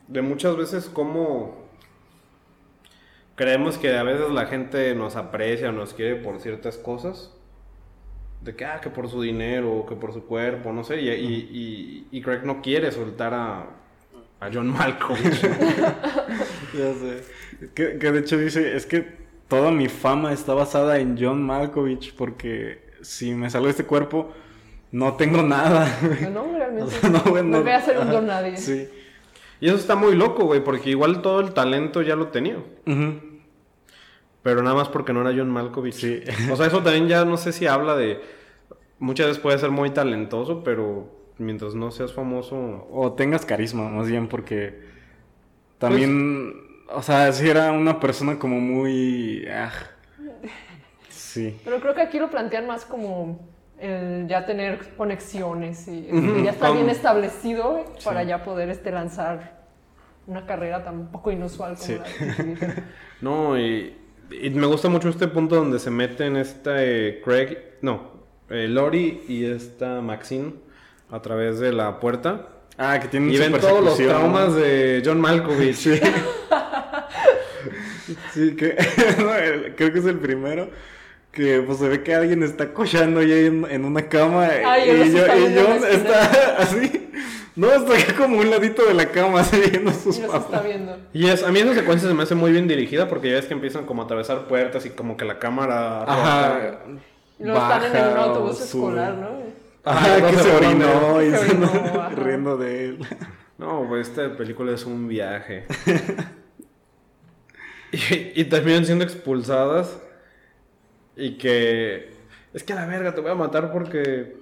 de 0.09 0.22
muchas 0.22 0.57
veces 0.57 0.91
cómo 0.93 1.68
creemos 3.36 3.78
que 3.78 3.97
a 3.97 4.03
veces 4.03 4.30
la 4.30 4.47
gente 4.47 4.95
nos 4.95 5.16
aprecia 5.16 5.68
o 5.68 5.72
nos 5.72 5.95
quiere 5.95 6.16
por 6.16 6.41
ciertas 6.41 6.76
cosas. 6.78 7.34
De 8.43 8.55
que, 8.55 8.64
ah, 8.64 8.80
que 8.80 8.89
por 8.91 9.09
su 9.09 9.20
dinero, 9.20 9.84
que 9.89 9.97
por 9.97 10.12
su 10.12 10.24
cuerpo, 10.24 10.72
no 10.72 10.84
sé. 10.84 11.01
Y, 11.01 11.09
y, 11.11 11.49
y- 12.12 12.18
y 12.18 12.22
Craig 12.22 12.43
no 12.45 12.62
quiere 12.62 12.93
soltar 12.93 13.34
a, 13.34 13.66
a 14.41 14.51
John 14.53 14.68
Malkovich. 14.72 15.43
Ya 16.74 16.93
sé. 16.95 17.24
Que, 17.74 17.99
que 17.99 18.12
de 18.12 18.18
hecho 18.20 18.36
dice, 18.39 18.76
es 18.76 18.86
que 18.86 19.16
toda 19.49 19.70
mi 19.70 19.89
fama 19.89 20.32
está 20.32 20.55
basada 20.55 20.99
en 20.99 21.16
John 21.18 21.43
Malkovich 21.45 22.14
porque 22.14 22.93
si 23.03 23.34
me 23.34 23.49
salgo 23.51 23.66
de 23.66 23.70
este 23.72 23.84
cuerpo 23.84 24.32
no 24.91 25.14
tengo 25.14 25.43
nada. 25.43 25.99
no, 26.32 26.57
realmente. 26.57 26.84
O 26.84 26.91
sea, 27.01 27.11
no, 27.11 27.18
no, 27.18 27.30
bueno, 27.30 27.62
voy 27.62 27.70
a 27.70 27.80
ser 27.80 27.99
un 27.99 28.11
don 28.11 28.26
nadie. 28.26 28.57
Sí. 28.57 28.89
y 29.61 29.68
eso 29.68 29.76
está 29.76 29.97
muy 29.97 30.14
loco, 30.14 30.45
güey, 30.45 30.62
porque 30.62 30.91
igual 30.91 31.22
todo 31.22 31.41
el 31.41 31.53
talento 31.53 32.03
ya 32.03 32.16
lo 32.16 32.28
tenía. 32.28 32.57
Pero 34.43 34.62
nada 34.62 34.76
más 34.76 34.89
porque 34.89 35.12
no 35.12 35.20
era 35.20 35.36
John 35.36 35.51
Malkovich. 35.51 35.95
Sí. 35.95 36.22
O 36.51 36.57
sea, 36.57 36.66
eso 36.66 36.82
también 36.82 37.09
ya 37.09 37.24
no 37.24 37.36
sé 37.36 37.53
si 37.53 37.66
habla 37.66 37.97
de... 37.97 38.20
Muchas 38.99 39.28
veces 39.28 39.43
puede 39.43 39.59
ser 39.59 39.70
muy 39.70 39.91
talentoso, 39.91 40.64
pero 40.64 41.12
mientras 41.39 41.74
no 41.74 41.91
seas 41.91 42.12
famoso... 42.12 42.89
O 42.91 43.12
tengas 43.12 43.45
carisma, 43.45 43.89
más 43.91 44.09
bien, 44.09 44.28
porque 44.28 44.80
también, 45.78 46.55
o 46.91 47.03
sea, 47.03 47.32
si 47.32 47.49
era 47.49 47.72
una 47.72 48.01
persona 48.01 48.39
como 48.39 48.59
muy... 48.59 49.47
ah, 49.49 49.70
sí. 51.09 51.57
Pero 51.64 51.80
creo 51.80 51.95
que 51.95 52.03
aquí 52.03 52.18
lo 52.18 52.30
plantean 52.30 52.66
más 52.66 52.84
como 52.84 53.39
el 53.81 54.26
ya 54.29 54.45
tener 54.47 54.95
conexiones 54.97 55.87
y 55.89 56.03
que 56.03 56.43
ya 56.45 56.51
está 56.51 56.70
bien 56.70 56.91
establecido 56.91 57.85
para 58.05 58.22
ya 58.24 58.45
poder 58.45 58.70
este, 58.70 58.91
lanzar 58.91 59.59
una 60.26 60.45
carrera 60.47 60.85
tan 60.85 61.09
poco 61.11 61.31
inusual 61.31 61.74
como 61.74 61.87
Sí. 61.87 61.97
la 61.99 62.26
de 62.26 62.35
Twitter. 62.45 62.83
No, 63.20 63.59
y, 63.59 63.97
y 64.31 64.51
me 64.51 64.66
gusta 64.66 64.89
mucho 64.89 65.09
este 65.09 65.26
punto 65.29 65.57
donde 65.57 65.79
se 65.79 65.91
meten 65.91 66.37
este 66.37 67.20
Craig... 67.24 67.57
No, 67.83 68.12
eh, 68.51 68.68
Lori 68.68 69.24
y 69.29 69.45
esta 69.45 70.01
Maxine 70.01 70.55
a 71.11 71.20
través 71.20 71.59
de 71.59 71.72
la 71.72 71.99
puerta. 72.01 72.49
Ah, 72.76 73.01
que 73.01 73.09
tienen 73.09 73.31
Y 73.33 73.39
ven 73.39 73.53
todos 73.53 73.83
los 73.85 73.97
traumas 73.97 74.55
de 74.55 75.03
John 75.05 75.20
Malkovich. 75.20 75.74
Sí. 75.74 76.01
Sí, 78.33 78.57
que 78.57 78.74
creo 79.76 79.93
que 79.93 79.99
es 79.99 80.07
el 80.07 80.18
primero. 80.18 80.70
Que 81.39 81.62
pues 81.62 81.78
se 81.78 81.89
ve 81.89 82.03
que 82.03 82.16
alguien 82.16 82.43
está 82.43 82.74
cochando 82.74 83.20
ahí 83.20 83.47
en, 83.47 83.64
en 83.70 83.84
una 83.84 84.09
cama 84.09 84.49
Ay, 84.66 84.91
y, 84.91 85.12
yo, 85.12 85.24
está 85.24 85.36
y 85.39 85.55
John 85.57 85.78
está 85.89 86.57
así. 86.59 87.11
No, 87.55 87.72
está 87.72 87.95
aquí 87.95 88.12
como 88.14 88.39
un 88.39 88.51
ladito 88.51 88.84
de 88.84 88.95
la 88.95 89.07
cama, 89.07 89.43
así 89.43 89.57
viendo 89.70 89.93
sus 89.93 90.18
Y 90.18 90.22
los 90.22 90.34
está 90.34 90.49
papas. 90.51 90.64
viendo. 90.64 90.99
Y 91.12 91.28
es, 91.28 91.45
a 91.45 91.53
mí 91.53 91.61
esa 91.61 91.74
secuencia 91.74 92.09
se 92.09 92.14
me 92.16 92.24
hace 92.24 92.34
muy 92.34 92.51
bien 92.51 92.66
dirigida 92.66 93.09
porque 93.09 93.28
ya 93.28 93.36
ves 93.36 93.47
que 93.47 93.55
empiezan 93.55 93.86
como 93.86 94.03
a 94.03 94.07
atravesar 94.07 94.49
puertas 94.49 94.84
y 94.84 94.91
como 94.91 95.16
que 95.16 95.24
la 95.24 95.39
cámara... 95.39 96.03
Ajá. 96.03 96.80
Luego 97.39 97.57
están 97.61 97.84
en 97.84 97.97
el 97.97 98.03
baja 98.14 98.24
autobús 98.24 98.61
escolar, 98.61 99.14
¿no? 99.14 99.28
Ajá, 99.84 100.16
Ajá, 100.16 100.26
que 100.26 100.32
no 100.32 100.43
se 100.43 100.57
orinó 100.57 101.22
y 101.22 101.30
Se 101.30 101.39
orinó, 101.39 102.11
riendo 102.16 102.57
de 102.57 102.84
él. 102.84 102.99
No, 103.59 103.86
pues 103.89 104.09
esta 104.09 104.36
película 104.36 104.72
es 104.72 104.84
un 104.84 105.07
viaje. 105.07 105.66
y, 107.93 108.41
y 108.41 108.45
terminan 108.47 108.84
siendo 108.84 109.05
expulsadas. 109.05 110.01
Y 111.19 111.37
que. 111.37 112.11
Es 112.55 112.62
que 112.64 112.73
a 112.73 112.77
la 112.77 112.87
verga, 112.87 113.14
te 113.14 113.21
voy 113.21 113.31
a 113.31 113.35
matar 113.35 113.71
porque 113.73 114.37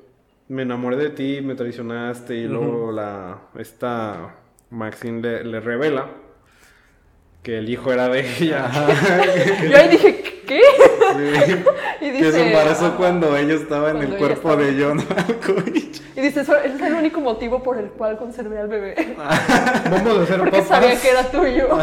me 0.48 0.62
enamoré 0.62 0.96
de 0.96 1.10
ti, 1.10 1.40
me 1.42 1.56
traicionaste. 1.56 2.36
Y 2.36 2.46
luego 2.46 2.92
la. 2.92 3.40
Esta. 3.58 4.36
Maxine 4.68 5.22
le, 5.22 5.44
le 5.44 5.60
revela 5.60 6.08
que 7.42 7.58
el 7.58 7.70
hijo 7.70 7.92
era 7.92 8.08
de 8.08 8.20
ella. 8.20 8.68
Yo 9.70 9.76
ahí 9.76 9.88
dije, 9.88 10.42
¿qué? 10.46 10.60
y 12.00 12.10
que 12.12 12.32
se 12.32 12.46
embarazó 12.48 12.96
cuando 12.96 13.36
ella 13.36 13.54
estaba 13.54 13.90
en 13.90 13.98
el 13.98 14.16
cuerpo 14.16 14.50
estaba- 14.52 14.56
de 14.62 14.82
John 14.82 14.96
Malkovich. 15.08 16.02
Y 16.16 16.20
dice, 16.20 16.40
"Eso 16.40 16.56
es 16.56 16.80
el 16.80 16.94
único 16.94 17.20
motivo 17.20 17.62
por 17.62 17.78
el 17.78 17.90
cual 17.90 18.16
conservé 18.16 18.58
al 18.58 18.68
bebé. 18.68 18.94
Vamos 19.90 20.18
a 20.18 20.22
hacer 20.22 20.38
Porque 20.38 20.58
papás. 20.62 20.68
sabía 20.68 21.00
que 21.00 21.10
era 21.10 21.22
tuyo. 21.30 21.68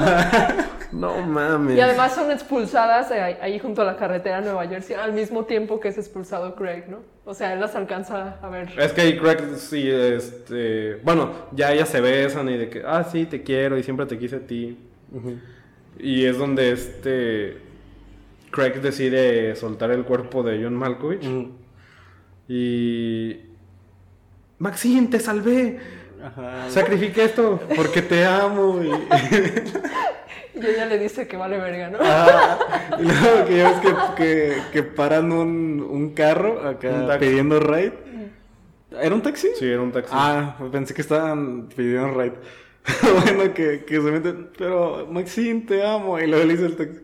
No 0.93 1.19
mames. 1.26 1.76
Y 1.76 1.82
además 1.82 2.13
son 2.13 2.30
expulsadas 2.30 3.09
ahí, 3.09 3.36
ahí 3.41 3.57
junto 3.57 3.82
a 3.82 3.86
la 3.86 3.97
carretera 3.97 4.38
de 4.41 4.43
Nueva 4.45 4.67
Jersey 4.67 4.95
al 4.95 5.11
mismo 5.11 5.45
tiempo 5.45 5.80
que 5.80 5.88
es 5.88 5.97
expulsado 5.97 6.53
Craig, 6.53 6.84
¿no? 6.88 6.99
O 7.26 7.34
sea, 7.34 7.53
él 7.53 7.59
las 7.61 7.74
alcanza 7.76 8.38
a 8.43 8.49
ver. 8.49 8.69
Es 8.80 8.91
que 8.91 9.01
ahí 9.01 9.17
Craig 9.17 9.39
sí, 9.57 9.89
este... 9.89 10.97
Bueno, 11.03 11.32
ya 11.51 11.71
ellas 11.74 11.89
se 11.89 11.99
besan 11.99 12.47
y 12.49 12.57
de 12.57 12.69
que, 12.69 12.84
ah, 12.86 13.03
sí, 13.11 13.26
te 13.26 13.41
quiero 13.41 13.76
y 13.76 13.82
siempre 13.82 14.05
te 14.05 14.19
quise 14.19 14.36
a 14.36 14.39
ti. 14.41 14.78
Y 15.97 16.26
es 16.26 16.38
donde 16.38 16.71
este... 16.74 17.57
Craig 18.54 18.82
decide 18.82 19.56
soltar 19.56 19.91
el 19.91 20.04
cuerpo 20.06 20.43
de 20.43 20.64
John 20.64 20.76
Malkovich. 20.76 21.28
Y... 22.47 23.38
Maxine, 24.60 25.08
te 25.08 25.20
salvé. 25.20 25.80
Ajá. 26.24 26.70
Sacrifiqué 26.70 27.26
esto 27.26 27.60
porque 27.76 28.01
te 28.01 28.26
amo. 28.26 28.82
Y... 28.82 28.91
Y 30.56 30.66
ella 30.66 30.86
le 30.86 30.99
dice 30.99 31.28
que 31.28 31.36
vale 31.36 31.58
verga, 31.58 31.89
¿no? 31.89 31.97
Ah, 31.99 32.60
y 32.99 33.04
luego 33.04 33.47
que 33.47 33.58
ya 33.58 33.70
ves 33.72 33.80
que, 33.80 34.16
que, 34.16 34.62
que 34.72 34.84
paran 34.84 35.32
un, 35.32 35.82
un 35.82 36.14
carro 36.14 36.68
acá 36.68 36.89
Un 36.89 37.20
pidiendo 37.20 37.60
ride. 37.60 37.93
¿Era 38.91 39.16
un 39.16 39.24
taxi? 39.24 39.49
Sí, 39.58 39.68
era 39.68 39.82
un 39.82 39.91
taxi. 39.91 40.14
Ah, 40.16 40.56
pensé 40.72 40.93
que 40.93 41.01
estaban 41.01 41.70
pidiendo 41.70 42.14
ride. 42.14 42.36
bueno, 43.26 43.51
que, 43.54 43.84
que 43.84 43.95
se 43.95 44.12
meten, 44.12 44.49
pero 44.56 45.08
Maxine, 45.10 45.62
te 45.62 45.84
amo. 45.84 46.20
Y 46.20 46.28
luego 46.28 46.45
le 46.45 46.54
dice 46.54 46.66
el 46.68 46.76
taxi. 46.76 47.01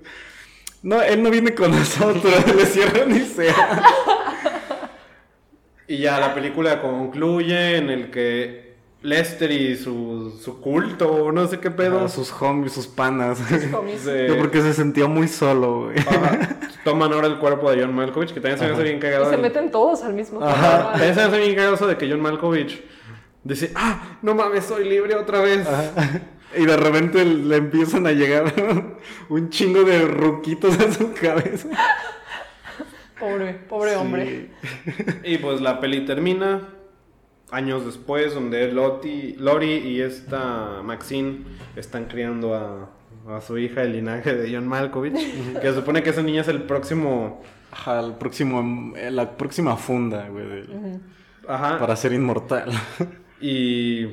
No, 0.81 1.01
él 1.01 1.21
no 1.21 1.29
viene 1.29 1.53
con 1.53 1.71
nosotros, 1.71 2.33
le 2.55 2.65
cierran 2.65 3.11
y 3.15 3.19
se. 3.21 3.47
Y 5.87 5.97
ya 5.97 6.19
la 6.19 6.33
película 6.35 6.81
concluye 6.81 7.77
en 7.77 7.89
el 7.89 8.11
que 8.11 8.69
Lester 9.01 9.49
y 9.51 9.75
su, 9.75 10.37
su 10.43 10.61
culto, 10.61 11.31
no 11.31 11.47
sé 11.47 11.59
qué 11.59 11.71
pedo, 11.71 12.01
Ah, 12.05 12.09
sus 12.09 12.31
homies, 12.41 12.73
sus 12.73 12.85
panas. 12.87 13.39
Homies. 13.73 14.01
se- 14.01 14.27
Yo 14.27 14.37
porque 14.37 14.61
se 14.61 14.73
sentía 14.73 15.07
muy 15.07 15.27
solo, 15.27 15.85
güey. 15.85 15.99
Ajá. 15.99 16.59
toman 16.83 17.11
ahora 17.13 17.27
el 17.27 17.39
cuerpo 17.39 17.71
de 17.71 17.81
John 17.81 17.93
Malkovich, 17.95 18.29
que 18.33 18.39
también 18.39 18.59
se 18.59 18.65
me 18.67 18.73
hace 18.73 18.83
bien 18.83 18.97
Y 18.97 18.99
cagado. 18.99 19.29
se 19.29 19.37
meten 19.37 19.71
todos 19.71 20.03
al 20.03 20.13
mismo 20.13 20.39
tiempo. 20.39 20.55
Ajá. 20.55 20.91
También 20.91 21.13
se 21.15 21.21
me 21.21 21.27
hace 21.27 21.37
bien 21.39 21.55
cagado 21.55 21.75
eso 21.75 21.87
de 21.87 21.97
que 21.97 22.09
John 22.09 22.21
Malkovich 22.21 22.83
dice, 23.43 23.71
ah, 23.75 24.17
no 24.21 24.35
mames, 24.35 24.65
soy 24.65 24.87
libre 24.87 25.15
otra 25.15 25.41
vez. 25.41 25.65
Y 26.57 26.65
de 26.65 26.77
repente 26.77 27.23
le 27.25 27.57
empiezan 27.57 28.07
a 28.07 28.11
llegar 28.11 28.53
un 29.29 29.49
chingo 29.49 29.83
de 29.83 30.01
ruquitos 30.05 30.79
a 30.79 30.91
su 30.91 31.13
cabeza. 31.13 31.69
Pobre, 33.19 33.53
pobre 33.53 33.95
hombre. 33.95 34.49
Y 35.23 35.37
pues 35.39 35.59
la 35.61 35.79
peli 35.79 36.05
termina 36.05 36.69
años 37.51 37.85
después, 37.85 38.33
donde 38.33 38.71
Loti, 38.71 39.35
Lori 39.37 39.73
y 39.73 40.01
esta 40.01 40.81
Maxine 40.83 41.39
están 41.75 42.05
criando 42.05 42.55
a, 42.55 42.89
a 43.35 43.41
su 43.41 43.57
hija, 43.57 43.81
el 43.83 43.93
linaje 43.93 44.33
de 44.35 44.53
John 44.55 44.67
Malkovich, 44.67 45.15
que 45.61 45.67
se 45.67 45.73
supone 45.73 46.01
que 46.01 46.11
esa 46.11 46.21
niña 46.23 46.41
es 46.41 46.47
el 46.47 46.63
próximo... 46.63 47.41
Ajá, 47.71 47.99
el 47.99 48.13
próximo, 48.13 48.93
la 49.11 49.37
próxima 49.37 49.75
funda, 49.77 50.27
güey, 50.29 50.45
de- 50.47 50.99
Ajá. 51.47 51.77
para 51.77 51.95
ser 51.95 52.13
inmortal. 52.13 52.71
Y, 53.41 54.05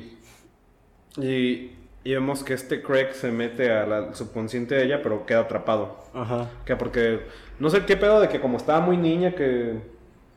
y, 1.19 1.71
y 2.07 2.13
vemos 2.13 2.41
que 2.41 2.53
este 2.53 2.81
Craig 2.81 3.11
se 3.11 3.33
mete 3.33 3.69
al 3.69 4.15
subconsciente 4.15 4.75
de 4.75 4.85
ella, 4.85 5.01
pero 5.03 5.25
queda 5.25 5.41
atrapado. 5.41 5.97
Ajá. 6.13 6.47
Que 6.63 6.77
porque 6.77 7.27
no 7.59 7.69
sé 7.69 7.83
qué 7.83 7.97
pedo 7.97 8.21
de 8.21 8.29
que 8.29 8.39
como 8.39 8.55
estaba 8.55 8.79
muy 8.79 8.95
niña 8.95 9.35
que 9.35 9.81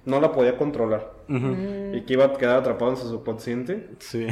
no 0.05 0.21
la 0.21 0.33
podía 0.33 0.57
controlar 0.57 1.13
Ujú. 1.29 1.95
y 1.95 2.01
que 2.03 2.15
iba 2.15 2.25
a 2.25 2.33
quedar 2.33 2.59
atrapado 2.59 2.91
en 2.91 2.97
su 2.97 3.09
subconsciente. 3.09 3.89
Sí. 4.01 4.27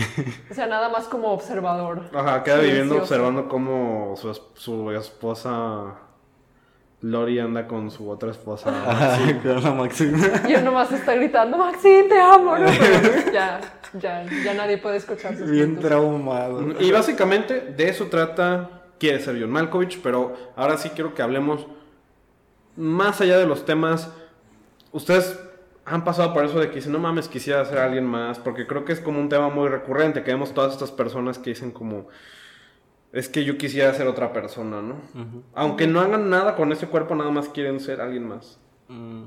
O 0.51 0.55
sea, 0.55 0.67
nada 0.67 0.89
más 0.89 1.07
como 1.07 1.29
observador. 1.31 2.11
Ajá, 2.13 2.43
queda 2.43 2.59
viviendo 2.59 2.97
observando 2.97 3.47
cómo 3.47 4.15
su, 4.17 4.35
su 4.55 4.91
esposa 4.91 5.95
Lori 7.01 7.39
anda 7.39 7.67
con 7.67 7.91
su 7.91 8.09
otra 8.11 8.31
esposa. 8.31 8.71
Ajá, 8.91 9.19
la 9.45 9.73
Maxine. 9.73 10.19
Y 10.49 10.53
él 10.53 10.65
nomás 10.65 10.91
está 10.93 11.15
gritando, 11.15 11.57
Maxi, 11.57 12.07
te 12.09 12.21
amo, 12.21 12.59
¿no? 12.59 12.67
Pero 12.79 13.33
ya, 13.33 13.61
ya, 14.01 14.25
ya 14.45 14.55
nadie 14.55 14.79
puede 14.79 14.97
escuchar 14.97 15.37
sus 15.37 15.51
Bien 15.51 15.79
traumado. 15.79 16.63
Y 16.81 16.91
básicamente 16.91 17.61
de 17.61 17.89
eso 17.89 18.07
trata 18.07 18.79
Quiere 18.99 19.21
ser 19.21 19.41
John 19.41 19.51
Malkovich, 19.51 20.01
pero 20.03 20.37
ahora 20.57 20.77
sí 20.77 20.91
quiero 20.91 21.15
que 21.15 21.23
hablemos 21.23 21.67
más 22.77 23.21
allá 23.21 23.39
de 23.39 23.47
los 23.47 23.65
temas. 23.65 24.13
Ustedes 24.91 25.39
han 25.85 26.05
pasado 26.05 26.35
por 26.35 26.45
eso 26.45 26.59
de 26.59 26.69
que 26.69 26.77
dicen, 26.77 26.93
no 26.93 26.99
mames, 26.99 27.29
quisiera 27.29 27.65
ser 27.65 27.79
alguien 27.79 28.05
más, 28.05 28.41
porque 28.41 28.67
creo 28.67 28.85
que 28.85 28.93
es 28.93 29.01
como 29.01 29.21
un 29.21 29.29
tema 29.29 29.51
muy 29.51 29.69
recurrente, 29.69 30.25
que 30.25 30.33
vemos 30.33 30.53
todas 30.53 30.73
estas 30.73 30.91
personas 30.91 31.39
que 31.39 31.51
dicen 31.51 31.71
como, 31.71 32.09
es 33.13 33.29
que 33.29 33.45
yo 33.45 33.57
quisiera 33.57 33.93
ser 33.95 34.07
otra 34.07 34.33
persona, 34.33 34.83
¿no? 34.83 34.97
Aunque 35.55 35.87
no 35.87 36.01
hagan 36.01 36.31
nada 36.31 36.57
con 36.57 36.73
ese 36.73 36.87
cuerpo, 36.87 37.15
nada 37.15 37.31
más 37.31 37.49
quieren 37.49 37.81
ser 37.81 38.01
alguien 38.01 38.27
más. 38.29 38.59
Mm. 38.89 39.25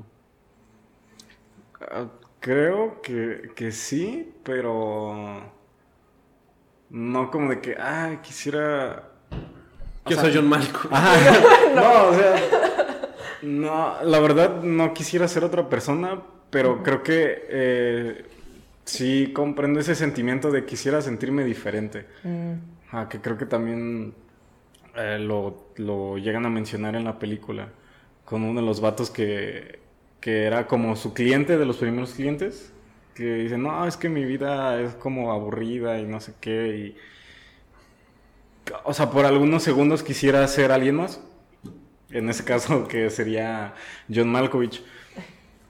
Ah, 1.80 2.06
Creo 2.42 3.00
que, 3.02 3.52
que 3.54 3.70
sí, 3.70 4.32
pero 4.42 5.42
no 6.90 7.30
como 7.30 7.50
de 7.50 7.60
que, 7.60 7.76
ah, 7.78 8.18
quisiera... 8.20 9.10
Yo 10.06 10.16
soy 10.16 10.32
John 10.34 10.48
Malkovich. 10.48 10.90
No, 11.76 12.08
o 12.08 12.14
sea, 12.14 12.34
no, 13.42 14.02
la 14.02 14.18
verdad 14.18 14.60
no 14.60 14.92
quisiera 14.92 15.28
ser 15.28 15.44
otra 15.44 15.68
persona, 15.68 16.20
pero 16.50 16.82
creo 16.82 17.04
que 17.04 17.46
eh, 17.48 18.24
sí 18.86 19.32
comprendo 19.32 19.78
ese 19.78 19.94
sentimiento 19.94 20.50
de 20.50 20.64
quisiera 20.64 21.00
sentirme 21.00 21.44
diferente. 21.44 22.06
Ah, 22.92 23.08
que 23.08 23.20
creo 23.20 23.38
que 23.38 23.46
también 23.46 24.14
eh, 24.96 25.18
lo, 25.20 25.72
lo 25.76 26.18
llegan 26.18 26.46
a 26.46 26.50
mencionar 26.50 26.96
en 26.96 27.04
la 27.04 27.18
película 27.18 27.72
con 28.24 28.42
uno 28.44 28.60
de 28.60 28.66
los 28.66 28.80
vatos 28.80 29.10
que, 29.10 29.80
que 30.20 30.44
era 30.44 30.66
como 30.66 30.96
su 30.96 31.14
cliente 31.14 31.58
de 31.58 31.66
los 31.66 31.78
primeros 31.78 32.14
clientes. 32.14 32.72
Que 33.14 33.34
dice, 33.36 33.58
no, 33.58 33.86
es 33.86 33.96
que 33.98 34.08
mi 34.08 34.24
vida 34.24 34.80
es 34.80 34.94
como 34.94 35.32
aburrida 35.32 36.00
y 36.00 36.06
no 36.06 36.20
sé 36.20 36.34
qué. 36.40 36.76
Y, 36.78 36.96
o 38.84 38.94
sea, 38.94 39.10
por 39.10 39.24
algunos 39.26 39.62
segundos 39.62 40.02
quisiera 40.02 40.46
ser 40.48 40.72
alguien 40.72 40.96
más. 40.96 41.20
En 42.10 42.28
ese 42.30 42.44
caso, 42.44 42.88
que 42.88 43.10
sería 43.10 43.74
John 44.14 44.30
Malkovich. 44.30 44.84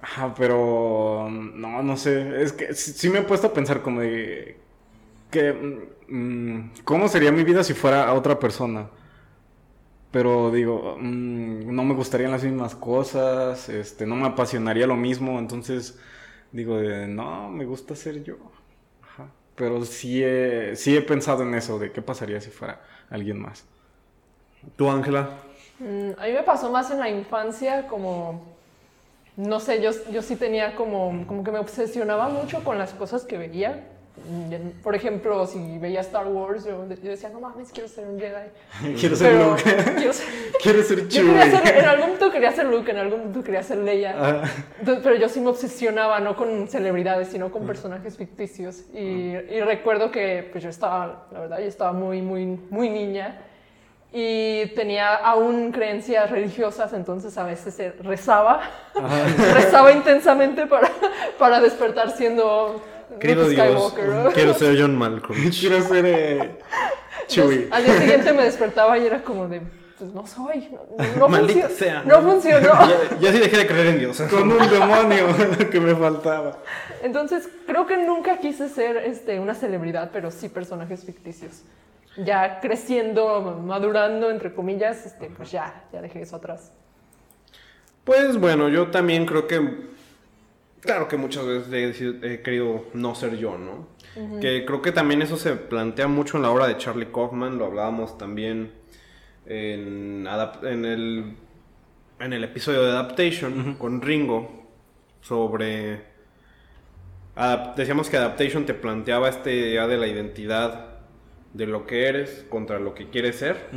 Ajá, 0.03 0.35
pero 0.37 1.29
no, 1.31 1.83
no 1.83 1.99
sé. 1.99 2.43
Es 2.43 2.53
que 2.53 2.75
sí 2.75 3.11
me 3.11 3.21
he 3.21 3.23
puesto 3.23 3.49
a 3.49 3.55
pensar 3.55 3.83
como 3.83 4.01
de 4.01 4.62
que 5.33 5.53
mm, 6.09 6.85
cómo 6.85 7.09
sería 7.09 7.33
mi 7.33 7.43
vida 7.43 7.65
si 7.65 7.75
fuera 7.75 8.07
a 8.07 8.15
otra 8.15 8.39
persona. 8.39 8.89
Pero 10.13 10.53
digo, 10.53 10.97
mm, 11.01 11.75
no 11.75 11.85
me 11.85 11.95
gustarían 11.95 12.31
las 12.31 12.45
mismas 12.45 12.77
cosas, 12.77 13.69
este, 13.69 14.07
no 14.07 14.15
me 14.15 14.29
apasionaría 14.29 14.87
lo 14.87 14.95
mismo, 14.97 15.39
entonces 15.39 15.99
digo, 16.53 16.77
de, 16.79 17.09
no, 17.09 17.49
me 17.49 17.65
gusta 17.65 17.97
ser 17.97 18.23
yo. 18.23 18.37
Ajá. 19.03 19.29
Pero 19.57 19.85
sí 19.85 20.23
he, 20.23 20.77
sí 20.77 20.97
he 20.97 21.03
pensado 21.03 21.43
en 21.43 21.55
eso, 21.55 21.79
de 21.79 21.91
qué 21.91 22.03
pasaría 22.03 22.41
si 22.41 22.51
fuera 22.51 22.83
alguien 23.11 23.41
más. 23.41 23.65
¿Tú, 24.77 24.91
Ángela? 24.91 25.31
Mm, 25.79 26.11
a 26.19 26.27
mí 26.27 26.33
me 26.33 26.43
pasó 26.43 26.71
más 26.71 26.91
en 26.91 27.01
la 27.01 27.09
infancia, 27.09 27.87
como, 27.89 28.45
no 29.37 29.61
sé, 29.61 29.81
yo, 29.83 29.93
yo 30.13 30.21
sí 30.21 30.37
tenía 30.37 30.77
como, 30.77 31.27
como 31.27 31.43
que 31.43 31.51
me 31.51 31.59
obsesionaba 31.59 32.29
mucho 32.29 32.63
con 32.63 32.77
las 32.79 32.93
cosas 32.93 33.25
que 33.25 33.39
veía. 33.39 33.89
Por 34.85 34.95
ejemplo, 34.95 35.47
si 35.47 35.79
veía 35.79 36.01
Star 36.01 36.27
Wars, 36.27 36.65
yo, 36.65 36.87
yo 37.03 37.11
decía, 37.11 37.31
no 37.31 37.41
mames, 37.41 37.73
quiero 37.73 37.89
ser 37.89 38.07
un 38.07 38.21
Jedi. 38.21 38.95
Quiero 39.01 39.17
ser 39.17 39.33
Pero 39.33 39.51
Luke. 39.51 39.63
quiero 39.97 40.13
ser, 40.13 40.27
Quiero 40.63 40.83
ser 40.83 41.09
Chewie. 41.09 41.43
en 41.79 41.85
algún 41.87 42.01
momento 42.07 42.31
quería 42.31 42.53
ser 42.53 42.67
Luke, 42.67 42.91
en 42.91 42.99
algún 42.99 43.19
momento 43.21 43.43
quería 43.43 43.63
ser 43.63 43.79
Leia. 43.79 44.15
Ah, 44.17 44.43
Entonces, 44.79 45.03
pero 45.03 45.17
yo 45.17 45.29
sí 45.29 45.41
me 45.41 45.49
obsesionaba, 45.49 46.21
no 46.21 46.37
con 46.37 46.69
celebridades, 46.69 47.29
sino 47.29 47.51
con 47.51 47.67
personajes 47.67 48.17
ficticios. 48.17 48.85
Y, 48.93 48.99
y 49.01 49.61
recuerdo 49.63 50.11
que 50.11 50.49
pues 50.53 50.63
yo 50.63 50.71
estaba, 50.71 51.27
la 51.33 51.41
verdad, 51.41 51.59
yo 51.59 51.67
estaba 51.67 51.93
muy, 51.93 52.21
muy, 52.23 52.47
muy 52.47 52.91
niña. 52.91 53.41
Y 54.13 54.67
tenía 54.75 55.15
aún 55.15 55.73
creencias 55.73 56.31
religiosas, 56.31 56.93
entonces 56.93 57.39
a 57.39 57.45
veces 57.45 57.95
rezaba, 58.05 58.61
rezaba 59.55 59.91
intensamente 59.91 60.67
para, 60.67 60.91
para 61.39 61.61
despertar 61.61 62.11
siendo 62.11 62.83
Querido 63.19 63.43
Luke 63.45 63.55
Dios, 63.55 63.69
Skywalker. 63.93 64.09
¿no? 64.25 64.31
quiero 64.33 64.55
ser 64.59 64.81
John 64.81 64.97
Malkovich. 64.97 65.61
quiero 65.69 65.83
ser 65.83 66.05
eh, 66.07 66.59
Chewie. 67.29 67.69
Al 67.71 67.85
día 67.85 67.99
siguiente 67.99 68.33
me 68.33 68.43
despertaba 68.45 68.99
y 68.99 69.07
era 69.07 69.23
como 69.23 69.49
de, 69.49 69.63
pues 69.99 70.13
no 70.13 70.27
soy, 70.27 70.69
no, 70.71 71.19
no 71.19 71.29
Maldita 71.29 71.69
funcio- 71.69 71.77
sea. 71.77 72.03
No 72.05 72.21
funcionó. 72.23 72.69
Ya, 73.11 73.19
ya 73.21 73.33
sí 73.33 73.39
dejé 73.39 73.57
de 73.59 73.67
creer 73.67 73.87
en 73.89 73.99
Dios. 74.01 74.21
Con 74.23 74.51
un 74.51 74.71
demonio 74.71 75.27
que 75.71 75.81
me 75.81 75.95
faltaba. 75.95 76.59
Entonces, 77.03 77.49
creo 77.67 77.87
que 77.87 77.97
nunca 77.97 78.39
quise 78.39 78.69
ser 78.69 78.97
este, 78.99 79.39
una 79.41 79.55
celebridad, 79.55 80.11
pero 80.13 80.31
sí 80.31 80.49
personajes 80.49 81.05
ficticios. 81.05 81.63
Ya 82.19 82.61
creciendo, 82.61 83.63
madurando, 83.65 84.31
entre 84.31 84.53
comillas, 84.53 85.07
este, 85.07 85.31
pues 85.35 85.51
ya, 85.51 85.85
ya 85.93 86.03
dejé 86.03 86.21
eso 86.23 86.37
atrás. 86.37 86.71
Pues 88.05 88.37
bueno, 88.39 88.69
yo 88.69 88.91
también 88.91 89.25
creo 89.27 89.47
que. 89.47 89.93
Claro 90.83 91.07
que 91.09 91.17
muchas 91.17 91.47
veces 91.47 92.01
he, 92.01 92.35
he 92.35 92.43
querido 92.43 92.85
no 92.93 93.15
ser 93.15 93.37
yo, 93.39 93.57
¿no? 93.57 93.89
Que 94.41 94.65
creo 94.67 94.83
que 94.83 94.93
también 94.93 95.23
eso 95.23 95.37
se 95.37 95.55
plantea 95.57 96.07
mucho 96.09 96.37
en 96.37 96.43
la 96.43 96.51
obra 96.51 96.67
de 96.67 96.77
Charlie 96.77 97.07
Kaufman, 97.13 97.57
lo 97.57 97.65
hablábamos 97.67 98.19
también 98.19 98.73
en, 99.47 100.27
en, 100.27 100.85
el, 100.85 101.37
en 102.21 102.33
el 102.33 102.45
episodio 102.45 102.83
de 102.83 102.91
Adaptation 102.91 103.75
con 103.79 104.03
Ringo 104.03 104.67
sobre. 105.23 106.03
decíamos 107.77 108.11
que 108.11 108.17
Adaptation 108.19 108.67
te 108.67 108.75
planteaba 108.75 109.29
esta 109.29 109.51
idea 109.51 109.87
de 109.87 109.97
la 109.97 110.09
identidad 110.09 110.99
de 111.55 111.67
lo 111.67 111.87
que 111.87 112.09
eres 112.09 112.45
contra 112.51 112.79
lo 112.81 112.95
que 112.95 113.09
quieres 113.09 113.37
ser. 113.37 113.71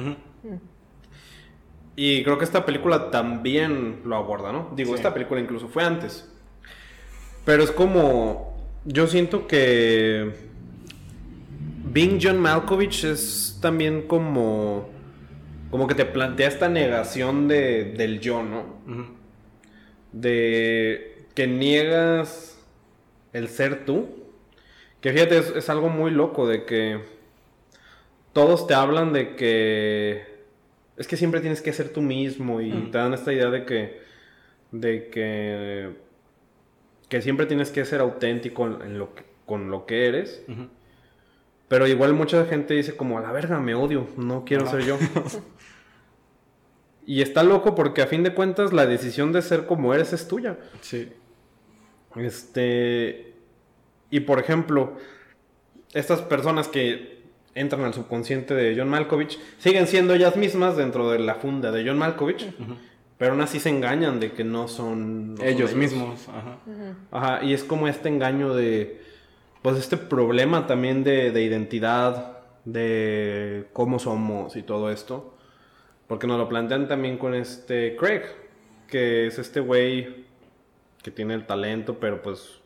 Y 1.96 2.24
creo 2.24 2.38
que 2.38 2.44
esta 2.44 2.66
película 2.66 3.10
también 3.10 4.02
lo 4.04 4.18
aborda, 4.18 4.52
¿no? 4.52 4.74
Digo, 4.76 4.90
Sí. 4.92 4.96
esta 4.96 5.14
película 5.14 5.40
incluso 5.40 5.68
fue 5.70 5.84
antes. 5.84 6.30
Pero 7.46 7.64
es 7.64 7.72
como. 7.72 8.58
Yo 8.86 9.08
siento 9.08 9.48
que. 9.48 10.34
Being 11.92 12.20
John 12.22 12.40
Malkovich 12.40 13.06
es 13.06 13.58
también 13.62 14.08
como. 14.08 14.90
Como 15.72 15.88
que 15.88 15.96
te 15.96 16.06
plantea 16.06 16.48
esta 16.48 16.70
negación 16.70 17.48
de, 17.48 17.94
del 17.98 18.20
yo, 18.20 18.44
¿no? 18.44 18.66
De 20.12 21.26
que 21.34 21.48
niegas 21.48 22.60
el 23.34 23.50
ser 23.50 23.86
tú. 23.86 24.08
Que 25.02 25.12
fíjate, 25.12 25.38
es, 25.38 25.50
es 25.56 25.70
algo 25.70 25.90
muy 25.90 26.12
loco 26.12 26.48
de 26.48 26.66
que 26.66 27.00
todos 28.34 28.68
te 28.68 28.74
hablan 28.74 29.14
de 29.14 29.36
que 29.36 30.36
es 30.98 31.08
que 31.08 31.18
siempre 31.18 31.42
tienes 31.42 31.62
que 31.62 31.72
ser 31.74 31.90
tú 31.90 32.02
mismo 32.02 32.60
y 32.60 32.72
te 32.92 32.98
dan 32.98 33.14
esta 33.14 33.32
idea 33.32 33.50
de 33.50 33.66
que 33.66 34.02
de 34.72 35.10
que 35.10 36.05
que 37.16 37.22
siempre 37.22 37.46
tienes 37.46 37.72
que 37.72 37.86
ser 37.86 38.02
auténtico 38.02 38.66
en, 38.68 39.00
lo 39.00 39.16
que, 39.16 39.24
con 39.46 39.72
lo 39.72 39.86
que 39.86 40.08
eres. 40.08 40.44
Pero 41.70 41.88
igual 41.88 42.14
mucha 42.14 42.46
gente 42.46 42.74
dice 42.74 42.98
como 42.98 43.18
a 43.18 43.22
la 43.22 43.32
verga 43.32 43.58
me 43.58 43.74
odio, 43.74 44.10
no 44.18 44.44
quiero 44.44 44.70
ser 44.70 44.84
yo. 44.84 44.98
y 47.06 47.22
está 47.22 47.42
loco 47.42 47.74
porque 47.74 48.02
a 48.02 48.08
fin 48.08 48.22
de 48.22 48.34
cuentas 48.34 48.74
la 48.74 48.86
decisión 48.86 49.32
de 49.32 49.42
ser 49.42 49.66
como 49.66 49.94
eres 49.94 50.12
es 50.12 50.28
tuya. 50.28 50.58
Sí. 50.82 51.10
Este. 52.18 53.34
Y 54.10 54.20
por 54.20 54.40
ejemplo, 54.40 54.98
estas 55.94 56.22
personas 56.22 56.68
que 56.68 57.24
entran 57.54 57.86
al 57.86 57.94
subconsciente 57.94 58.54
de 58.54 58.76
John 58.78 58.90
Malkovich 58.90 59.40
siguen 59.58 59.88
siendo 59.88 60.16
ellas 60.16 60.36
mismas 60.36 60.76
dentro 60.76 61.10
de 61.12 61.20
la 61.20 61.36
funda 61.36 61.72
de 61.72 61.88
John 61.88 61.98
Malkovich, 61.98 62.54
pero 63.18 63.32
aún 63.32 63.42
así 63.42 63.60
se 63.60 63.70
engañan 63.70 64.20
de 64.20 64.32
que 64.32 64.44
no 64.44 64.68
son. 64.68 65.36
no 65.36 65.38
son 65.38 65.48
ellos 65.48 65.74
mismos. 65.74 66.28
Ajá. 66.30 66.58
Ajá, 67.12 67.44
y 67.44 67.54
es 67.54 67.64
como 67.64 67.88
este 67.88 68.10
engaño 68.10 68.54
de. 68.54 69.02
Pues 69.62 69.78
este 69.78 69.98
problema 69.98 70.68
también 70.68 71.04
de, 71.04 71.32
de 71.32 71.42
identidad, 71.44 72.40
de 72.66 73.68
cómo 73.74 74.00
somos 74.00 74.56
y 74.56 74.64
todo 74.64 74.92
esto. 74.92 75.36
Porque 76.08 76.28
nos 76.28 76.38
lo 76.38 76.48
plantean 76.48 76.88
también 76.88 77.18
con 77.18 77.34
este 77.34 77.96
Craig, 77.96 78.24
que 78.88 79.28
es 79.28 79.40
este 79.40 79.60
güey 79.60 80.26
que 81.02 81.12
tiene 81.12 81.34
el 81.34 81.46
talento, 81.46 82.00
pero 82.00 82.22
pues 82.22 82.60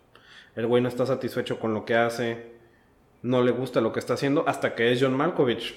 el 0.56 0.68
güey 0.68 0.82
no 0.82 0.90
está 0.90 1.06
satisfecho 1.06 1.60
con 1.60 1.74
lo 1.74 1.86
que 1.86 1.96
hace, 1.96 2.52
no 3.22 3.44
le 3.44 3.52
gusta 3.52 3.82
lo 3.82 3.94
que 3.94 4.00
está 4.00 4.16
haciendo, 4.16 4.44
hasta 4.48 4.76
que 4.76 4.92
es 4.92 5.02
John 5.02 5.16
Malkovich. 5.16 5.76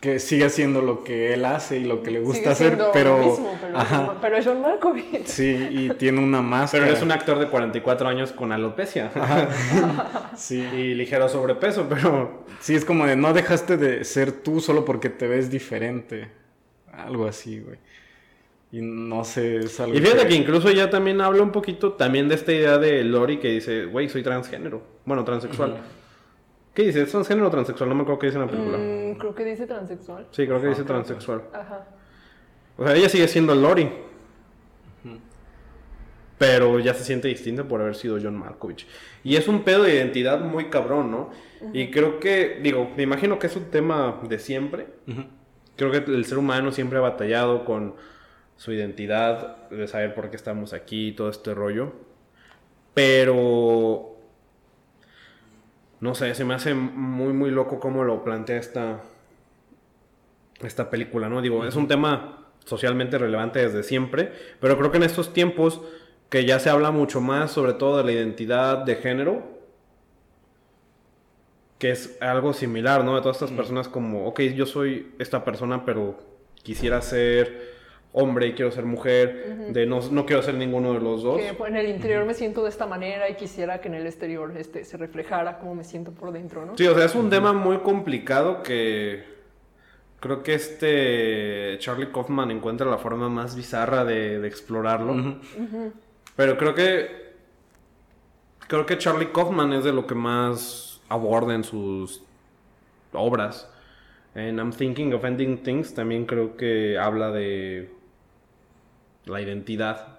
Que 0.00 0.20
sigue 0.20 0.44
haciendo 0.44 0.80
lo 0.80 1.02
que 1.02 1.34
él 1.34 1.44
hace 1.44 1.78
y 1.78 1.84
lo 1.84 2.02
que 2.04 2.12
le 2.12 2.20
gusta 2.20 2.54
Sigue 2.54 2.70
hacer, 2.70 2.78
pero. 2.92 3.18
lo 3.18 3.26
mismo, 3.26 3.58
pero, 3.60 3.78
Ajá. 3.78 4.14
pero 4.20 4.36
es 4.36 4.46
John 4.46 4.62
Malkovich. 4.62 5.24
Sí, 5.26 5.68
y 5.70 5.88
tiene 5.94 6.20
una 6.20 6.40
máscara. 6.40 6.84
Pero 6.84 6.96
es 6.96 7.02
un 7.02 7.10
actor 7.10 7.38
de 7.40 7.48
44 7.48 8.08
años 8.08 8.30
con 8.30 8.52
alopecia 8.52 9.10
Sí. 10.36 10.58
y 10.60 10.94
ligero 10.94 11.28
sobrepeso, 11.28 11.86
pero 11.88 12.44
Sí, 12.60 12.76
es 12.76 12.84
como 12.84 13.06
de 13.06 13.16
no 13.16 13.32
dejaste 13.32 13.76
de 13.76 14.04
ser 14.04 14.30
tú 14.30 14.60
solo 14.60 14.84
porque 14.84 15.08
te 15.10 15.26
ves 15.26 15.50
diferente. 15.50 16.28
Algo 16.92 17.26
así, 17.26 17.58
güey. 17.60 17.78
Y 18.70 18.80
no 18.82 19.24
sé, 19.24 19.56
es 19.56 19.80
algo 19.80 19.96
Y 19.96 20.00
fíjate 20.00 20.28
que 20.28 20.34
incluso 20.34 20.70
ya 20.70 20.90
también 20.90 21.20
habla 21.22 21.42
un 21.42 21.52
poquito 21.52 21.94
también 21.94 22.28
de 22.28 22.34
esta 22.36 22.52
idea 22.52 22.78
de 22.78 23.02
Lori 23.02 23.38
que 23.38 23.48
dice, 23.48 23.86
güey, 23.86 24.08
soy 24.08 24.22
transgénero. 24.22 24.82
Bueno, 25.06 25.24
transexual. 25.24 25.78
¿Qué 26.78 26.84
dice? 26.84 27.02
¿Es 27.02 27.10
transgénero 27.10 27.48
o 27.48 27.50
transexual? 27.50 27.88
No 27.88 27.96
me 27.96 28.02
acuerdo 28.02 28.20
qué 28.20 28.26
dice 28.28 28.38
en 28.38 28.46
la 28.46 28.50
película. 28.52 28.78
Mm, 28.78 29.18
creo 29.18 29.34
que 29.34 29.44
dice 29.44 29.66
transexual. 29.66 30.28
Sí, 30.30 30.46
creo 30.46 30.60
que 30.60 30.68
dice 30.68 30.84
transexual. 30.84 31.42
Ajá. 31.52 31.88
O 32.76 32.86
sea, 32.86 32.94
ella 32.94 33.08
sigue 33.08 33.26
siendo 33.26 33.52
Lori. 33.56 33.90
Pero 36.38 36.78
ya 36.78 36.94
se 36.94 37.02
siente 37.02 37.26
distinta 37.26 37.64
por 37.64 37.80
haber 37.80 37.96
sido 37.96 38.16
John 38.22 38.36
Malkovich. 38.38 38.86
Y 39.24 39.34
es 39.34 39.48
un 39.48 39.64
pedo 39.64 39.82
de 39.82 39.96
identidad 39.96 40.38
muy 40.38 40.66
cabrón, 40.66 41.10
¿no? 41.10 41.30
Y 41.72 41.90
creo 41.90 42.20
que, 42.20 42.60
digo, 42.62 42.88
me 42.96 43.02
imagino 43.02 43.40
que 43.40 43.48
es 43.48 43.56
un 43.56 43.64
tema 43.72 44.20
de 44.28 44.38
siempre. 44.38 44.86
Creo 45.74 45.90
que 45.90 45.96
el 45.96 46.24
ser 46.26 46.38
humano 46.38 46.70
siempre 46.70 46.98
ha 46.98 47.02
batallado 47.02 47.64
con 47.64 47.96
su 48.56 48.70
identidad, 48.70 49.68
de 49.68 49.88
saber 49.88 50.14
por 50.14 50.30
qué 50.30 50.36
estamos 50.36 50.72
aquí, 50.72 51.10
todo 51.10 51.28
este 51.28 51.54
rollo. 51.54 51.92
Pero... 52.94 54.17
No 56.00 56.14
sé, 56.14 56.34
se 56.34 56.44
me 56.44 56.54
hace 56.54 56.74
muy, 56.74 57.32
muy 57.32 57.50
loco 57.50 57.80
cómo 57.80 58.04
lo 58.04 58.22
plantea 58.22 58.58
esta, 58.58 59.00
esta 60.60 60.90
película, 60.90 61.28
¿no? 61.28 61.42
Digo, 61.42 61.64
es 61.64 61.74
un 61.74 61.88
tema 61.88 62.46
socialmente 62.64 63.18
relevante 63.18 63.60
desde 63.60 63.82
siempre, 63.82 64.32
pero 64.60 64.76
creo 64.78 64.90
que 64.90 64.98
en 64.98 65.02
estos 65.04 65.32
tiempos 65.32 65.80
que 66.28 66.44
ya 66.44 66.58
se 66.58 66.70
habla 66.70 66.90
mucho 66.90 67.20
más 67.20 67.50
sobre 67.50 67.72
todo 67.72 67.98
de 67.98 68.04
la 68.04 68.12
identidad 68.12 68.78
de 68.78 68.96
género, 68.96 69.58
que 71.78 71.90
es 71.90 72.18
algo 72.20 72.52
similar, 72.52 73.04
¿no? 73.04 73.14
De 73.14 73.22
todas 73.22 73.36
estas 73.36 73.56
personas 73.56 73.88
como, 73.88 74.26
ok, 74.26 74.40
yo 74.40 74.66
soy 74.66 75.14
esta 75.18 75.44
persona, 75.44 75.84
pero 75.84 76.18
quisiera 76.62 77.00
ser 77.00 77.67
hombre 78.18 78.48
y 78.48 78.52
quiero 78.54 78.72
ser 78.72 78.84
mujer, 78.84 79.68
de 79.70 79.86
no, 79.86 80.00
no 80.10 80.26
quiero 80.26 80.42
ser 80.42 80.54
ninguno 80.54 80.92
de 80.92 81.00
los 81.00 81.22
dos. 81.22 81.40
Que 81.40 81.54
pues, 81.54 81.70
en 81.70 81.76
el 81.76 81.88
interior 81.88 82.24
me 82.24 82.34
siento 82.34 82.64
de 82.64 82.68
esta 82.68 82.86
manera 82.86 83.30
y 83.30 83.34
quisiera 83.34 83.80
que 83.80 83.88
en 83.88 83.94
el 83.94 84.06
exterior 84.06 84.52
este, 84.56 84.84
se 84.84 84.96
reflejara 84.96 85.58
cómo 85.58 85.76
me 85.76 85.84
siento 85.84 86.10
por 86.10 86.32
dentro, 86.32 86.66
¿no? 86.66 86.76
Sí, 86.76 86.86
o 86.86 86.94
sea, 86.94 87.04
es 87.04 87.14
un 87.14 87.30
tema 87.30 87.52
muy 87.52 87.78
complicado 87.78 88.64
que 88.64 89.22
creo 90.18 90.42
que 90.42 90.54
este 90.54 91.76
Charlie 91.78 92.10
Kaufman 92.10 92.50
encuentra 92.50 92.90
la 92.90 92.98
forma 92.98 93.28
más 93.28 93.54
bizarra 93.54 94.04
de, 94.04 94.40
de 94.40 94.48
explorarlo. 94.48 95.38
Pero 96.34 96.56
creo 96.56 96.74
que 96.74 97.28
creo 98.66 98.84
que 98.84 98.98
Charlie 98.98 99.30
Kaufman 99.30 99.72
es 99.74 99.84
de 99.84 99.92
lo 99.92 100.06
que 100.08 100.16
más 100.16 101.00
aborda 101.08 101.54
en 101.54 101.62
sus 101.62 102.22
obras. 103.12 103.70
En 104.34 104.58
I'm 104.58 104.72
Thinking 104.72 105.14
of 105.14 105.24
Ending 105.24 105.62
Things 105.62 105.94
también 105.94 106.26
creo 106.26 106.56
que 106.56 106.98
habla 106.98 107.30
de 107.30 107.96
la 109.28 109.40
identidad 109.40 110.18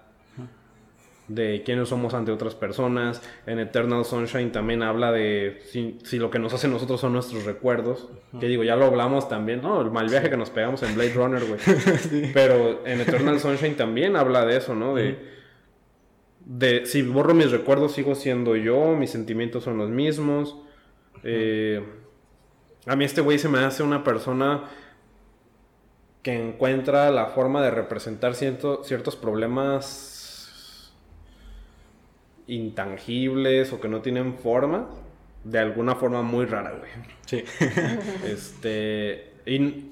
de 1.30 1.62
quiénes 1.64 1.88
somos 1.88 2.12
ante 2.12 2.32
otras 2.32 2.56
personas. 2.56 3.22
En 3.46 3.60
Eternal 3.60 4.04
Sunshine 4.04 4.50
también 4.50 4.82
habla 4.82 5.12
de 5.12 5.62
si, 5.66 5.98
si 6.02 6.18
lo 6.18 6.28
que 6.28 6.40
nos 6.40 6.52
hace 6.52 6.66
nosotros 6.66 7.00
son 7.00 7.12
nuestros 7.12 7.44
recuerdos. 7.44 8.08
Que 8.40 8.46
digo, 8.46 8.64
ya 8.64 8.74
lo 8.74 8.86
hablamos 8.86 9.28
también, 9.28 9.62
¿no? 9.62 9.80
El 9.80 9.92
mal 9.92 10.08
viaje 10.08 10.28
que 10.28 10.36
nos 10.36 10.50
pegamos 10.50 10.82
en 10.82 10.94
Blade 10.94 11.14
Runner, 11.14 11.42
güey. 11.44 11.60
Pero 12.34 12.84
en 12.84 13.00
Eternal 13.00 13.38
Sunshine 13.38 13.76
también 13.76 14.16
habla 14.16 14.44
de 14.44 14.56
eso, 14.56 14.74
¿no? 14.74 14.94
De, 14.96 15.18
de 16.44 16.84
si 16.86 17.02
borro 17.02 17.32
mis 17.32 17.52
recuerdos 17.52 17.92
sigo 17.92 18.16
siendo 18.16 18.56
yo, 18.56 18.96
mis 18.96 19.10
sentimientos 19.10 19.62
son 19.62 19.78
los 19.78 19.88
mismos. 19.88 20.56
Eh, 21.22 21.80
a 22.86 22.96
mí 22.96 23.04
este 23.04 23.20
güey 23.20 23.38
se 23.38 23.48
me 23.48 23.60
hace 23.60 23.84
una 23.84 24.02
persona 24.02 24.64
que 26.22 26.34
encuentra 26.34 27.10
la 27.10 27.26
forma 27.26 27.62
de 27.62 27.70
representar 27.70 28.34
ciento- 28.34 28.82
ciertos 28.84 29.16
problemas 29.16 30.92
intangibles 32.46 33.72
o 33.72 33.80
que 33.80 33.88
no 33.88 34.00
tienen 34.00 34.34
forma 34.34 34.88
de 35.44 35.58
alguna 35.58 35.94
forma 35.94 36.22
muy 36.22 36.44
rara, 36.46 36.72
güey. 36.72 36.90
Sí. 37.26 37.44
Este. 38.26 39.32
Y 39.46 39.88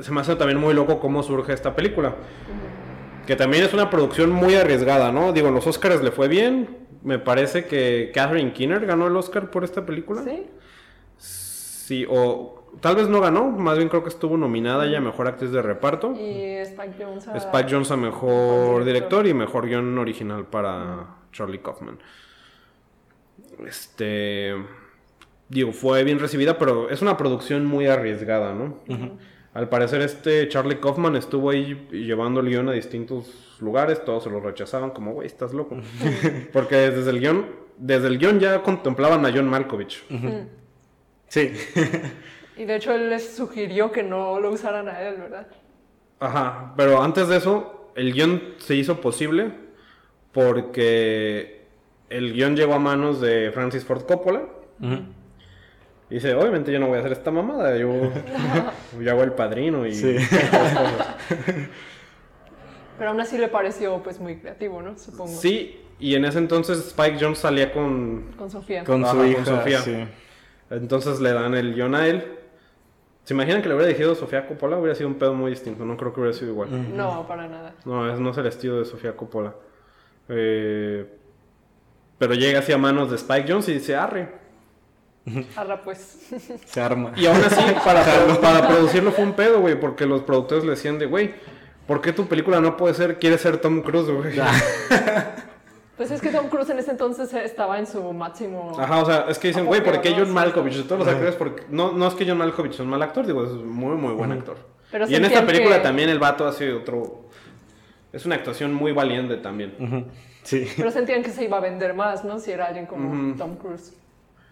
se 0.00 0.12
me 0.12 0.20
hace 0.20 0.36
también 0.36 0.58
muy 0.60 0.72
loco 0.74 1.00
cómo 1.00 1.22
surge 1.22 1.52
esta 1.52 1.74
película. 1.74 2.14
Que 3.26 3.34
también 3.36 3.64
es 3.64 3.72
una 3.74 3.90
producción 3.90 4.30
muy 4.30 4.54
arriesgada, 4.54 5.10
¿no? 5.12 5.32
Digo, 5.32 5.50
los 5.50 5.66
Oscars 5.66 6.02
le 6.02 6.10
fue 6.12 6.28
bien. 6.28 6.78
Me 7.02 7.18
parece 7.18 7.64
que 7.64 8.10
Catherine 8.14 8.52
Keener 8.52 8.86
ganó 8.86 9.06
el 9.08 9.16
Oscar 9.16 9.50
por 9.50 9.64
esta 9.64 9.84
película. 9.84 10.22
Sí. 10.22 10.46
Sí, 11.16 12.06
o 12.08 12.59
tal 12.80 12.96
vez 12.96 13.08
no 13.08 13.20
ganó, 13.20 13.50
más 13.50 13.76
bien 13.76 13.88
creo 13.88 14.02
que 14.02 14.08
estuvo 14.08 14.36
nominada 14.36 14.86
ella 14.86 14.98
a 14.98 15.00
mejor 15.00 15.26
actriz 15.28 15.50
de 15.50 15.62
reparto. 15.62 16.12
Y 16.12 16.56
Spike 16.58 16.94
Jones 16.98 17.28
a... 17.28 17.36
Spike 17.36 17.70
Jonze 17.70 17.94
a 17.94 17.96
mejor 17.96 18.84
director 18.84 19.24
director. 19.24 19.26
y 19.26 19.34
mejor 19.34 19.66
guion 19.66 19.98
original 19.98 20.46
para 20.46 21.16
Charlie 21.32 21.58
Kaufman. 21.58 21.98
Este. 23.66 24.54
Digo, 25.48 25.72
fue 25.72 26.04
bien 26.04 26.20
recibida, 26.20 26.58
pero 26.58 26.90
es 26.90 27.02
una 27.02 27.16
producción 27.16 27.66
muy 27.66 27.86
arriesgada, 27.86 28.54
¿no? 28.54 28.76
Al 29.52 29.68
parecer, 29.68 30.00
este 30.00 30.46
Charlie 30.48 30.78
Kaufman 30.78 31.16
estuvo 31.16 31.50
ahí 31.50 31.88
llevando 31.90 32.38
el 32.38 32.48
guion 32.48 32.68
a 32.68 32.72
distintos 32.72 33.56
lugares, 33.60 34.04
todos 34.04 34.22
se 34.22 34.30
lo 34.30 34.38
rechazaban, 34.38 34.90
como, 34.90 35.12
güey, 35.12 35.26
estás 35.26 35.52
loco. 35.52 35.76
Porque 36.52 36.76
desde 36.76 37.10
el 37.10 37.18
guion, 37.18 37.46
desde 37.76 38.06
el 38.06 38.18
guion 38.18 38.38
ya 38.38 38.62
contemplaban 38.62 39.26
a 39.26 39.32
John 39.32 39.48
Malkovich. 39.48 40.04
Sí. 41.26 41.52
Y 42.60 42.66
de 42.66 42.76
hecho 42.76 42.92
él 42.92 43.08
les 43.08 43.36
sugirió 43.36 43.90
que 43.90 44.02
no 44.02 44.38
lo 44.38 44.50
usaran 44.50 44.86
a 44.86 45.00
él, 45.00 45.16
¿verdad? 45.16 45.46
Ajá, 46.18 46.74
pero 46.76 47.00
antes 47.02 47.26
de 47.28 47.38
eso, 47.38 47.90
el 47.94 48.12
guion 48.12 48.42
se 48.58 48.74
hizo 48.74 49.00
posible 49.00 49.50
porque 50.32 51.62
el 52.10 52.34
guion 52.34 52.56
llegó 52.56 52.74
a 52.74 52.78
manos 52.78 53.18
de 53.22 53.50
Francis 53.54 53.82
Ford 53.82 54.02
Coppola. 54.02 54.42
Y 56.10 56.14
dice, 56.14 56.34
obviamente 56.34 56.70
yo 56.70 56.78
no 56.80 56.88
voy 56.88 56.96
a 56.98 57.00
hacer 57.00 57.12
esta 57.12 57.30
mamada, 57.30 57.78
yo, 57.78 57.88
yo 59.00 59.10
hago 59.10 59.22
el 59.22 59.32
padrino 59.32 59.86
y 59.86 59.94
Sí. 59.94 60.16
cosas. 60.16 60.94
Pero 62.98 63.10
aún 63.10 63.20
así 63.22 63.38
le 63.38 63.48
pareció 63.48 64.02
pues 64.02 64.20
muy 64.20 64.36
creativo, 64.36 64.82
¿no? 64.82 64.98
Supongo. 64.98 65.28
Sí, 65.32 65.80
y 65.98 66.14
en 66.14 66.26
ese 66.26 66.36
entonces 66.36 66.78
Spike 66.88 67.16
Jones 67.18 67.38
salía 67.38 67.72
con... 67.72 68.32
Con 68.36 68.50
Sofía. 68.50 68.84
Con 68.84 69.02
Ajá, 69.02 69.12
su 69.12 69.18
con 69.18 69.28
hija. 69.30 69.44
Sofía. 69.46 69.78
sí. 69.80 69.96
Entonces 70.68 71.20
le 71.20 71.32
dan 71.32 71.54
el 71.54 71.72
guion 71.74 71.94
a 71.94 72.06
él. 72.06 72.36
¿Se 73.30 73.34
imaginan 73.34 73.62
que 73.62 73.68
le 73.68 73.76
hubiera 73.76 73.86
dirigido 73.86 74.16
Sofía 74.16 74.44
Coppola? 74.44 74.76
Hubiera 74.76 74.96
sido 74.96 75.08
un 75.08 75.14
pedo 75.14 75.34
muy 75.34 75.52
distinto, 75.52 75.84
no 75.84 75.96
creo 75.96 76.12
que 76.12 76.18
hubiera 76.18 76.36
sido 76.36 76.50
igual. 76.50 76.96
No, 76.96 77.28
para 77.28 77.46
nada. 77.46 77.74
No, 77.84 78.12
es, 78.12 78.18
no 78.18 78.30
es 78.30 78.38
el 78.38 78.46
estilo 78.46 78.80
de 78.80 78.84
Sofía 78.84 79.16
Coppola. 79.16 79.54
Eh, 80.28 81.06
pero 82.18 82.34
llega 82.34 82.58
hacia 82.58 82.76
manos 82.76 83.08
de 83.08 83.14
Spike 83.14 83.44
Jones 83.48 83.68
y 83.68 83.74
dice, 83.74 83.94
arre. 83.94 84.32
Arra 85.56 85.80
pues. 85.84 86.32
Se 86.66 86.80
arma. 86.80 87.12
Y 87.14 87.26
aún 87.26 87.36
así, 87.36 87.62
para, 87.84 88.04
para 88.40 88.66
producirlo 88.66 89.12
fue 89.12 89.22
un 89.22 89.34
pedo, 89.34 89.60
güey, 89.60 89.78
porque 89.78 90.06
los 90.06 90.22
productores 90.22 90.64
le 90.64 90.70
decían 90.70 90.98
de, 90.98 91.06
güey, 91.06 91.32
¿por 91.86 92.00
qué 92.00 92.12
tu 92.12 92.26
película 92.26 92.60
no 92.60 92.76
puede 92.76 92.94
ser, 92.94 93.20
quiere 93.20 93.38
ser 93.38 93.58
Tom 93.58 93.82
Cruise, 93.82 94.10
güey? 94.10 94.40
Pues 96.00 96.12
es 96.12 96.22
que 96.22 96.30
Tom 96.30 96.48
Cruise 96.48 96.70
en 96.70 96.78
ese 96.78 96.92
entonces 96.92 97.30
estaba 97.34 97.78
en 97.78 97.86
su 97.86 98.02
máximo... 98.14 98.74
Ajá, 98.80 99.02
o 99.02 99.04
sea, 99.04 99.26
es 99.28 99.38
que 99.38 99.48
dicen, 99.48 99.66
güey, 99.66 99.84
¿por 99.84 100.00
qué 100.00 100.14
John. 100.16 100.32
Malkovich? 100.32 100.76
De 100.76 100.84
todos 100.84 101.00
los 101.00 101.08
actores, 101.08 101.34
porque 101.34 101.64
no, 101.68 101.92
no 101.92 102.06
es 102.08 102.14
que 102.14 102.26
John 102.26 102.38
Malkovich 102.38 102.72
es 102.72 102.80
un 102.80 102.88
mal 102.88 103.02
actor, 103.02 103.26
digo, 103.26 103.44
es 103.44 103.50
muy, 103.50 103.96
muy 103.96 104.14
buen 104.14 104.32
actor. 104.32 104.56
Pero 104.90 105.06
y 105.06 105.14
en 105.14 105.26
esta 105.26 105.44
película 105.44 105.76
que- 105.76 105.82
también 105.82 106.08
el 106.08 106.18
vato 106.18 106.46
hace 106.46 106.72
otro... 106.72 107.28
Es 108.14 108.24
una 108.24 108.36
actuación 108.36 108.72
muy 108.72 108.92
valiente 108.92 109.36
también. 109.36 110.06
Sí. 110.42 110.66
Pero 110.74 110.90
sentían 110.90 111.22
que 111.22 111.32
se 111.32 111.44
iba 111.44 111.58
a 111.58 111.60
vender 111.60 111.92
más, 111.92 112.24
¿no? 112.24 112.38
Si 112.38 112.50
era 112.50 112.68
alguien 112.68 112.86
como 112.86 113.36
Tom 113.36 113.56
Cruise. 113.56 113.92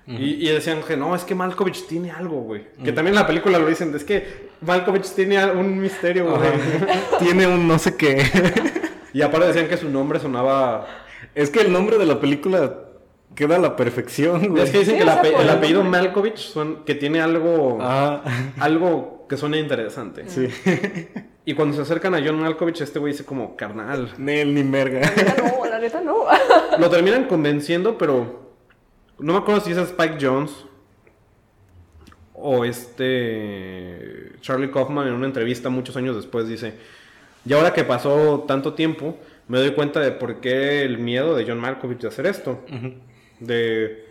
Y, 0.07 0.47
y 0.47 0.53
decían 0.53 0.83
que 0.87 0.99
no, 0.99 1.15
es 1.17 1.25
que 1.25 1.35
Malkovich 1.35 1.87
tiene 1.87 2.11
algo, 2.11 2.43
güey. 2.43 2.67
Que 2.85 2.93
también 2.93 3.15
en 3.15 3.21
la 3.23 3.27
película 3.27 3.59
lo 3.59 3.67
dicen, 3.67 3.97
es 3.97 4.05
que 4.05 4.51
Malkovich 4.61 5.15
tiene 5.15 5.43
un 5.53 5.81
misterio, 5.81 6.37
güey. 6.37 6.51
Tiene 7.21 7.47
un 7.47 7.67
no 7.67 7.79
sé 7.79 7.97
qué. 7.97 8.23
Y 9.15 9.23
aparte 9.23 9.47
decían 9.47 9.67
que 9.69 9.79
su 9.79 9.89
nombre 9.89 10.21
sonaba... 10.21 10.87
es 11.35 11.51
que 11.51 11.61
el 11.61 11.73
nombre 11.73 11.99
de 11.99 12.07
la 12.07 12.21
película 12.21 12.81
queda 13.35 13.57
a 13.57 13.59
la 13.59 13.77
perfección, 13.77 14.49
güey. 14.49 14.63
Es 14.65 14.71
que 14.71 14.79
dicen 14.81 14.95
Sí, 14.99 14.99
que 14.99 15.03
el, 15.05 15.09
ape- 15.11 15.51
apellido 15.51 15.83
nombre. 15.83 16.01
Malkovich 16.03 16.53
que 16.85 16.95
tiene 16.95 17.21
algo... 17.21 17.79
Ah, 17.81 18.23
Algo 18.59 19.27
que 19.29 19.37
suena 19.37 19.59
interesante. 19.59 20.25
sí. 20.29 20.49
Y 21.45 21.55
cuando 21.55 21.75
se 21.77 21.81
acercan 21.83 22.15
a 22.15 22.19
John 22.23 22.39
Malkovich, 22.41 22.81
este 22.83 22.99
güey 22.99 23.13
dice 23.13 23.25
como, 23.25 23.57
carnal. 23.57 24.13
Nel 24.19 24.53
ni 24.55 24.63
merga. 24.65 25.01
La 25.01 25.09
neta 25.17 25.35
no, 25.43 25.65
la 25.65 25.79
neta 25.79 26.01
no. 26.03 26.17
Lo 26.79 26.91
terminan 26.91 27.25
convenciendo, 27.25 27.97
pero... 27.97 28.49
No 29.19 29.33
me 29.33 29.39
acuerdo 29.39 29.61
si 29.63 29.73
es 29.73 29.79
Spike 29.79 30.19
Jones 30.21 30.53
o 32.35 32.65
este 32.65 34.33
Charlie 34.41 34.71
Kaufman 34.71 35.09
en 35.09 35.15
una 35.15 35.27
entrevista 35.27 35.71
muchos 35.71 35.97
años 35.97 36.15
después 36.17 36.47
dice, 36.49 36.75
y 37.45 37.53
ahora 37.53 37.73
que 37.73 37.83
pasó 37.85 38.45
tanto 38.47 38.75
tiempo, 38.75 39.17
me 39.49 39.59
doy 39.59 39.73
cuenta 39.73 40.01
de 40.01 40.13
por 40.13 40.41
qué 40.41 40.83
el 40.83 40.99
miedo 40.99 41.35
de 41.35 41.45
John 41.47 41.59
Malkovich 41.59 42.01
de 42.01 42.09
hacer 42.09 42.27
esto. 42.27 42.65
De 43.41 44.07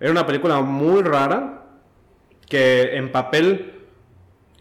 era 0.00 0.10
una 0.10 0.26
película 0.26 0.60
muy 0.60 1.02
rara 1.02 1.62
que 2.48 2.96
en 2.96 3.12
papel 3.12 3.72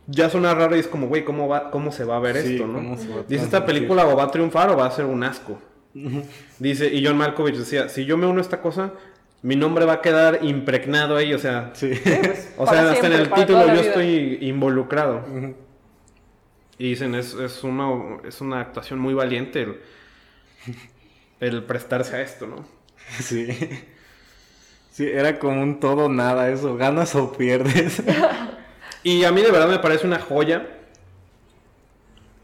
ya 0.07 0.29
suena 0.29 0.53
raro 0.53 0.75
y 0.75 0.79
es 0.79 0.87
como, 0.87 1.07
güey, 1.07 1.23
¿cómo, 1.25 1.47
va, 1.47 1.71
¿cómo 1.71 1.91
se 1.91 2.03
va 2.03 2.17
a 2.17 2.19
ver 2.19 2.37
Sí, 2.37 2.53
esto, 2.55 2.67
no? 2.67 2.75
¿cómo 2.75 2.97
se 2.97 3.07
va 3.09 3.21
a 3.21 3.23
Dice, 3.23 3.43
esta 3.45 3.65
película 3.65 4.05
o 4.07 4.15
va 4.15 4.23
a 4.23 4.31
triunfar 4.31 4.69
o 4.69 4.77
va 4.77 4.85
a 4.85 4.91
ser 4.91 5.05
un 5.05 5.23
asco. 5.23 5.59
Dice, 6.59 6.93
y 6.93 7.05
John 7.05 7.17
Malkovich 7.17 7.55
decía, 7.55 7.89
si 7.89 8.05
yo 8.05 8.17
me 8.17 8.25
uno 8.27 8.39
a 8.39 8.41
esta 8.41 8.61
cosa, 8.61 8.93
mi 9.41 9.55
nombre 9.55 9.85
va 9.85 9.93
a 9.93 10.01
quedar 10.01 10.39
impregnado 10.43 11.17
ahí, 11.17 11.33
o 11.33 11.39
sea, 11.39 11.71
Sí. 11.73 11.91
o 12.57 12.67
sea, 12.67 12.91
hasta 12.91 13.07
en 13.07 13.13
el 13.13 13.29
título 13.31 13.65
yo 13.67 13.71
vida. 13.73 13.81
estoy 13.81 14.37
involucrado. 14.41 15.23
Y 16.81 16.89
dicen, 16.89 17.13
es, 17.13 17.33
es, 17.35 17.63
una, 17.63 17.89
es 18.27 18.41
una 18.41 18.59
actuación 18.61 18.97
muy 18.97 19.13
valiente 19.13 19.61
el, 19.61 19.75
el 21.39 21.63
prestarse 21.63 22.15
a 22.15 22.21
esto, 22.21 22.47
¿no? 22.47 22.65
Sí. 23.19 23.47
Sí, 24.91 25.05
era 25.07 25.37
como 25.39 25.61
un 25.61 25.79
todo 25.79 26.09
nada 26.09 26.49
eso, 26.49 26.75
ganas 26.77 27.13
o 27.15 27.31
pierdes. 27.33 28.01
Y 29.03 29.23
a 29.23 29.31
mí 29.31 29.41
de 29.41 29.49
verdad 29.51 29.67
me 29.69 29.79
parece 29.79 30.05
una 30.05 30.19
joya. 30.19 30.67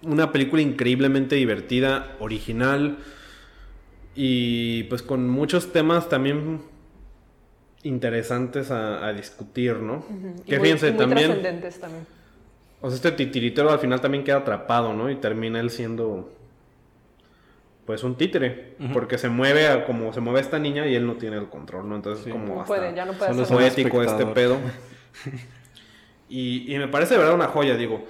Una 0.02 0.32
película 0.32 0.62
increíblemente 0.62 1.36
divertida, 1.36 2.16
original. 2.20 2.98
Y 4.16 4.84
pues 4.86 5.04
con 5.04 5.30
muchos 5.30 5.72
temas 5.72 6.10
también 6.10 6.62
interesantes 7.84 8.72
a, 8.72 9.06
a 9.08 9.14
discutir, 9.14 9.76
¿no? 9.78 10.04
Y 10.46 10.50
Que 10.50 10.58
muy- 10.58 10.66
fíjense 10.68 10.90
muy 10.92 10.98
también. 11.00 11.28
trascendentes 11.32 11.80
también. 11.80 12.08
O 12.82 12.90
sea, 12.90 12.96
este 12.96 13.12
titiritero 13.12 13.72
al 13.72 13.80
final 13.80 14.00
también 14.02 14.24
queda 14.24 14.38
atrapado, 14.38 14.94
¿no? 14.94 15.10
Y 15.10 15.16
termina 15.16 15.60
él 15.60 15.70
siendo. 15.70 16.32
Pues 17.86 18.04
un 18.04 18.16
títere. 18.16 18.76
Porque 18.94 19.18
se 19.18 19.30
mueve 19.30 19.68
a 19.68 19.86
como 19.86 20.12
se 20.14 20.20
mueve 20.20 20.42
esta 20.42 20.60
niña 20.60 20.86
y 20.88 20.96
él 20.96 21.08
no 21.08 21.14
tiene 21.14 21.38
el 21.38 21.48
control, 21.50 21.88
¿no? 21.88 21.96
Entonces 21.96 22.26
Sí. 22.26 22.32
como 22.32 22.46
No 22.56 22.62
hasta 22.62 22.66
puede, 22.76 22.94
ya 22.94 23.06
no 23.06 23.14
puede 23.14 23.32
nada. 23.34 23.46
poético 23.48 24.04
este 24.04 24.26
pedo. 24.28 24.58
Y, 26.30 26.74
y 26.74 26.78
me 26.78 26.90
parece 26.90 27.14
de 27.14 27.20
verdad 27.22 27.36
una 27.36 27.48
joya, 27.48 27.78
digo. 27.78 28.06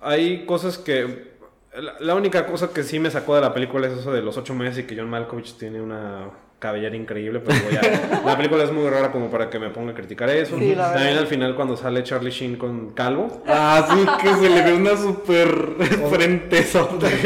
Hay 0.00 0.46
cosas 0.46 0.78
que. 0.78 1.32
La, 1.76 1.94
la 1.98 2.14
única 2.14 2.46
cosa 2.46 2.72
que 2.72 2.84
sí 2.84 3.00
me 3.00 3.10
sacó 3.10 3.34
de 3.34 3.40
la 3.40 3.52
película 3.52 3.88
es 3.88 3.94
eso 3.98 4.12
de 4.12 4.22
los 4.22 4.36
ocho 4.36 4.54
meses 4.54 4.78
y 4.78 4.86
que 4.86 4.96
John 4.96 5.10
Malkovich 5.10 5.56
tiene 5.58 5.80
una 5.80 6.30
cabellera 6.58 6.96
increíble, 6.96 7.40
pero 7.40 7.56
digo, 7.58 7.70
ya, 7.70 8.20
la 8.26 8.36
película 8.36 8.64
es 8.64 8.72
muy 8.72 8.88
rara 8.88 9.12
como 9.12 9.30
para 9.30 9.48
que 9.48 9.58
me 9.58 9.70
ponga 9.70 9.92
a 9.92 9.94
criticar 9.94 10.28
eso. 10.30 10.58
Sí. 10.58 10.74
También 10.76 11.16
al 11.16 11.26
final 11.26 11.54
cuando 11.54 11.76
sale 11.76 12.02
Charlie 12.02 12.30
Sheen 12.30 12.56
con 12.56 12.90
calvo. 12.90 13.42
Ah, 13.46 13.86
sí, 13.88 14.06
que 14.22 14.34
se 14.34 14.50
le 14.50 14.62
ve 14.62 14.72
una 14.74 14.96
super 14.96 15.48
frentezota. 16.10 17.08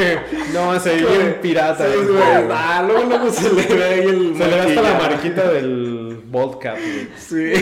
No, 0.53 0.79
se 0.79 0.97
ve 0.97 1.03
bien 1.03 1.39
pirata. 1.41 1.87
Sí, 1.87 1.99
güey. 2.07 2.23
Ah, 2.51 2.85
luego, 2.87 3.05
luego 3.09 3.31
se 3.31 3.53
le 3.53 3.75
ve 3.75 3.85
ahí 3.85 4.01
el 4.01 4.37
Se 4.37 4.47
le 4.47 4.55
ve 4.55 4.61
hasta 4.61 4.83
la 4.83 4.99
mariquita 4.99 5.49
del 5.51 6.21
bald 6.27 6.59
cap, 6.59 6.77
güey. 6.77 7.09
Sí. 7.17 7.53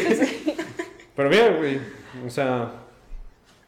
Pero 1.14 1.28
bien, 1.28 1.56
güey. 1.58 1.80
O 2.26 2.30
sea, 2.30 2.70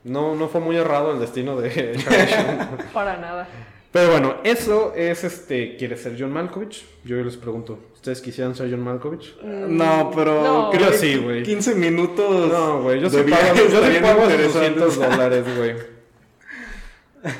no, 0.04 0.34
no 0.34 0.48
fue 0.48 0.60
muy 0.60 0.76
errado 0.76 1.12
el 1.12 1.20
destino 1.20 1.56
de 1.56 1.70
Charlie 1.70 2.26
Sheen. 2.26 2.68
Para 2.92 3.16
nada. 3.18 3.46
Pero 3.92 4.10
bueno, 4.10 4.36
eso 4.42 4.94
es 4.96 5.22
este. 5.22 5.76
¿Quiere 5.76 5.96
ser 5.98 6.16
John 6.18 6.32
Malkovich? 6.32 6.84
Yo 7.04 7.16
les 7.16 7.36
pregunto, 7.36 7.78
¿ustedes 7.94 8.22
quisieran 8.22 8.54
ser 8.54 8.70
John 8.70 8.80
Malkovich? 8.80 9.36
No, 9.42 10.10
pero 10.14 10.42
No. 10.42 10.70
creo 10.70 10.90
que 10.90 10.96
sí, 10.96 11.16
güey. 11.18 11.42
15 11.42 11.74
minutos. 11.74 12.50
No, 12.50 12.82
güey, 12.82 13.00
yo 13.00 13.10
sí 13.10 13.18
pago, 13.18 13.54
yo 13.54 13.84
sí 13.92 13.98
pago 14.00 14.22
esos 14.22 14.32
interesantes. 14.32 14.76
200 14.96 14.98
dólares, 15.10 15.44
güey. 15.56 15.74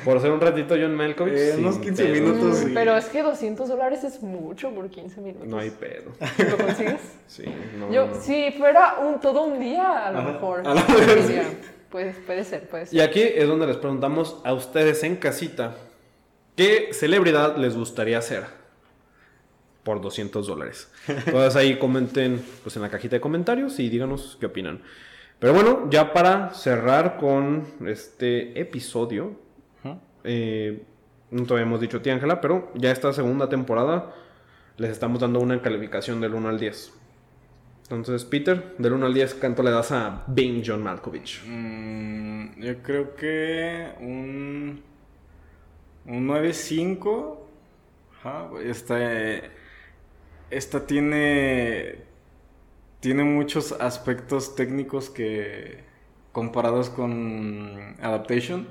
Por 0.05 0.21
ser 0.21 0.31
un 0.31 0.39
ratito 0.39 0.75
John 0.79 0.95
Malkovich. 0.95 1.33
Eh, 1.35 1.55
unos 1.57 1.77
15 1.79 2.03
pedo, 2.05 2.13
minutos, 2.13 2.57
sí. 2.59 2.71
Pero 2.73 2.95
es 2.95 3.05
que 3.05 3.21
200 3.21 3.67
dólares 3.67 4.03
es 4.05 4.21
mucho 4.21 4.69
por 4.69 4.89
15 4.89 5.19
minutos. 5.21 5.47
No 5.47 5.57
hay 5.59 5.71
pedo. 5.71 6.11
¿Lo 6.49 6.57
consigues? 6.57 7.01
Sí, 7.27 7.43
no. 7.79 7.91
Yo, 7.91 8.09
si 8.21 8.51
fuera 8.51 8.99
un, 8.99 9.19
todo 9.19 9.41
un 9.43 9.59
día, 9.59 10.07
a 10.07 10.11
lo 10.11 10.19
Ajá. 10.19 10.31
mejor. 10.33 10.59
A 10.67 10.69
lo 10.69 10.75
mejor 10.75 10.97
Puede, 11.89 12.11
puede 12.13 12.43
ser, 12.43 12.67
puede 12.69 12.85
ser. 12.85 12.95
Y 12.97 13.01
aquí 13.01 13.21
es 13.21 13.47
donde 13.47 13.65
les 13.67 13.77
preguntamos 13.77 14.37
a 14.43 14.53
ustedes 14.53 15.03
en 15.03 15.15
casita, 15.17 15.75
¿qué 16.55 16.89
celebridad 16.91 17.57
les 17.57 17.75
gustaría 17.75 18.21
ser? 18.21 18.45
Por 19.83 20.01
200 20.01 20.47
dólares. 20.47 20.91
Entonces 21.07 21.55
ahí 21.55 21.77
comenten 21.77 22.43
pues, 22.63 22.75
en 22.75 22.81
la 22.81 22.89
cajita 22.89 23.17
de 23.17 23.21
comentarios 23.21 23.79
y 23.79 23.89
díganos 23.89 24.37
qué 24.39 24.45
opinan. 24.45 24.81
Pero 25.39 25.53
bueno, 25.53 25.89
ya 25.89 26.13
para 26.13 26.53
cerrar 26.53 27.17
con 27.17 27.65
este 27.85 28.59
episodio, 28.59 29.35
eh, 30.23 30.83
no 31.31 31.45
te 31.45 31.53
habíamos 31.53 31.81
dicho 31.81 31.97
a 31.97 32.01
ti, 32.01 32.09
Ángela, 32.09 32.39
pero 32.39 32.71
ya 32.75 32.91
esta 32.91 33.11
segunda 33.11 33.49
temporada 33.49 34.13
les 34.77 34.91
estamos 34.91 35.19
dando 35.19 35.39
una 35.39 35.61
calificación 35.61 36.21
del 36.21 36.33
1 36.33 36.49
al 36.49 36.59
10. 36.59 36.93
Entonces, 37.89 38.23
Peter, 38.25 38.75
del 38.77 38.93
1 38.93 39.05
al 39.05 39.13
10, 39.13 39.35
¿cuánto 39.35 39.63
le 39.63 39.71
das 39.71 39.91
a 39.91 40.23
Bing 40.27 40.63
John 40.65 40.81
Malkovich? 40.81 41.43
Mm, 41.45 42.61
yo 42.61 42.81
creo 42.81 43.15
que 43.15 43.89
un, 43.99 44.81
un 46.05 46.27
9.5. 46.27 47.37
Ajá, 48.19 48.49
esta, 48.63 48.97
esta 50.49 50.85
tiene, 50.87 51.95
tiene 52.99 53.23
muchos 53.23 53.73
aspectos 53.73 54.55
técnicos 54.55 55.09
que 55.09 55.83
comparados 56.31 56.89
con 56.89 57.95
Adaptation. 58.01 58.67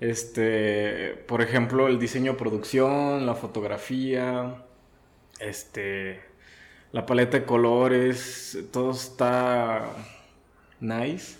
Este, 0.00 1.14
por 1.28 1.42
ejemplo, 1.42 1.86
el 1.88 1.98
diseño, 1.98 2.36
producción, 2.36 3.24
la 3.24 3.34
fotografía, 3.34 4.64
este, 5.40 6.20
la 6.92 7.06
paleta 7.06 7.38
de 7.38 7.44
colores, 7.46 8.58
todo 8.72 8.90
está 8.92 9.86
nice. 10.80 11.36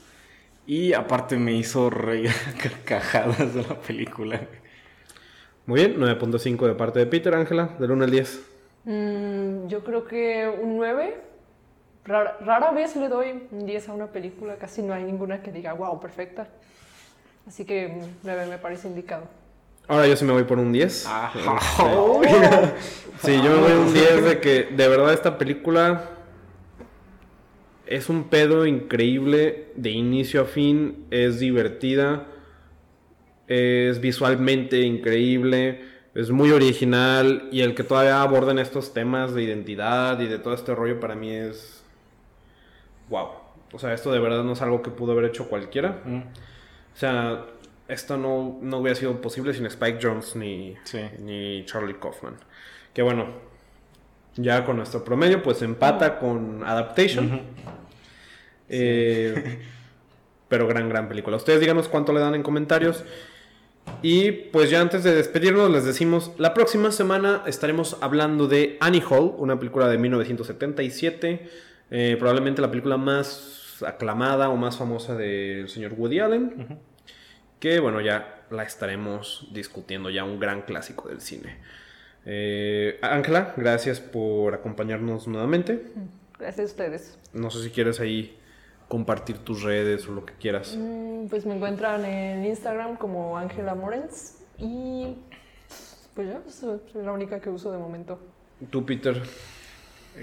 Y 0.67 0.93
aparte 0.93 1.37
me 1.39 1.53
hizo 1.55 1.91
reír 1.91 2.31
carcajadas 2.63 3.55
de 3.55 3.63
la 3.63 3.81
película. 3.81 4.41
Muy 5.67 5.81
bien, 5.81 6.01
9.5 6.01 6.67
de 6.67 6.75
parte 6.75 6.99
de 6.99 7.07
Peter, 7.07 7.35
Ángela, 7.35 7.71
del 7.79 7.91
1 7.91 8.05
al 8.05 8.11
10. 8.11 8.43
Mm, 8.85 9.67
yo 9.69 9.85
creo 9.85 10.05
que 10.05 10.49
un 10.49 10.77
9. 10.77 11.17
Rara, 12.05 12.37
rara 12.41 12.73
vez 12.73 12.97
le 12.97 13.09
doy 13.09 13.47
un 13.53 13.65
10 13.65 13.89
a 13.89 13.93
una 13.93 14.09
película, 14.09 14.57
casi 14.57 14.83
no 14.83 14.93
hay 14.93 15.05
ninguna 15.05 15.41
que 15.41 15.53
diga, 15.53 15.73
wow, 15.73 16.01
perfecta. 16.01 16.49
Así 17.47 17.65
que 17.65 17.87
un 17.87 18.17
9 18.25 18.47
me 18.47 18.59
parece 18.59 18.89
indicado. 18.89 19.25
Ahora 19.89 20.07
yo 20.07 20.17
sí 20.17 20.25
me 20.25 20.33
voy 20.33 20.45
por 20.45 20.59
un 20.59 20.73
10. 20.73 21.07
Ajá. 21.07 21.59
Sí, 23.23 23.37
yo 23.37 23.51
me 23.51 23.59
voy 23.59 23.73
un 23.73 23.95
10 23.95 24.25
de 24.25 24.41
que 24.41 24.65
de 24.65 24.89
verdad 24.89 25.13
esta 25.13 25.39
película 25.39 26.11
es 27.87 28.09
un 28.09 28.25
pedo 28.25 28.67
increíble 28.67 29.69
de 29.77 29.91
inicio 29.91 30.43
a 30.43 30.45
fin, 30.45 31.07
es 31.13 31.39
divertida, 31.39 32.27
es 33.91 34.01
visualmente 34.01 34.81
increíble, 34.81 35.85
es 36.15 36.31
muy 36.31 36.51
original 36.51 37.49
y 37.53 37.61
el 37.63 37.75
que 37.75 37.85
todavía 37.85 38.23
aborden 38.23 38.59
estos 38.59 38.93
temas 38.95 39.35
de 39.35 39.43
identidad 39.43 40.21
y 40.21 40.27
de 40.27 40.39
todo 40.39 40.55
este 40.55 40.75
rollo 40.75 41.01
para 41.01 41.15
mí 41.15 41.31
es 41.31 41.83
wow. 43.09 43.29
O 43.73 43.79
sea, 43.79 43.95
esto 43.95 44.13
de 44.13 44.19
verdad 44.19 44.45
no 44.45 44.53
es 44.53 44.63
algo 44.63 44.83
que 44.83 44.91
pudo 44.91 45.13
haber 45.13 45.25
hecho 45.27 45.49
cualquiera. 45.49 46.01
Mm, 46.05 46.19
O 46.19 46.97
sea, 46.97 47.47
esto 47.89 48.17
no, 48.19 48.59
no 48.61 48.79
hubiera 48.79 48.95
sido 48.95 49.21
posible 49.21 49.55
sin 49.55 49.65
Spike 49.67 49.99
Jones 50.03 50.37
ni, 50.37 50.77
Sí. 50.85 51.01
ni 51.21 51.65
Charlie 51.65 51.95
Kaufman. 51.99 52.35
Que 52.93 53.01
bueno, 53.03 53.27
ya 54.37 54.65
con 54.67 54.77
nuestro 54.77 55.03
promedio, 55.05 55.43
pues 55.43 55.63
empata 55.63 56.19
con 56.19 56.63
Adaptation. 56.65 57.41
Eh, 58.69 59.59
pero 60.49 60.67
gran, 60.67 60.89
gran 60.89 61.09
película. 61.09 61.37
Ustedes 61.39 61.61
díganos 61.61 61.89
cuánto 61.89 62.13
le 62.13 62.21
dan 62.21 62.35
en 62.35 62.43
comentarios. 62.43 63.05
Y 64.03 64.33
pues 64.33 64.71
ya 64.71 64.81
antes 64.81 65.05
de 65.05 65.15
despedirnos 65.15 65.71
les 65.71 65.85
decimos, 65.85 66.33
la 66.39 66.55
próxima 66.55 66.91
semana 66.91 67.43
estaremos 67.47 67.97
hablando 68.01 68.49
de 68.49 68.77
Annie 68.81 69.03
Hall, 69.09 69.35
una 69.39 69.59
película 69.59 69.89
de 69.89 69.99
1977, 69.99 71.49
eh, 71.91 72.17
probablemente 72.19 72.61
la 72.61 72.71
película 72.71 72.97
más 72.97 73.83
aclamada 73.87 74.49
o 74.49 74.57
más 74.57 74.77
famosa 74.77 75.15
del 75.15 75.69
señor 75.69 75.95
Woody 75.95 76.19
Allen, 76.19 76.81
que 77.61 77.79
bueno, 77.79 78.01
ya 78.01 78.45
la 78.51 78.65
estaremos 78.65 79.49
discutiendo, 79.53 80.11
ya 80.11 80.25
un 80.25 80.41
gran 80.41 80.63
clásico 80.63 81.09
del 81.09 81.21
cine. 81.21 81.59
Eh, 82.25 82.99
Ángela, 83.03 83.55
gracias 83.57 84.01
por 84.01 84.55
acompañarnos 84.55 85.29
nuevamente. 85.29 85.93
Gracias 86.39 86.61
a 86.61 86.71
ustedes. 86.71 87.19
No 87.33 87.51
sé 87.51 87.63
si 87.63 87.71
quieres 87.71 88.01
ahí 88.01 88.37
compartir 88.93 89.39
tus 89.39 89.63
redes 89.63 90.07
o 90.07 90.13
lo 90.13 90.27
que 90.27 90.35
quieras. 90.35 90.77
Mm, 90.79 91.27
Pues 91.29 91.47
me 91.47 91.57
encuentran 91.57 92.05
en 92.05 92.45
Instagram 92.45 92.97
como 92.99 93.39
Ángela 93.39 93.75
Morens 93.75 94.37
y 94.59 95.17
pues 96.15 96.29
ya, 96.29 96.43
soy 96.47 96.79
la 97.03 97.11
única 97.13 97.41
que 97.41 97.49
uso 97.49 97.73
de 97.73 97.79
momento. 97.79 98.19
Tú, 98.69 98.85
Peter. 98.85 99.23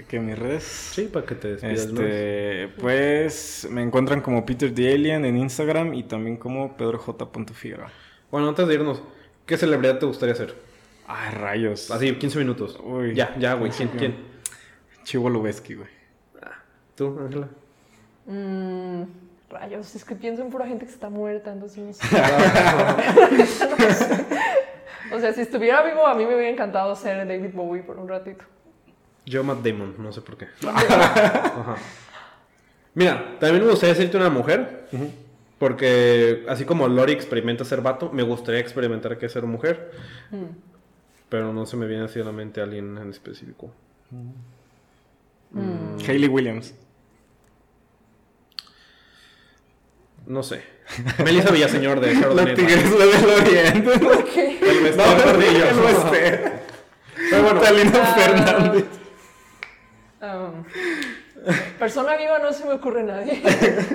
Que 0.06 0.20
mis 0.20 0.38
redes. 0.38 0.62
Sí, 0.62 1.06
para 1.12 1.26
que 1.26 1.34
te 1.34 1.48
despidas. 1.48 1.80
Este, 1.80 2.68
pues 2.80 3.66
me 3.72 3.82
encuentran 3.82 4.20
como 4.20 4.46
Peter 4.46 4.72
the 4.72 4.94
Alien 4.94 5.24
en 5.24 5.36
Instagram 5.36 5.92
y 5.94 6.04
también 6.04 6.36
como 6.36 6.76
Pedro 6.76 6.98
J. 7.00 7.28
Figueroa. 7.52 7.90
Bueno, 8.30 8.50
antes 8.50 8.68
de 8.68 8.74
irnos, 8.74 9.02
¿qué 9.46 9.56
celebridad 9.56 9.98
te 9.98 10.06
gustaría 10.06 10.36
ser? 10.36 10.54
Ay, 11.08 11.34
rayos. 11.34 11.90
Así, 11.90 12.14
15 12.14 12.38
minutos. 12.38 12.78
Uy. 12.84 13.16
Ya, 13.16 13.34
ya, 13.36 13.54
güey. 13.54 13.72
¿Quién? 13.72 13.88
¿Quién? 13.88 14.14
Chivo 15.02 15.28
Lubeski, 15.28 15.74
güey. 15.74 15.88
¿Tú, 16.94 17.18
Ángela? 17.18 17.48
Mm, 18.30 19.02
Rayos, 19.50 19.94
es 19.96 20.04
que 20.04 20.14
pienso 20.14 20.42
en 20.42 20.50
pura 20.50 20.66
gente 20.66 20.86
que 20.86 20.92
está 20.92 21.10
muerta, 21.10 21.52
entonces. 21.52 21.98
O 25.12 25.18
sea, 25.18 25.32
si 25.32 25.40
estuviera 25.40 25.82
vivo, 25.82 26.06
a 26.06 26.14
mí 26.14 26.24
me 26.24 26.36
hubiera 26.36 26.50
encantado 26.50 26.94
ser 26.94 27.26
David 27.26 27.50
Bowie 27.52 27.82
por 27.82 27.98
un 27.98 28.08
ratito. 28.08 28.44
Yo 29.26 29.42
Matt 29.42 29.58
Damon, 29.58 29.96
no 29.98 30.12
sé 30.12 30.20
por 30.20 30.36
qué. 30.36 30.46
Ajá. 30.68 31.74
Mira, 32.94 33.36
también 33.40 33.64
me 33.64 33.70
gustaría 33.70 33.94
decirte 33.94 34.16
una 34.16 34.30
mujer. 34.30 34.88
Porque 35.58 36.44
así 36.48 36.64
como 36.64 36.88
Lori 36.88 37.12
experimenta 37.12 37.64
ser 37.64 37.82
vato, 37.82 38.10
me 38.12 38.22
gustaría 38.22 38.60
experimentar 38.60 39.18
que 39.18 39.26
es 39.26 39.32
ser 39.32 39.44
mujer. 39.44 39.90
Pero 41.28 41.52
no 41.52 41.66
se 41.66 41.76
me 41.76 41.86
viene 41.86 42.04
así 42.04 42.20
a 42.20 42.24
la 42.24 42.32
mente 42.32 42.60
alguien 42.60 42.96
en 42.96 43.10
específico. 43.10 43.70
Hayley 46.06 46.28
Williams. 46.28 46.74
No 50.30 50.44
sé. 50.44 50.62
Melissa 51.24 51.50
Villaseñor 51.50 51.98
de 51.98 52.14
Shadow 52.14 52.36
La 52.36 52.44
the 52.44 52.54
tigresa 52.54 52.96
del 52.96 53.30
oriente. 53.40 53.90
¿Qué? 54.32 54.58
El 54.60 54.96
No, 54.96 55.04
gordillo. 55.24 55.64
el 55.68 55.78
western. 55.80 56.52
Pero 57.30 57.42
bueno, 57.42 57.60
Talina 57.60 57.92
Ah. 57.94 58.14
Fernández. 58.16 58.84
Um, 60.22 60.64
persona 61.80 62.16
viva 62.16 62.38
no 62.38 62.52
se 62.52 62.64
me 62.64 62.74
ocurre 62.74 63.02
nadie. 63.02 63.42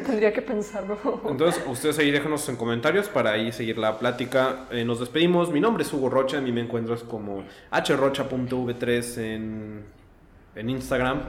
Tendría 0.05 0.33
que 0.33 0.41
pensarlo. 0.41 0.97
Entonces, 1.29 1.61
ustedes 1.67 1.97
ahí 1.99 2.11
déjanos 2.11 2.49
en 2.49 2.57
comentarios 2.57 3.07
para 3.07 3.31
ahí 3.31 3.53
seguir 3.53 3.77
la 3.77 3.97
plática. 3.97 4.65
Eh, 4.71 4.83
nos 4.83 4.99
despedimos. 4.99 5.51
Mi 5.51 5.61
nombre 5.61 5.83
es 5.83 5.93
Hugo 5.93 6.09
Rocha. 6.09 6.39
A 6.39 6.41
mí 6.41 6.51
me 6.51 6.59
encuentras 6.61 7.03
como 7.03 7.45
hrocha.v3 7.71 9.17
en, 9.21 9.85
en 10.55 10.69
Instagram. 10.69 11.21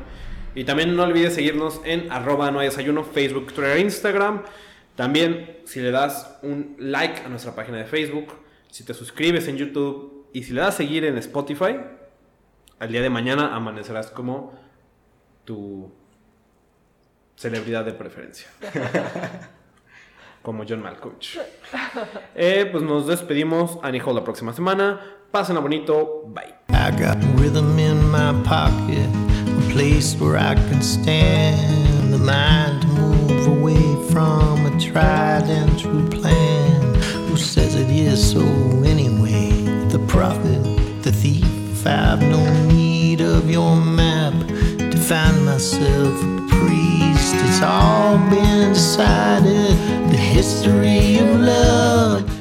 Y 0.57 0.65
también 0.65 0.97
no 0.97 1.05
olvides 1.05 1.35
seguirnos 1.35 1.81
en 1.85 2.11
arroba 2.11 2.51
no 2.51 2.59
hay 2.61 2.69
desayuno, 2.69 3.05
Facebook, 3.05 3.53
Twitter, 3.53 3.79
Instagram. 3.79 4.43
También, 4.97 5.61
si 5.65 5.81
le 5.81 5.91
das 5.91 6.39
un 6.43 6.77
like 6.79 7.23
a 7.25 7.29
nuestra 7.29 7.55
página 7.55 7.79
de 7.79 7.85
Facebook, 7.85 8.33
si 8.71 8.85
te 8.85 8.95
suscribes 8.95 9.47
en 9.49 9.57
YouTube 9.57 10.27
y 10.33 10.43
si 10.43 10.53
le 10.53 10.63
das 10.63 10.75
seguir 10.75 11.05
en 11.05 11.17
Spotify, 11.19 11.77
al 12.79 12.91
día 12.91 13.03
de 13.03 13.11
mañana 13.11 13.55
amanecerás 13.55 14.11
como 14.11 14.59
tu 15.45 15.93
celebridad 17.37 17.85
de 17.85 17.93
preferencia. 17.93 18.49
como 20.43 20.65
John 20.67 20.81
Malkovich. 20.81 21.39
Eh, 22.35 22.69
pues 22.71 22.85
nos 22.85 23.07
despedimos. 23.07 23.79
Anijo 23.83 24.13
la 24.13 24.23
próxima 24.23 24.53
semana. 24.53 25.01
Pásenla 25.33 25.61
bonito. 25.61 26.23
Bye. 26.29 26.55
I 26.71 26.91
got 26.93 27.17
rhythm 27.41 27.79
in 27.79 27.99
my 28.11 28.33
pocket, 28.45 29.09
a 29.09 29.73
place 29.73 30.15
where 30.21 30.37
I 30.37 30.55
can 30.55 30.81
stand, 30.83 32.13
the 32.13 32.19
mind 32.19 32.83
to 32.83 32.89
move 32.89 33.47
away 33.49 33.83
from 34.13 34.66
a 34.66 34.66
tried 34.81 35.49
and 35.49 35.79
true 35.79 36.09
plan. 36.09 36.95
Who 37.29 37.37
says 37.37 37.75
it 37.75 37.91
is 37.91 38.33
so 38.33 38.43
anyway? 38.85 39.51
The 39.89 40.05
prophet, 40.07 40.63
the 41.03 41.13
thief, 41.13 41.87
I've 41.87 42.21
no 42.21 42.43
need 42.67 43.21
of 43.21 43.51
your 43.51 43.77
map 43.77 44.35
to 44.79 44.97
find 44.97 45.45
myself 45.45 46.15
a 46.23 46.47
priest. 46.49 47.35
It's 47.35 47.63
all 47.63 48.19
been 48.31 48.73
decided, 48.73 49.71
the 50.11 50.17
history 50.17 51.19
of 51.19 51.41
love. 51.41 52.36